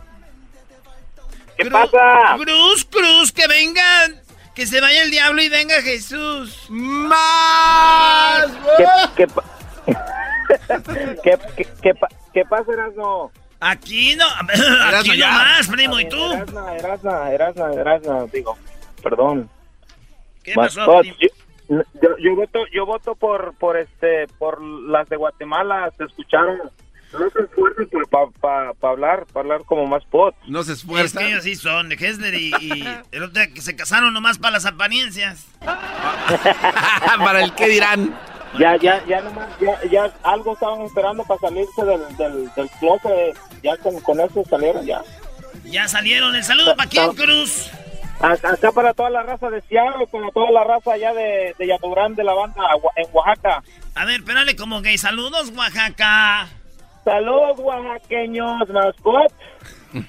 [1.59, 2.37] ¿Qué Cruz, pasa?
[2.37, 4.23] Cruz, Cruz, que vengan.
[4.57, 6.67] Que se vaya el diablo y venga Jesús.
[6.71, 8.47] ¡Más!
[8.79, 8.85] ¿Qué,
[9.17, 9.45] qué, pa-
[11.23, 13.31] ¿Qué, qué, qué, pa- qué pasa, Erasmo?
[13.61, 14.25] Aquí no.
[14.99, 15.31] Aquí ya.
[15.31, 16.01] no más, primo.
[16.01, 16.33] ¿Y tú?
[16.33, 18.57] Erasna, Erasna, Erasna, Erasna, digo,
[19.03, 19.51] perdón.
[20.43, 21.17] ¿Qué Más- pasó, primo?
[21.21, 21.29] yo,
[22.01, 26.61] yo, yo voto, yo voto por, por este, por las de Guatemala, se escucharon.
[27.13, 30.35] No se esfuerzan para pa, pa hablar, para hablar como más pot.
[30.47, 31.21] No se Es esfuerza.
[31.21, 34.39] que ellos sí son de Hessler y, y el otro día que se casaron nomás
[34.39, 35.47] para las apariencias.
[37.19, 38.15] Para el que dirán.
[38.59, 43.37] Ya, ya, ya nomás, ya, ya algo estaban esperando para salirse del, del, del closet.
[43.63, 45.03] Ya con, con eso salieron ya.
[45.65, 46.35] Ya salieron.
[46.35, 47.71] ¿El saludo para quién, Cruz?
[48.21, 52.15] Acá para toda la raza de Seattle, para toda la raza allá de, de Yaturán
[52.15, 52.63] de la banda
[52.97, 53.63] en Oaxaca.
[53.95, 54.97] A ver, espérale como gay.
[54.97, 56.49] Saludos, Oaxaca.
[57.07, 59.33] Saludos oaxaqueños, mascot.
[59.93, 60.05] ¿Quién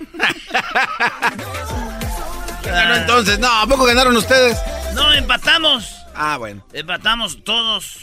[2.74, 3.38] ganó entonces?
[3.40, 4.58] No, ¿a poco ganaron ustedes?
[4.96, 5.96] No, empatamos.
[6.16, 6.66] Ah, bueno.
[6.74, 8.00] Empatamos todos.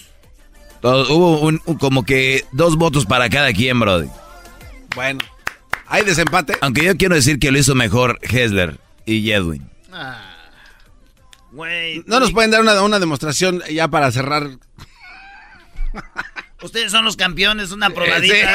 [0.81, 4.09] Todo- hubo un- un- como que dos votos para cada quien, brody.
[4.95, 5.19] Bueno.
[5.89, 6.57] ¿Hay desempate?
[6.61, 9.69] Aunque yo quiero decir que lo hizo mejor Hessler y Edwin.
[11.51, 12.05] Güey.
[12.07, 14.51] ¿No nos pueden dar una, una demostración ya para cerrar?
[16.65, 18.35] Ustedes son los campeones, una probadita.
[18.35, 18.43] sí.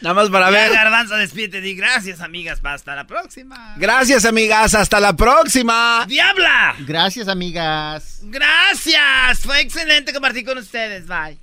[0.00, 0.72] Nada más para Ya, ver.
[0.72, 1.60] Garbanzo, despídete.
[1.60, 2.60] Di gracias, amigas.
[2.62, 3.74] Hasta la próxima.
[3.76, 4.74] Gracias, amigas.
[4.74, 6.04] Hasta la próxima.
[6.06, 6.74] ¡Diabla!
[6.80, 8.20] Gracias, amigas.
[8.24, 9.40] Gracias.
[9.40, 11.06] Fue excelente compartir con ustedes.
[11.06, 11.38] Bye.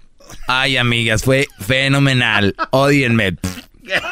[0.47, 2.55] Ay, amigas, fue fenomenal.
[2.71, 3.35] Odienme.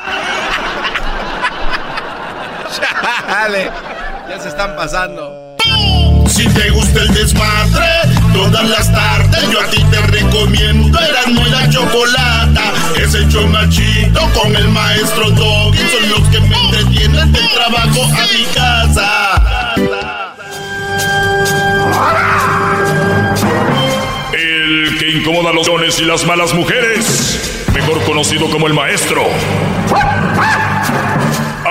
[2.76, 3.72] Chale.
[4.30, 5.41] Ya se están pasando.
[6.62, 7.88] Te gusta el desmadre,
[8.36, 14.22] Todas las tardes yo a ti te recomiendo Eran muy la chocolata Ese show machito
[14.40, 19.74] con el maestro Doggy Son los que me entretienen del trabajo a mi casa.
[24.34, 29.24] El que incomoda a los dones y las malas mujeres Mejor conocido como el maestro.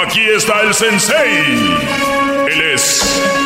[0.05, 1.45] Aquí está el sensei.
[2.49, 3.40] Él es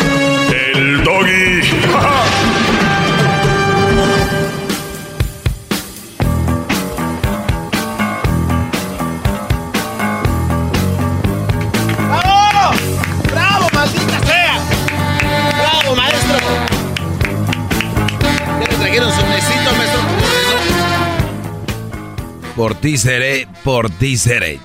[22.56, 24.60] Por ti seré, por ti seré.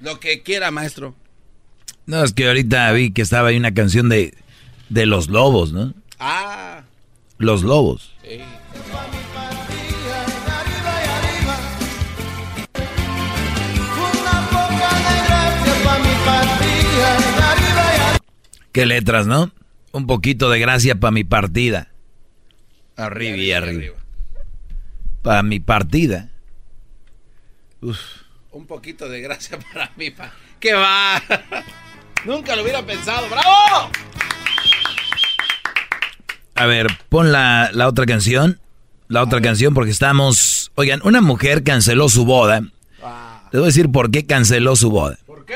[0.00, 1.16] Lo que quiera, maestro.
[2.06, 4.34] No, es que ahorita vi que estaba ahí una canción de,
[4.88, 5.92] de los lobos, ¿no?
[6.20, 6.82] Ah.
[7.36, 8.14] Los lobos.
[8.22, 8.40] Sí.
[18.70, 19.50] Qué letras, ¿no?
[19.90, 21.88] Un poquito de gracia para mi partida.
[22.96, 23.96] Arriba y arriba.
[25.22, 26.30] Para mi partida.
[27.80, 27.98] Uf.
[28.52, 30.10] Un poquito de gracia para mí.
[30.10, 30.32] Pa.
[30.60, 31.22] ¡Qué va!
[32.24, 33.28] Nunca lo hubiera pensado.
[33.28, 33.90] ¡Bravo!
[36.54, 38.60] A ver, pon la, la otra canción.
[39.06, 40.70] La otra canción porque estamos...
[40.74, 42.60] Oigan, una mujer canceló su boda.
[42.60, 45.18] Les voy a decir por qué canceló su boda.
[45.24, 45.54] ¿Por qué?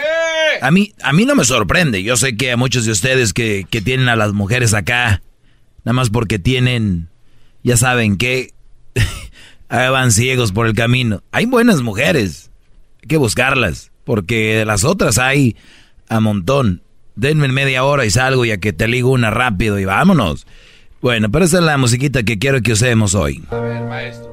[0.62, 2.02] A mí, a mí no me sorprende.
[2.02, 5.22] Yo sé que a muchos de ustedes que, que tienen a las mujeres acá,
[5.84, 7.10] nada más porque tienen,
[7.62, 8.54] ya saben que,
[9.72, 11.22] van ciegos por el camino.
[11.32, 12.50] Hay buenas mujeres.
[13.02, 13.90] Hay que buscarlas.
[14.04, 15.56] Porque las otras hay
[16.08, 16.82] a montón.
[17.14, 20.46] Denme media hora y salgo ya que te ligo una rápido y vámonos.
[21.00, 23.42] Bueno, pero esa es la musiquita que quiero que usemos hoy.
[23.50, 24.30] A ver, maestro.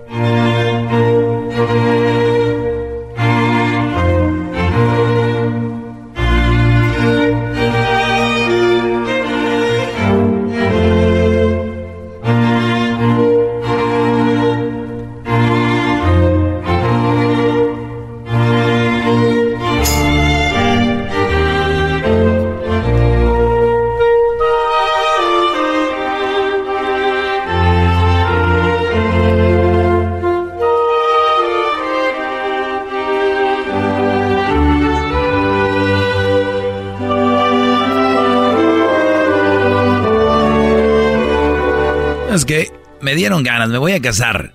[43.09, 44.53] Me dieron ganas, me voy a casar.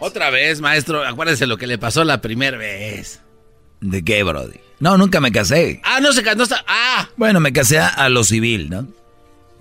[0.00, 1.02] Otra vez, maestro.
[1.02, 3.22] Acuérdese lo que le pasó la primera vez.
[3.80, 4.60] ¿De qué, Brody?
[4.80, 5.80] No, nunca me casé.
[5.82, 6.54] Ah, no se casó.
[6.68, 7.08] Ah.
[7.16, 8.86] Bueno, me casé a lo civil, ¿no?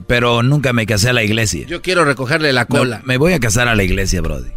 [0.06, 1.66] Pero nunca me casé a la iglesia.
[1.66, 3.00] Yo quiero recogerle la cola.
[3.00, 4.52] No, me voy a casar a la iglesia, Brody.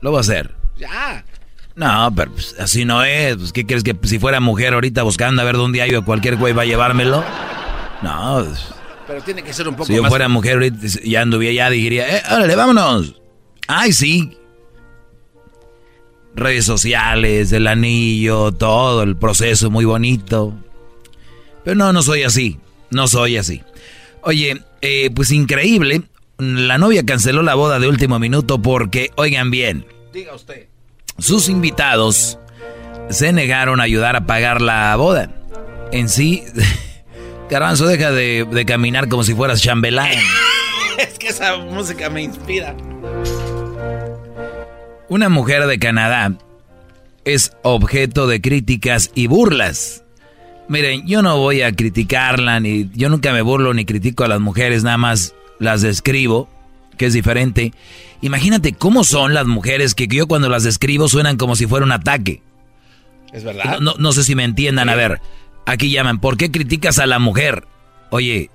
[0.00, 0.54] Lo voy a hacer.
[0.78, 1.26] Ya.
[1.74, 3.36] No, pero pues, así no es.
[3.36, 6.36] Pues, ¿Qué quieres que si fuera mujer ahorita buscando a ver dónde hay o cualquier
[6.36, 7.22] güey va a llevármelo?
[8.02, 8.46] No.
[8.46, 8.68] pues,
[9.08, 10.10] Pero tiene que ser un poco si yo más.
[10.10, 13.20] fuera mujer ahorita ya anduviera, ya diría, eh, órale, vámonos.
[13.66, 14.36] Ay, sí.
[16.36, 20.54] Redes sociales, el anillo, todo, el proceso muy bonito.
[21.64, 22.58] Pero no, no soy así.
[22.90, 23.62] No soy así.
[24.22, 26.02] Oye, eh, pues increíble.
[26.38, 30.68] La novia canceló la boda de último minuto porque, oigan bien, Diga usted.
[31.18, 32.38] sus invitados
[33.10, 35.34] se negaron a ayudar a pagar la boda.
[35.90, 36.44] En sí,
[37.50, 40.10] Garbanzo, deja de, de caminar como si fueras chambelán.
[40.98, 42.76] es que esa música me inspira.
[45.08, 46.32] Una mujer de Canadá
[47.24, 50.04] es objeto de críticas y burlas.
[50.68, 54.40] Miren, yo no voy a criticarla, ni yo nunca me burlo ni critico a las
[54.40, 56.48] mujeres, nada más las describo,
[56.98, 57.72] que es diferente.
[58.20, 61.92] Imagínate cómo son las mujeres que yo cuando las describo suenan como si fuera un
[61.92, 62.42] ataque.
[63.32, 63.80] ¿Es verdad?
[63.80, 64.90] No, no sé si me entiendan.
[64.90, 65.20] A ver,
[65.68, 67.66] aquí llaman, ¿por qué criticas a la mujer?
[68.10, 68.50] Oye,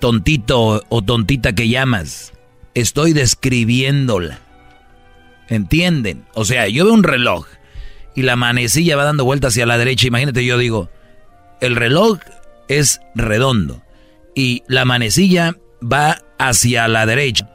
[0.00, 2.32] tontito o tontita que llamas,
[2.74, 4.40] estoy describiéndola.
[5.48, 6.24] ¿Entienden?
[6.34, 7.46] O sea, yo veo un reloj
[8.16, 10.08] y la manecilla va dando vueltas hacia la derecha.
[10.08, 10.90] Imagínate, yo digo,
[11.60, 12.18] el reloj
[12.68, 13.82] es redondo
[14.34, 17.50] y la manecilla va hacia la derecha.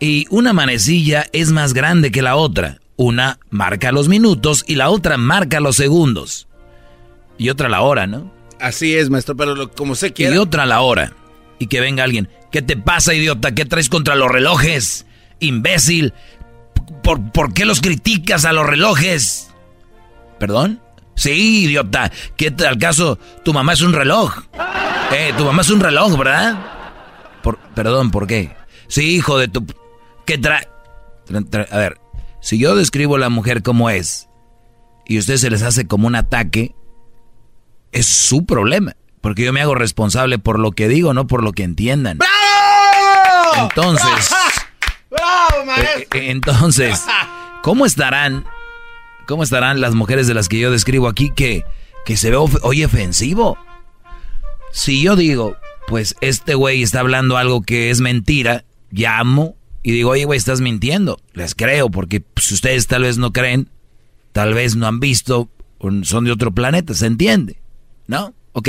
[0.00, 2.80] Y una manecilla es más grande que la otra.
[2.96, 6.48] Una marca los minutos y la otra marca los segundos.
[7.40, 8.30] Y otra la hora, ¿no?
[8.60, 10.38] Así es, maestro, pero lo- como se Y quiera.
[10.40, 11.14] otra la hora.
[11.58, 12.28] Y que venga alguien.
[12.52, 13.52] ¿Qué te pasa, idiota?
[13.54, 15.06] ¿Qué traes contra los relojes?
[15.38, 16.12] Imbécil.
[17.02, 19.50] ¿Por, por qué los criticas a los relojes?
[20.38, 20.82] ¿Perdón?
[21.14, 22.12] Sí, idiota.
[22.36, 23.18] ¿Qué tal caso?
[23.42, 24.34] Tu mamá es un reloj.
[25.12, 26.58] Eh, tu mamá es un reloj, ¿verdad?
[27.42, 28.54] Por, perdón, ¿por qué?
[28.88, 29.64] Sí, hijo de tu...
[30.26, 30.68] ¿Qué trae?
[31.70, 31.98] A ver,
[32.42, 34.28] si yo describo a la mujer como es
[35.06, 36.74] y a usted se les hace como un ataque,
[37.92, 38.96] es su problema.
[39.20, 42.18] Porque yo me hago responsable por lo que digo, no por lo que entiendan.
[42.18, 43.68] ¡Bravo!
[43.68, 44.30] Entonces...
[45.10, 46.20] ¡Bravo, eh, maestro!
[46.20, 47.04] eh, entonces,
[47.62, 48.46] ¿cómo estarán?
[49.26, 51.64] ¿Cómo estarán las mujeres de las que yo describo aquí que,
[52.04, 53.58] que se ve hoy ofensivo?
[54.72, 55.56] Si yo digo,
[55.88, 60.60] pues este güey está hablando algo que es mentira, llamo y digo, oye güey, estás
[60.60, 61.20] mintiendo.
[61.32, 63.68] Les creo, porque si ustedes tal vez no creen,
[64.32, 65.50] tal vez no han visto,
[66.02, 67.59] son de otro planeta, ¿se entiende?
[68.10, 68.34] ¿No?
[68.54, 68.68] Ok.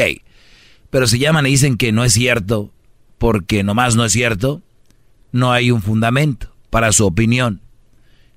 [0.92, 2.72] Pero si llaman y dicen que no es cierto,
[3.18, 4.62] porque nomás no es cierto,
[5.32, 7.60] no hay un fundamento para su opinión.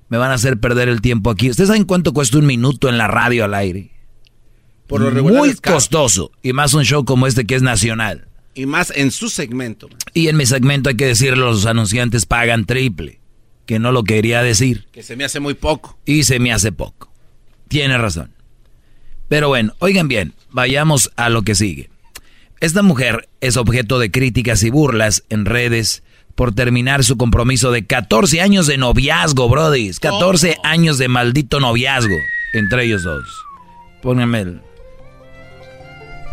[0.09, 1.51] Me van a hacer perder el tiempo aquí.
[1.51, 3.91] ¿Ustedes saben cuánto cuesta un minuto en la radio al aire?
[4.87, 6.31] Por lo regular Muy costoso.
[6.41, 8.27] Y más un show como este que es nacional.
[8.55, 9.89] Y más en su segmento.
[10.13, 13.19] Y en mi segmento hay que decirlo, los anunciantes pagan triple.
[13.67, 14.87] Que no lo quería decir.
[14.91, 15.99] Que se me hace muy poco.
[16.05, 17.11] Y se me hace poco.
[17.67, 18.31] Tiene razón.
[19.27, 21.89] Pero bueno, oigan bien, vayamos a lo que sigue.
[22.61, 26.01] Esta mujer es objeto de críticas y burlas en redes
[26.33, 29.99] por terminar su compromiso de 14 años de noviazgo, brodis.
[29.99, 32.15] 14 años de maldito noviazgo
[32.53, 33.25] entre ellos dos.
[34.01, 34.61] Pónganme el...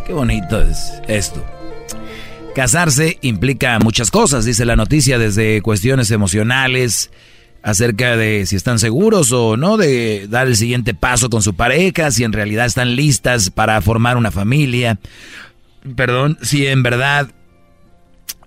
[0.06, 1.44] Qué bonito es esto.
[2.54, 7.10] Casarse implica muchas cosas, dice la noticia, desde cuestiones emocionales,
[7.62, 12.10] acerca de si están seguros o no de dar el siguiente paso con su pareja,
[12.10, 14.98] si en realidad están listas para formar una familia,
[15.94, 17.30] perdón, si en verdad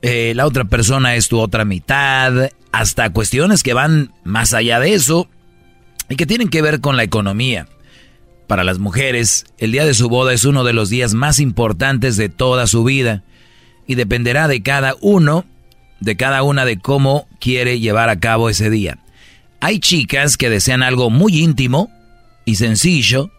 [0.02, 4.94] eh, la otra persona es tu otra mitad, hasta cuestiones que van más allá de
[4.94, 5.30] eso
[6.10, 7.68] y que tienen que ver con la economía.
[8.48, 12.18] Para las mujeres, el día de su boda es uno de los días más importantes
[12.18, 13.24] de toda su vida
[13.88, 15.46] y dependerá de cada uno,
[16.00, 19.00] de cada una de cómo quiere llevar a cabo ese día.
[19.66, 21.92] Hay chicas que desean algo muy íntimo
[22.46, 23.32] y sencillo,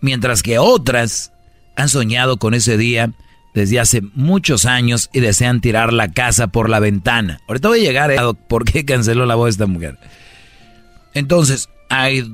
[0.00, 1.34] mientras que otras
[1.76, 3.12] han soñado con ese día
[3.52, 7.42] desde hace muchos años y desean tirar la casa por la ventana.
[7.46, 9.98] Ahorita voy a llegar a por qué canceló la voz esta mujer.
[11.12, 12.24] Entonces, hay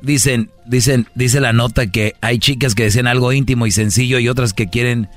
[0.00, 4.30] dicen, dicen, dice la nota que hay chicas que desean algo íntimo y sencillo y
[4.30, 5.10] otras que quieren,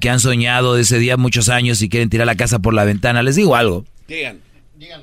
[0.00, 2.82] que han soñado de ese día muchos años y quieren tirar la casa por la
[2.82, 3.22] ventana.
[3.22, 3.84] Les digo algo.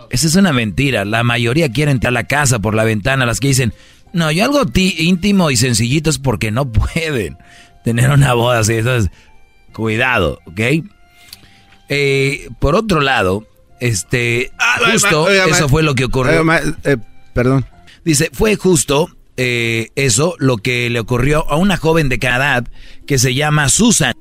[0.10, 1.06] Esa es una mentira.
[1.06, 3.26] La mayoría quieren tirar la casa por la ventana.
[3.26, 3.74] Las que dicen,
[4.14, 7.38] no, yo algo ti- íntimo y sencillito es porque no pueden
[7.84, 8.74] tener una boda así.
[8.76, 9.12] Entonces,
[9.74, 10.60] cuidado, ¿ok?
[11.90, 13.48] Eh, por otro lado,
[13.80, 14.52] este,
[14.92, 16.32] justo, oiga, ma- eso fue lo que ocurrió.
[16.34, 16.98] oiga, ma- eh,
[17.34, 17.66] perdón.
[18.06, 22.68] Dice, fue justo eh, eso lo que le ocurrió a una joven de cada edad
[23.08, 24.14] que se llama Susan,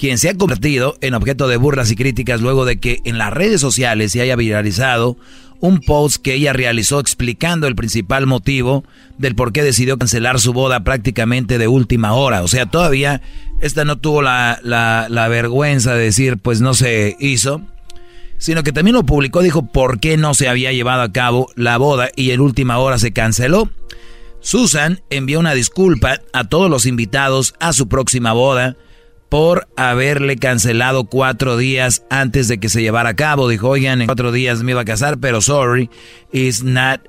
[0.00, 3.30] quien se ha convertido en objeto de burlas y críticas luego de que en las
[3.34, 5.18] redes sociales se haya viralizado
[5.60, 8.82] un post que ella realizó explicando el principal motivo
[9.18, 12.42] del por qué decidió cancelar su boda prácticamente de última hora.
[12.42, 13.20] O sea, todavía
[13.60, 17.60] esta no tuvo la, la- vergüenza de decir, pues no se hizo
[18.38, 21.76] sino que también lo publicó, dijo por qué no se había llevado a cabo la
[21.76, 23.68] boda y en última hora se canceló.
[24.40, 28.78] Susan envió una disculpa a todos los invitados a su próxima boda
[29.30, 33.48] por haberle cancelado cuatro días antes de que se llevara a cabo.
[33.48, 35.88] Dijo, oigan, en cuatro días me iba a casar, pero sorry,
[36.32, 37.00] it's not,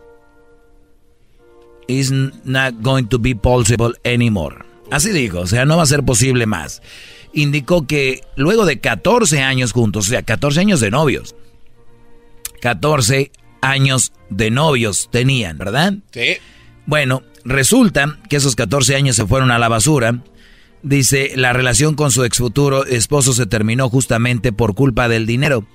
[1.88, 4.58] it's not going to be possible anymore.
[4.92, 6.82] Así dijo, o sea, no va a ser posible más.
[7.34, 11.36] Indicó que luego de 14 años juntos, o sea, 14 años de novios,
[12.62, 13.32] 14
[13.62, 15.96] años de novios tenían, ¿verdad?
[16.12, 16.38] Sí.
[16.86, 20.22] Bueno, resulta que esos 14 años se fueron a la basura.
[20.84, 25.66] Dice, la relación con su ex futuro esposo se terminó justamente por culpa del dinero.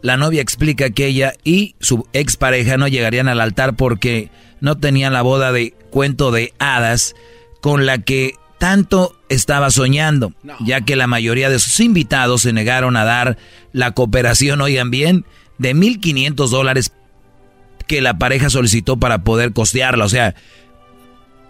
[0.00, 4.30] La novia explica que ella y su expareja no llegarían al altar porque
[4.60, 7.14] no tenían la boda de cuento de hadas
[7.60, 10.32] con la que tanto estaba soñando,
[10.64, 13.38] ya que la mayoría de sus invitados se negaron a dar
[13.72, 15.24] la cooperación, oigan bien,
[15.58, 16.92] de 1.500 dólares
[17.86, 20.04] que la pareja solicitó para poder costearla.
[20.04, 20.34] O sea,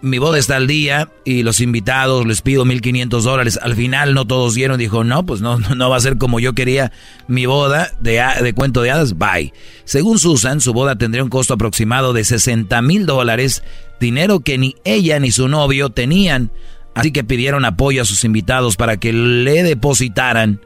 [0.01, 3.59] mi boda está al día y los invitados les pido 1.500 dólares.
[3.61, 6.53] Al final no todos dieron, dijo, no, pues no, no, va a ser como yo
[6.53, 6.91] quería
[7.27, 9.53] mi boda de, de cuento de hadas, bye.
[9.83, 13.63] Según Susan, su boda tendría un costo aproximado de 60 mil dólares,
[13.99, 16.51] dinero que ni ella ni su novio tenían.
[16.95, 20.61] Así que pidieron apoyo a sus invitados para que le depositaran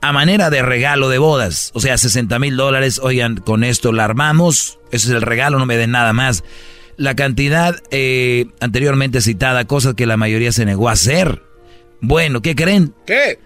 [0.00, 1.70] a manera de regalo de bodas.
[1.74, 3.00] O sea, 60 mil dólares.
[3.02, 4.78] Oigan, con esto la armamos.
[4.90, 6.44] Ese es el regalo, no me den nada más.
[6.98, 11.42] La cantidad eh, anteriormente citada, cosas que la mayoría se negó a hacer.
[12.02, 12.92] Bueno, ¿qué creen?
[13.06, 13.38] ¿Qué?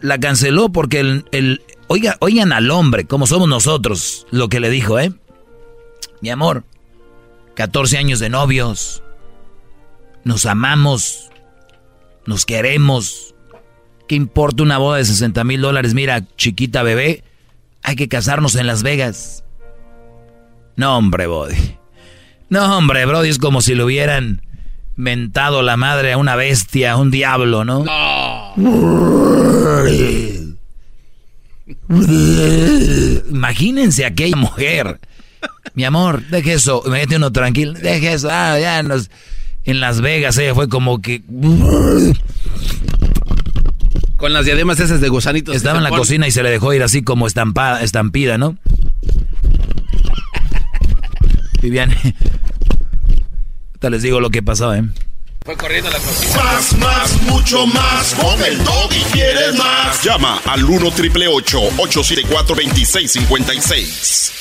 [0.00, 4.70] La canceló porque el, el- Oiga, oigan al hombre, como somos nosotros, lo que le
[4.70, 5.12] dijo, ¿eh?
[6.20, 6.64] Mi amor,
[7.54, 9.02] 14 años de novios,
[10.24, 11.30] nos amamos,
[12.26, 13.34] nos queremos.
[14.08, 15.94] ¿Qué importa una boda de 60 mil dólares?
[15.94, 17.22] Mira, chiquita bebé,
[17.82, 19.44] hay que casarnos en Las Vegas.
[20.74, 21.75] No, hombre, Brody.
[22.48, 24.42] No, hombre, Brody, es como si le hubieran
[24.96, 27.84] mentado la madre a una bestia, a un diablo, ¿no?
[33.30, 35.00] Imagínense aquella mujer.
[35.74, 40.54] Mi amor, deje eso, mete uno tranquilo, deje eso, ah, ya en Las Vegas ella
[40.54, 41.22] fue como que...
[44.16, 45.54] Con las diademas esas de gusanitos.
[45.54, 48.56] Estaba en la cocina y se le dejó ir así como estampada, estampida, ¿no?
[51.62, 51.96] Viviane.
[53.86, 54.82] Ahorita les digo lo que pasó, ¿eh?
[55.44, 56.42] Fue corriendo la cocina.
[56.42, 58.14] Más, más, mucho más.
[58.14, 58.58] Con el
[58.90, 60.02] y quieres más.
[60.02, 64.32] Llama al 1 triple 874 2656.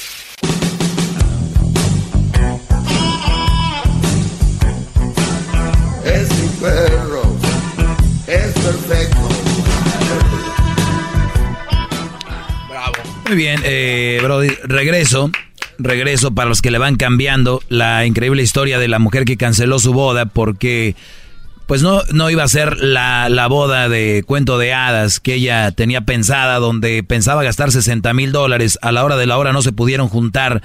[6.05, 7.21] Es mi perro.
[8.25, 9.29] Es perfecto.
[12.67, 12.95] Bravo.
[13.27, 15.29] Muy bien, eh, Brody, regreso
[15.77, 19.79] regreso para los que le van cambiando la increíble historia de la mujer que canceló
[19.79, 20.95] su boda porque
[21.67, 25.71] pues no, no iba a ser la, la boda de cuento de hadas que ella
[25.71, 28.77] tenía pensada, donde pensaba gastar 60 mil dólares.
[28.81, 30.61] A la hora de la hora no se pudieron juntar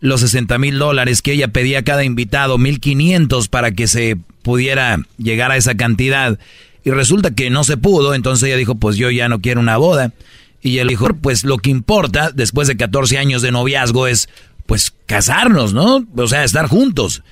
[0.00, 4.98] los 60 mil dólares que ella pedía a cada invitado, 1500 para que se pudiera
[5.18, 6.38] llegar a esa cantidad.
[6.84, 9.76] Y resulta que no se pudo, entonces ella dijo, pues yo ya no quiero una
[9.76, 10.12] boda.
[10.62, 14.28] Y él dijo, pues lo que importa después de 14 años de noviazgo es,
[14.66, 16.06] pues, casarnos, ¿no?
[16.16, 17.22] O sea, estar juntos.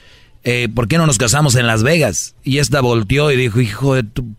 [0.45, 2.35] Eh, ¿Por qué no nos casamos en Las Vegas?
[2.43, 4.35] Y esta volteó y dijo, hijo de tu...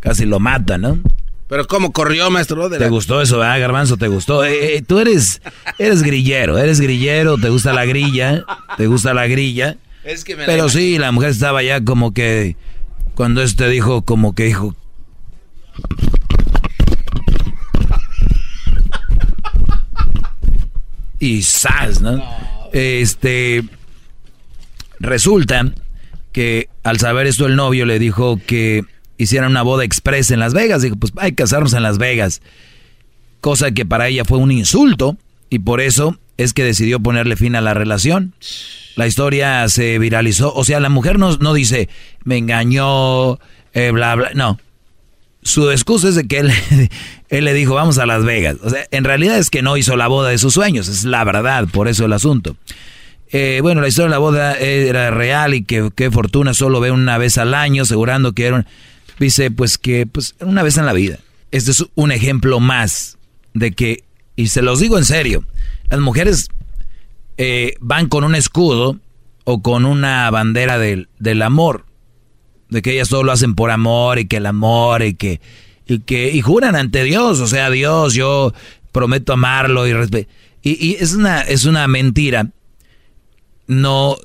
[0.00, 1.00] Casi lo mata, ¿no?
[1.48, 2.68] Pero ¿cómo corrió, maestro?
[2.68, 3.96] ¿Te gustó eso, ah, Garbanzo?
[3.96, 4.44] ¿Te gustó?
[4.44, 5.40] Eh, eh, tú eres,
[5.78, 8.44] eres grillero, eres grillero, te gusta la grilla,
[8.76, 9.78] te gusta la grilla.
[10.04, 12.56] Es que me Pero sí, la mujer estaba ya como que,
[13.14, 14.74] cuando este dijo, como que dijo,
[21.18, 22.22] y sas, ¿no?
[22.72, 23.64] Este
[25.00, 25.72] resulta
[26.32, 28.84] que al saber esto el novio le dijo que
[29.16, 30.82] hicieran una boda express en Las Vegas.
[30.82, 32.42] Dijo, pues hay que casarnos en Las Vegas.
[33.40, 35.16] Cosa que para ella fue un insulto
[35.50, 38.34] y por eso es que decidió ponerle fin a la relación.
[38.96, 40.54] La historia se viralizó.
[40.54, 41.88] O sea, la mujer no, no dice,
[42.24, 43.38] me engañó,
[43.72, 44.30] eh, bla, bla.
[44.34, 44.58] No,
[45.42, 46.52] su excusa es de que él,
[47.28, 48.56] él le dijo, vamos a Las Vegas.
[48.62, 51.24] O sea, en realidad es que no hizo la boda de sus sueños, es la
[51.24, 52.56] verdad, por eso el asunto.
[53.30, 57.18] Eh, bueno, la historia de la boda era real y que fortuna solo ve una
[57.18, 58.66] vez al año, asegurando que era
[59.18, 61.18] dice pues que pues una vez en la vida.
[61.50, 63.18] Este es un ejemplo más
[63.54, 64.04] de que,
[64.36, 65.44] y se los digo en serio,
[65.90, 66.48] las mujeres
[67.36, 68.98] eh, van con un escudo
[69.44, 71.86] o con una bandera del, del amor
[72.70, 75.40] de que ellas todo lo hacen por amor y que el amor y que
[75.86, 78.52] y que y juran ante Dios, o sea, Dios, yo
[78.92, 80.30] prometo amarlo y respeto.
[80.62, 82.50] Y, es una es una mentira.
[83.66, 84.16] No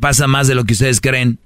[0.00, 1.38] pasa más de lo que ustedes creen.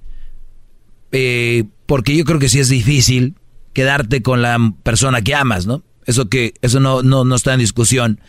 [1.11, 3.35] Eh, porque yo creo que sí es difícil
[3.73, 5.83] quedarte con la persona que amas, ¿no?
[6.05, 8.19] Eso que eso no no no está en discusión.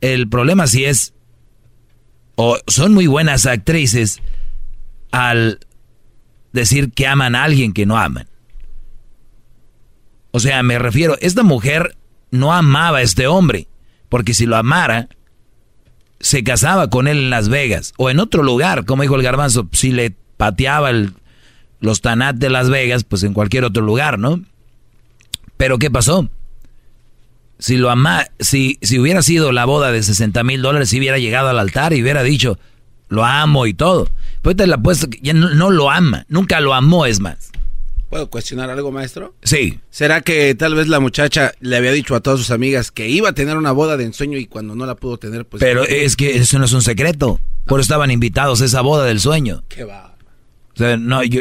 [0.00, 1.14] El problema sí es
[2.36, 4.20] o son muy buenas actrices
[5.10, 5.60] al
[6.54, 8.28] decir que aman a alguien que no aman.
[10.30, 11.96] O sea, me refiero, esta mujer
[12.30, 13.66] no amaba a este hombre,
[14.08, 15.08] porque si lo amara,
[16.20, 19.68] se casaba con él en Las Vegas o en otro lugar, como dijo el garbanzo,
[19.72, 20.90] si le pateaba
[21.80, 24.40] los tanat de Las Vegas, pues en cualquier otro lugar, ¿no?
[25.56, 26.28] Pero ¿qué pasó?
[27.58, 31.18] Si lo ama, si, si hubiera sido la boda de 60 mil dólares, si hubiera
[31.18, 32.58] llegado al altar y hubiera dicho,
[33.08, 34.08] lo amo y todo.
[34.42, 37.50] Pues te la apuesto que ya no, lo ama, nunca lo amó, es más.
[38.10, 39.34] ¿Puedo cuestionar algo, maestro?
[39.42, 39.80] Sí.
[39.90, 43.30] ¿Será que tal vez la muchacha le había dicho a todas sus amigas que iba
[43.30, 45.60] a tener una boda de ensueño y cuando no la pudo tener, pues...
[45.60, 47.40] Pero es que eso no es un secreto.
[47.66, 49.64] Por eso estaban invitados a esa boda del sueño.
[49.68, 50.16] Qué va.
[50.74, 51.40] O sea, no, yo...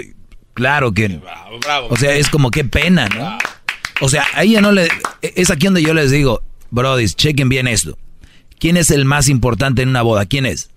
[0.54, 1.08] Claro que...
[1.10, 3.38] Bravo, bravo, o sea, es como qué pena, ¿no?
[4.02, 4.88] O sea, a ella no le...
[5.22, 6.42] Es aquí donde yo les digo,
[6.72, 7.98] Brody, chequen bien esto.
[8.60, 10.26] ¿Quién es el más importante en una boda?
[10.26, 10.70] ¿Quién es?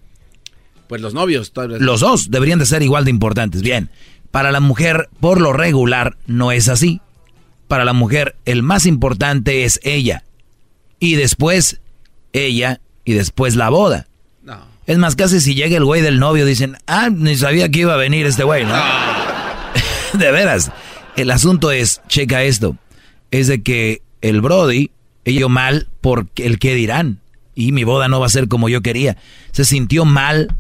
[0.89, 1.53] Pues los novios.
[1.79, 3.63] Los dos deberían de ser igual de importantes.
[3.63, 3.91] Bien,
[4.31, 7.01] para la mujer, por lo regular, no es así.
[7.69, 10.25] Para la mujer, el más importante es ella.
[11.01, 11.81] Y después,
[12.33, 14.07] ella, y después la boda.
[14.43, 14.59] No.
[14.87, 17.95] Es más, casi si llega el güey del novio, dicen, ah, ni sabía que iba
[17.95, 18.75] a venir este güey, ¿no?
[20.13, 20.71] de veras.
[21.17, 22.77] El asunto es, checa esto.
[23.31, 24.91] es de que el Brody,
[25.25, 27.21] ello mal por el que dirán.
[27.55, 29.17] Y mi boda no va a ser como yo quería.
[29.53, 30.55] Se sintió mal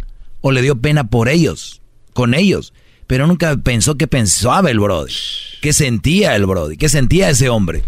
[0.46, 1.82] o le dio pena por ellos,
[2.12, 2.72] con ellos.
[3.08, 5.12] Pero nunca pensó qué pensaba el Brody.
[5.60, 6.76] ¿Qué sentía el Brody?
[6.76, 7.82] ¿Qué sentía ese hombre?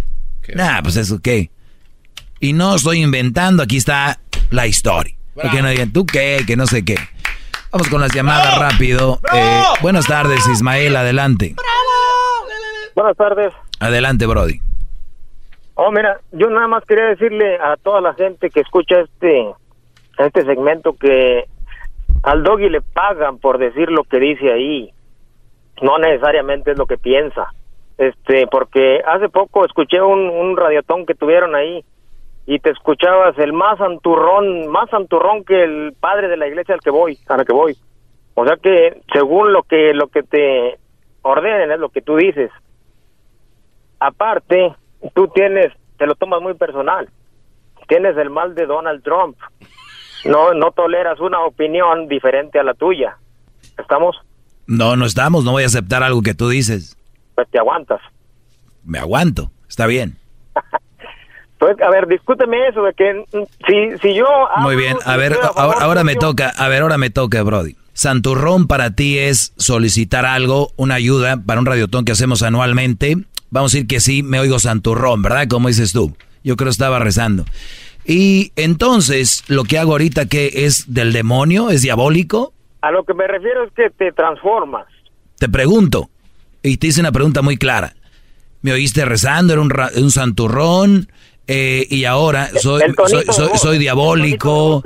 [0.56, 1.52] Nah, pues eso qué.
[2.40, 4.18] Y no estoy inventando, aquí está
[4.50, 5.14] la historia.
[5.34, 6.42] Porque no digan, ¿tú qué?
[6.48, 6.96] Que no sé qué.
[7.70, 9.20] Vamos con las llamadas rápido.
[9.32, 11.54] Eh, buenas tardes, Ismael, adelante.
[12.96, 13.52] Buenas tardes.
[13.78, 14.60] Adelante, Brody.
[15.74, 19.46] Oh, mira, yo nada más quería decirle a toda la gente que escucha este
[20.18, 21.44] este segmento que
[22.22, 24.90] al doggy le pagan por decir lo que dice ahí.
[25.82, 27.52] No necesariamente es lo que piensa.
[27.96, 31.84] Este, porque hace poco escuché un, un radiotón que tuvieron ahí
[32.46, 36.80] y te escuchabas el más santurrón, más santurrón que el padre de la iglesia al
[36.80, 37.76] que voy, a que voy.
[38.34, 40.78] O sea que según lo que lo que te
[41.22, 42.50] ordenen es lo que tú dices.
[44.00, 44.74] Aparte,
[45.14, 47.08] tú tienes, te lo tomas muy personal.
[47.88, 49.36] Tienes el mal de Donald Trump.
[50.24, 53.16] No no toleras una opinión diferente a la tuya.
[53.78, 54.16] ¿Estamos?
[54.66, 56.96] No, no estamos, no voy a aceptar algo que tú dices.
[57.34, 58.00] Pues te aguantas.
[58.84, 60.16] Me aguanto, está bien.
[61.58, 63.24] Pues, a ver, discúteme eso de que
[63.66, 64.26] si, si yo...
[64.58, 67.74] Muy bien, a ver, ahora, ahora me toca, a ver, ahora me toca, Brody.
[67.94, 73.16] Santurrón para ti es solicitar algo, una ayuda para un radiotón que hacemos anualmente.
[73.50, 75.48] Vamos a decir que sí, me oigo santurrón, ¿verdad?
[75.48, 76.16] Como dices tú.
[76.44, 77.44] Yo creo que estaba rezando.
[78.10, 81.68] Y entonces, lo que hago ahorita, que es del demonio?
[81.68, 82.54] ¿Es diabólico?
[82.80, 84.86] A lo que me refiero es que te transformas.
[85.38, 86.08] Te pregunto,
[86.62, 87.94] y te hice una pregunta muy clara.
[88.62, 89.52] ¿Me oíste rezando?
[89.52, 91.12] ¿Era un, ra- un santurrón?
[91.46, 92.82] Eh, y ahora soy,
[93.56, 94.82] soy, diabólico.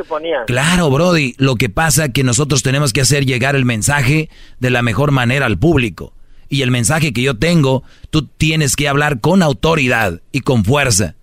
[0.46, 1.34] Claro, Brody.
[1.38, 5.46] Lo que pasa que nosotros tenemos que hacer llegar el mensaje de la mejor manera
[5.46, 6.12] al público.
[6.48, 11.14] Y el mensaje que yo tengo, tú tienes que hablar con autoridad y con fuerza.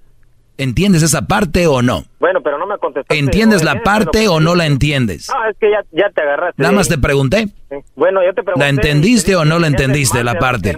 [0.59, 2.03] ¿Entiendes esa parte o no?
[2.19, 3.17] Bueno, pero no me contestaste.
[3.17, 3.81] ¿Entiendes la ¿eh?
[3.83, 5.29] parte o no la entiendes?
[5.33, 6.61] No, es que ya, ya te agarraste.
[6.61, 7.47] Nada de- más te pregunté.
[7.95, 8.59] Bueno, yo te pregunté.
[8.59, 10.77] ¿La entendiste o no la ¿tienes el entendiste la parte?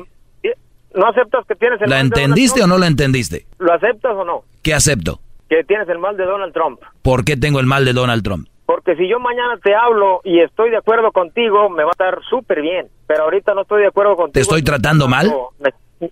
[0.94, 2.74] ¿No aceptas que tienes el ¿La mal de Donald entendiste o Trump?
[2.74, 3.46] no la entendiste?
[3.60, 4.44] ¿Lo aceptas o no?
[4.62, 5.20] ¿Qué acepto?
[5.50, 6.80] Que tienes el mal de Donald Trump.
[7.02, 8.48] ¿Por qué tengo el mal de Donald Trump?
[8.66, 12.20] Porque si yo mañana te hablo y estoy de acuerdo contigo, me va a estar
[12.30, 12.88] súper bien.
[13.08, 14.34] Pero ahorita no estoy de acuerdo contigo.
[14.34, 15.34] ¿Te estoy tratando mal?
[15.60, 15.72] Me,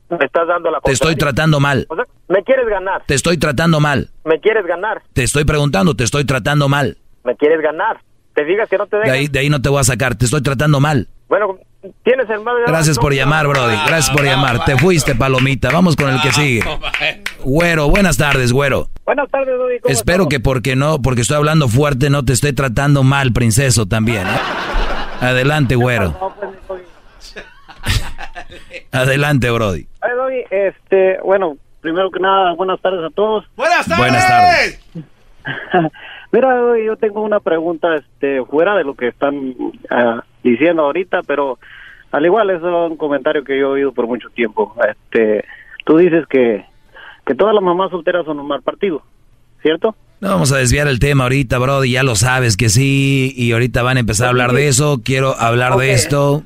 [0.10, 1.86] me estás dando la Te estoy tratando mal.
[1.90, 3.04] O sea, me quieres ganar.
[3.06, 4.10] Te estoy tratando mal.
[4.26, 5.02] Me quieres ganar.
[5.14, 6.98] Te estoy preguntando, te estoy tratando mal.
[7.24, 8.00] Me quieres ganar.
[8.36, 9.18] Te digas que no te De dejas.
[9.18, 11.08] ahí, de ahí no te voy a sacar, te estoy tratando mal.
[11.28, 11.58] Bueno,
[12.04, 13.76] tienes el mal de Gracias por llamar, Brody.
[13.88, 14.64] Gracias por llamar.
[14.66, 15.70] Te fuiste, palomita.
[15.72, 16.64] Vamos con el que sigue.
[17.44, 18.90] Güero, buenas tardes, güero.
[19.06, 19.56] Buenas tardes.
[19.82, 23.88] ¿cómo Espero que porque no, porque estoy hablando fuerte, no te esté tratando mal, princeso,
[23.88, 24.26] también.
[24.26, 24.40] ¿eh?
[25.22, 26.16] Adelante, güero.
[28.92, 29.88] Adelante, Brody.
[30.02, 33.46] Ay, este, bueno, primero que nada, buenas tardes a todos.
[33.56, 33.98] Buenas tardes.
[33.98, 34.86] Buenas tardes.
[36.32, 36.56] Mira,
[36.86, 39.56] yo tengo una pregunta, este, fuera de lo que están
[39.90, 41.58] ah, diciendo ahorita, pero
[42.12, 44.76] al igual es un comentario que yo he oído por mucho tiempo.
[44.88, 45.44] Este,
[45.86, 46.66] tú dices que,
[47.26, 49.02] que todas las mamás solteras son un mal partido,
[49.62, 49.96] ¿cierto?
[50.20, 53.82] No vamos a desviar el tema ahorita, Brody, ya lo sabes que sí, y ahorita
[53.84, 56.44] van a empezar a hablar de eso, quiero hablar de esto.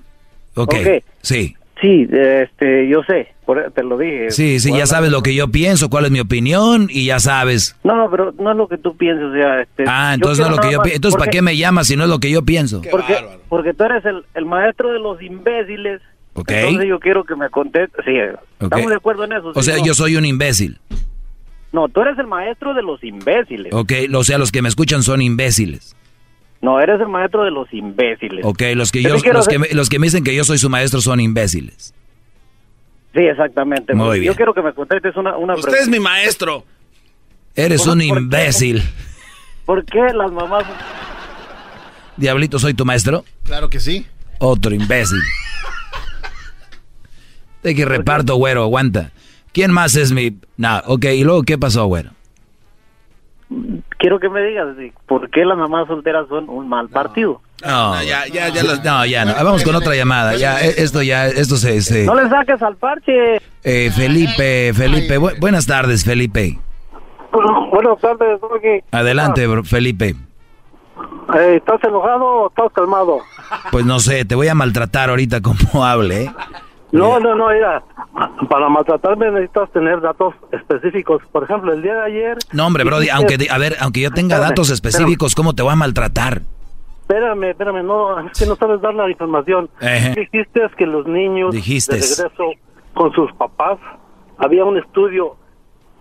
[0.55, 1.03] Ok, Ok.
[1.21, 1.55] sí.
[1.83, 4.31] Sí, este, yo sé, por- te lo dije.
[4.31, 7.75] Sí, sí, ya sabes lo que yo pienso, cuál es mi opinión, y ya sabes.
[7.83, 9.83] No, pero no es lo que tú piensas, o sea, este.
[9.85, 10.95] Ah, entonces no es lo que yo pienso.
[10.95, 12.81] Entonces, ¿para qué me llamas si no es lo que yo pienso?
[12.89, 13.17] Porque,
[13.49, 16.01] porque tú eres el, el maestro de los imbéciles.
[16.35, 16.51] Ok.
[16.51, 18.05] Entonces yo quiero que me contestes.
[18.05, 18.13] Sí,
[18.61, 19.49] estamos de acuerdo en eso.
[19.53, 19.85] O ¿sí sea, no?
[19.85, 20.79] yo soy un imbécil.
[21.73, 23.73] No, tú eres el maestro de los imbéciles.
[23.73, 25.97] Ok, o sea, los que me escuchan son imbéciles.
[26.63, 28.45] No, eres el maestro de los imbéciles.
[28.45, 30.69] Ok, los que, Yo los, que me, los que me dicen que yo soy su
[30.69, 31.93] maestro son imbéciles.
[33.13, 33.93] Sí, exactamente.
[33.93, 34.33] Muy Yo bien.
[34.35, 36.63] quiero que me contestes una, una Usted es mi maestro.
[37.53, 38.81] Eres un imbécil.
[39.65, 40.63] ¿Por qué las mamás...
[42.15, 43.25] Diablito, ¿soy tu maestro?
[43.43, 44.07] Claro que sí.
[44.39, 45.19] Otro imbécil.
[47.61, 49.11] De que reparto, güero, aguanta.
[49.51, 50.37] ¿Quién más es mi...?
[50.55, 52.11] No, ok, ¿y luego qué pasó, güero?
[53.97, 54.67] Quiero que me digas
[55.07, 57.41] por qué las mamás solteras son un mal partido.
[57.65, 58.61] No, ya, ya, ya.
[58.83, 59.33] No, ya no.
[59.43, 60.35] Vamos con otra llamada.
[60.35, 61.81] Ya, eh, esto ya, esto se...
[61.81, 63.37] se- No le saques al parche.
[63.63, 66.59] Eh, Felipe, Felipe, bu- buenas tardes, Felipe.
[67.71, 68.81] Buenas tardes, Doggy.
[68.91, 70.15] Adelante, bro, Felipe.
[71.35, 73.19] Eh, ¿Estás enojado o estás calmado?
[73.71, 76.31] Pues no sé, te voy a maltratar ahorita como hable, ¿eh?
[76.93, 77.83] No, no, no, mira,
[78.47, 81.23] para maltratarme necesitas tener datos específicos.
[81.31, 82.37] Por ejemplo, el día de ayer...
[82.51, 85.73] No, hombre, Brody, aunque, a ver, aunque yo tenga Espérame, datos específicos, ¿cómo te voy
[85.73, 86.43] a maltratar?
[87.01, 89.71] Espérame, espérame, no, es que no sabes dar la información.
[89.81, 90.13] Ejé.
[90.13, 91.95] Dijiste que los niños Dijiste.
[91.95, 92.51] de regreso
[92.93, 93.79] con sus papás
[94.37, 95.35] había un estudio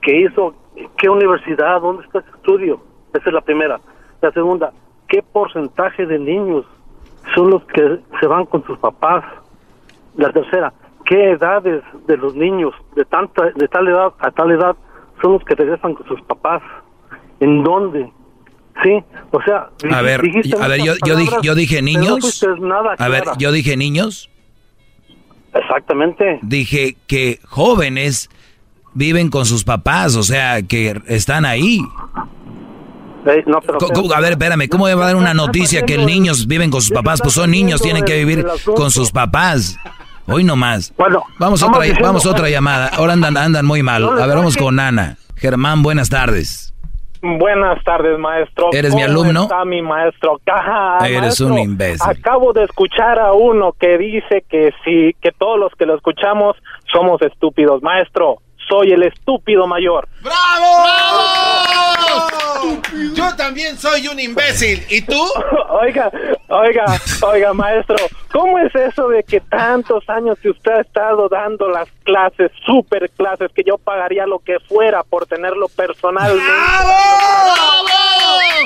[0.02, 0.54] que hizo,
[0.98, 1.80] ¿qué universidad?
[1.80, 2.82] ¿Dónde está ese estudio?
[3.14, 3.80] Esa es la primera.
[4.20, 4.72] La segunda,
[5.08, 6.66] ¿qué porcentaje de niños
[7.34, 9.24] son los que se van con sus papás?
[10.16, 10.72] La tercera,
[11.12, 14.74] ¿qué edades de los niños de tanta de tal edad a tal edad
[15.20, 16.62] son los que regresan con sus papás?
[17.40, 18.10] ¿En dónde?
[18.82, 20.22] Sí, o sea, a ver,
[20.58, 22.44] a ver, yo, yo, dije, palabras, yo dije pero no niños.
[22.60, 24.30] nada a ver, yo dije niños.
[25.52, 26.38] Exactamente.
[26.40, 28.30] Dije que jóvenes
[28.94, 31.80] viven con sus papás, o sea, que están ahí.
[33.46, 36.80] No, pero- a ver, espérame, ¿cómo va a dar una noticia que niños viven con
[36.80, 37.20] sus papás?
[37.20, 39.76] Pues son niños, tienen que vivir con sus papás.
[40.26, 40.92] Hoy no más.
[40.96, 42.88] Bueno, vamos otra, diciendo- vamos a otra llamada.
[42.88, 44.04] Ahora andan, andan muy mal.
[44.20, 45.16] A ver, vamos con Ana.
[45.36, 46.68] Germán, buenas tardes.
[47.24, 48.70] Buenas tardes, maestro.
[48.72, 49.42] ¿Eres mi ¿Cómo alumno?
[49.44, 50.40] está mi maestro?
[50.46, 51.46] Ajá, Eres maestro.
[51.48, 52.00] un imbécil.
[52.10, 56.56] Acabo de escuchar a uno que dice que sí, que todos los que lo escuchamos
[56.92, 57.80] somos estúpidos.
[57.82, 58.38] Maestro,
[58.68, 60.08] soy el estúpido mayor.
[63.14, 64.84] Yo también soy un imbécil.
[64.88, 65.20] ¿Y tú?
[65.70, 66.10] Oiga,
[66.48, 66.84] oiga,
[67.26, 67.96] oiga, maestro,
[68.30, 73.08] ¿cómo es eso de que tantos años que usted ha estado dando las clases, super
[73.10, 76.44] clases, que yo pagaría lo que fuera por tenerlo personalmente?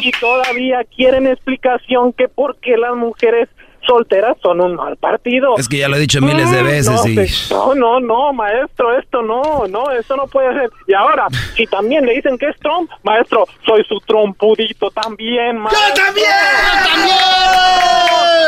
[0.02, 3.48] Y todavía quieren explicación que por qué las mujeres
[3.86, 5.56] solteras son un mal partido.
[5.58, 8.00] Es que ya lo he dicho miles de Mm, veces no, y- pues, No, no,
[8.00, 10.70] no, maestro, esto no, no, eso no puede ser.
[10.86, 11.26] Y ahora,
[11.56, 15.86] si también le dicen que es Trump, maestro, soy su trompudito también, maestro.
[15.88, 16.26] ¡Yo también!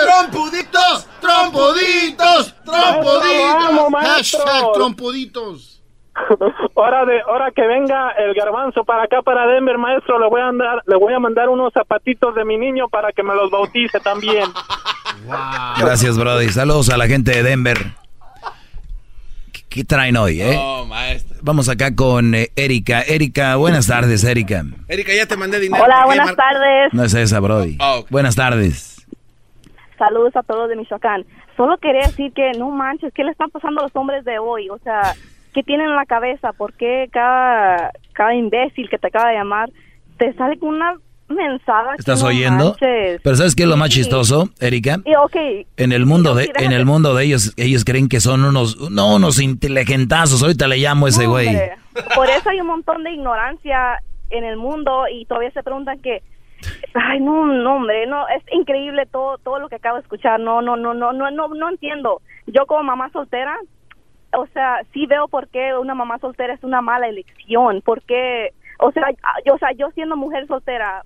[0.05, 1.06] ¡Trompuditos!
[1.20, 2.55] ¡Trompuditos!
[2.65, 3.55] ¡Trompuditos!
[3.55, 4.40] Vamos, maestro.
[4.44, 5.78] Hashtag trompuditos.
[6.74, 10.49] Hora de hora que venga el garbanzo para acá para Denver, maestro, le voy a
[10.49, 14.01] andar, le voy a mandar unos zapatitos de mi niño para que me los bautice
[14.01, 14.45] también.
[15.78, 16.49] Gracias, Brody.
[16.49, 17.78] Saludos a la gente de Denver.
[19.53, 20.57] ¿Qué, qué traen hoy, eh?
[20.59, 21.36] Oh, maestro.
[21.43, 23.03] Vamos acá con eh, Erika.
[23.03, 24.62] Erika, buenas tardes, Erika.
[24.89, 25.82] Erika, ya te mandé dinero.
[25.85, 26.95] Hola, ¿Para qué, buenas Mar- tardes.
[26.95, 27.77] No es esa, Brody.
[27.81, 28.01] Ah.
[28.11, 29.07] Buenas tardes.
[29.99, 31.24] Saludos a todos de Michoacán.
[31.57, 34.69] Solo quería decir que no manches, ¿qué le están pasando a los hombres de hoy?
[34.70, 35.15] O sea,
[35.59, 36.53] ¿qué tienen en la cabeza?
[36.53, 39.69] ¿Por qué cada, cada imbécil que te acaba de llamar
[40.17, 40.95] te sale con una
[41.29, 41.97] mensada?
[41.99, 42.65] ¿Estás no oyendo?
[42.79, 43.21] manches?
[43.25, 43.95] Pero ¿sabes qué es lo más Sí.
[43.97, 44.99] chistoso, Erika?
[45.05, 48.45] Y, ok, En el mundo de, en el mundo de ellos, ellos creen que son
[48.45, 50.45] unos, no, unos inteligentazos.
[50.45, 51.49] Ahorita le llamo a ese No, güey.
[51.49, 51.73] hombre.
[52.15, 56.23] Por eso hay un montón de ignorancia en el mundo y todavía se preguntan que
[56.95, 60.61] ay no no hombre no es increíble todo todo lo que acabo de escuchar no
[60.61, 63.57] no no no no no no entiendo yo como mamá soltera
[64.33, 68.93] o sea sí veo por qué una mamá soltera es una mala elección porque o
[68.93, 69.05] sea
[69.47, 71.03] yo o sea yo siendo mujer soltera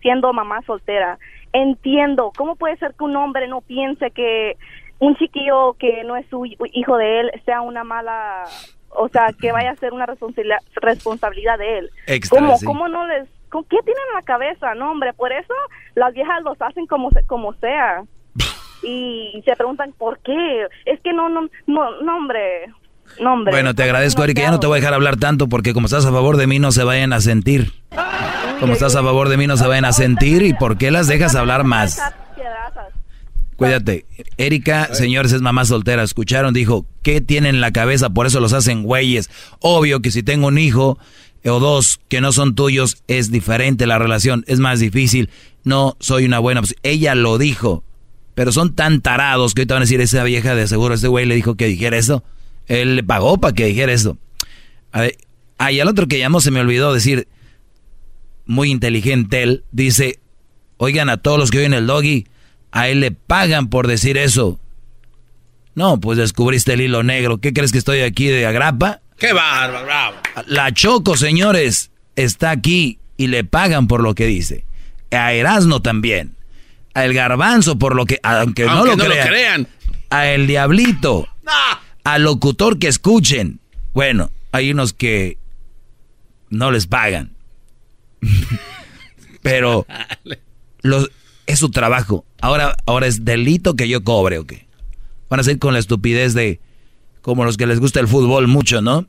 [0.00, 1.18] siendo mamá soltera
[1.52, 4.56] entiendo cómo puede ser que un hombre no piense que
[5.00, 8.44] un chiquillo que no es su hi- hijo de él sea una mala
[8.90, 12.66] o sea que vaya a ser una responsabilidad responsabilidad de él Extra, ¿Cómo, sí.
[12.66, 14.74] cómo no les ¿con qué tienen en la cabeza?
[14.74, 15.54] No, hombre, por eso
[15.94, 18.02] las viejas los hacen como se- como sea.
[18.88, 20.66] Y se preguntan por qué.
[20.86, 22.66] Es que no no no, no hombre.
[23.20, 23.52] No, hombre.
[23.52, 24.42] Bueno, te agradezco, Erika.
[24.42, 26.58] Ya no te voy a dejar hablar tanto porque como estás a favor de mí
[26.58, 27.72] no se vayan a sentir.
[28.60, 31.06] Como estás a favor de mí no se vayan a sentir y por qué las
[31.06, 32.00] dejas hablar más.
[33.56, 34.06] Cuídate.
[34.36, 36.04] Erika, señores, es mamá soltera.
[36.04, 38.10] Escucharon, dijo, ¿qué tienen en la cabeza?
[38.10, 39.30] Por eso los hacen güeyes.
[39.60, 40.96] Obvio que si tengo un hijo
[41.44, 45.30] o dos que no son tuyos, es diferente la relación, es más difícil.
[45.64, 46.62] No soy una buena.
[46.84, 47.82] Ella lo dijo.
[48.38, 51.26] Pero son tan tarados que ahorita van a decir, esa vieja de seguro, este güey
[51.26, 52.22] le dijo que dijera eso.
[52.68, 54.16] Él le pagó para que dijera eso.
[54.92, 55.16] A ver,
[55.58, 57.26] ah, y al otro que llamó se me olvidó decir,
[58.46, 60.20] muy inteligente él, dice,
[60.76, 62.28] oigan a todos los que oyen el doggy,
[62.70, 64.60] a él le pagan por decir eso.
[65.74, 67.38] No, pues descubriste el hilo negro.
[67.38, 69.00] ¿Qué crees que estoy aquí de agrapa?
[69.18, 70.16] ¡Qué bárbaro, bravo!
[70.46, 74.64] La Choco, señores, está aquí y le pagan por lo que dice.
[75.10, 76.37] A Erasno también.
[76.98, 79.68] A El Garbanzo por lo que, aunque, no, lo, no lo crean.
[80.10, 81.28] A El Diablito.
[82.02, 83.60] Al locutor que escuchen.
[83.94, 85.38] Bueno, hay unos que
[86.50, 87.36] no les pagan.
[89.42, 89.86] Pero
[90.82, 91.10] los,
[91.46, 92.24] es su trabajo.
[92.40, 94.66] Ahora, ahora es delito que yo cobre o qué.
[95.30, 96.60] Van a ser con la estupidez de
[97.22, 99.06] como los que les gusta el fútbol mucho, ¿no?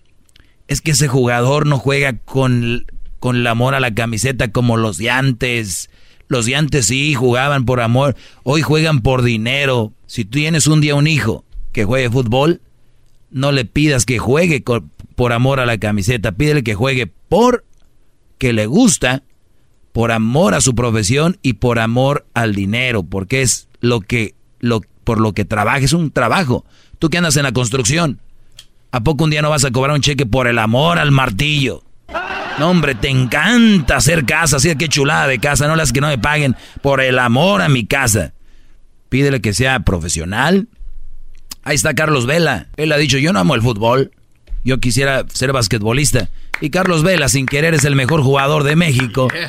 [0.68, 2.86] Es que ese jugador no juega con,
[3.20, 5.90] con el amor a la camiseta como los de antes.
[6.30, 9.92] Los de antes sí jugaban por amor, hoy juegan por dinero.
[10.06, 11.44] Si tú tienes un día un hijo
[11.74, 12.62] que juegue fútbol,
[13.32, 14.64] no le pidas que juegue
[15.16, 17.66] por amor a la camiseta, pídele que juegue por
[18.38, 19.24] que le gusta,
[19.92, 24.82] por amor a su profesión y por amor al dinero, porque es lo que lo
[25.04, 26.64] por lo que trabaja, es un trabajo.
[27.00, 28.22] Tú que andas en la construcción,
[28.92, 31.84] ¿A poco un día no vas a cobrar un cheque por el amor al martillo?
[32.60, 36.08] No, hombre, te encanta hacer casa, así qué chulada de casa, no las que no
[36.08, 38.34] me paguen por el amor a mi casa.
[39.08, 40.68] Pídele que sea profesional.
[41.64, 42.68] Ahí está Carlos Vela.
[42.76, 44.12] Él ha dicho, yo no amo el fútbol.
[44.66, 46.30] Yo quisiera ser basquetbolista.
[46.60, 49.30] Y Carlos Vela, sin querer, es el mejor jugador de México.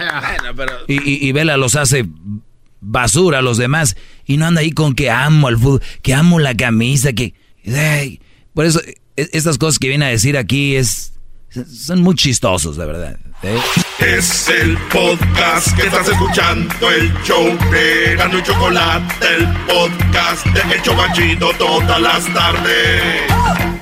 [0.87, 2.07] Y, y, Vela los hace
[2.81, 3.97] basura a los demás.
[4.24, 7.35] Y no anda ahí con que amo el fútbol, que amo la camisa, que...
[8.55, 8.81] por eso,
[9.16, 11.15] e, estas cosas que viene a decir aquí es...
[11.51, 13.18] Son muy chistosos, de verdad.
[13.43, 13.59] ¿eh?
[13.98, 20.74] Es el podcast que estás escuchando, el show de Gano y Chocolate, el podcast de
[20.74, 23.80] El Chocachito todas las tardes.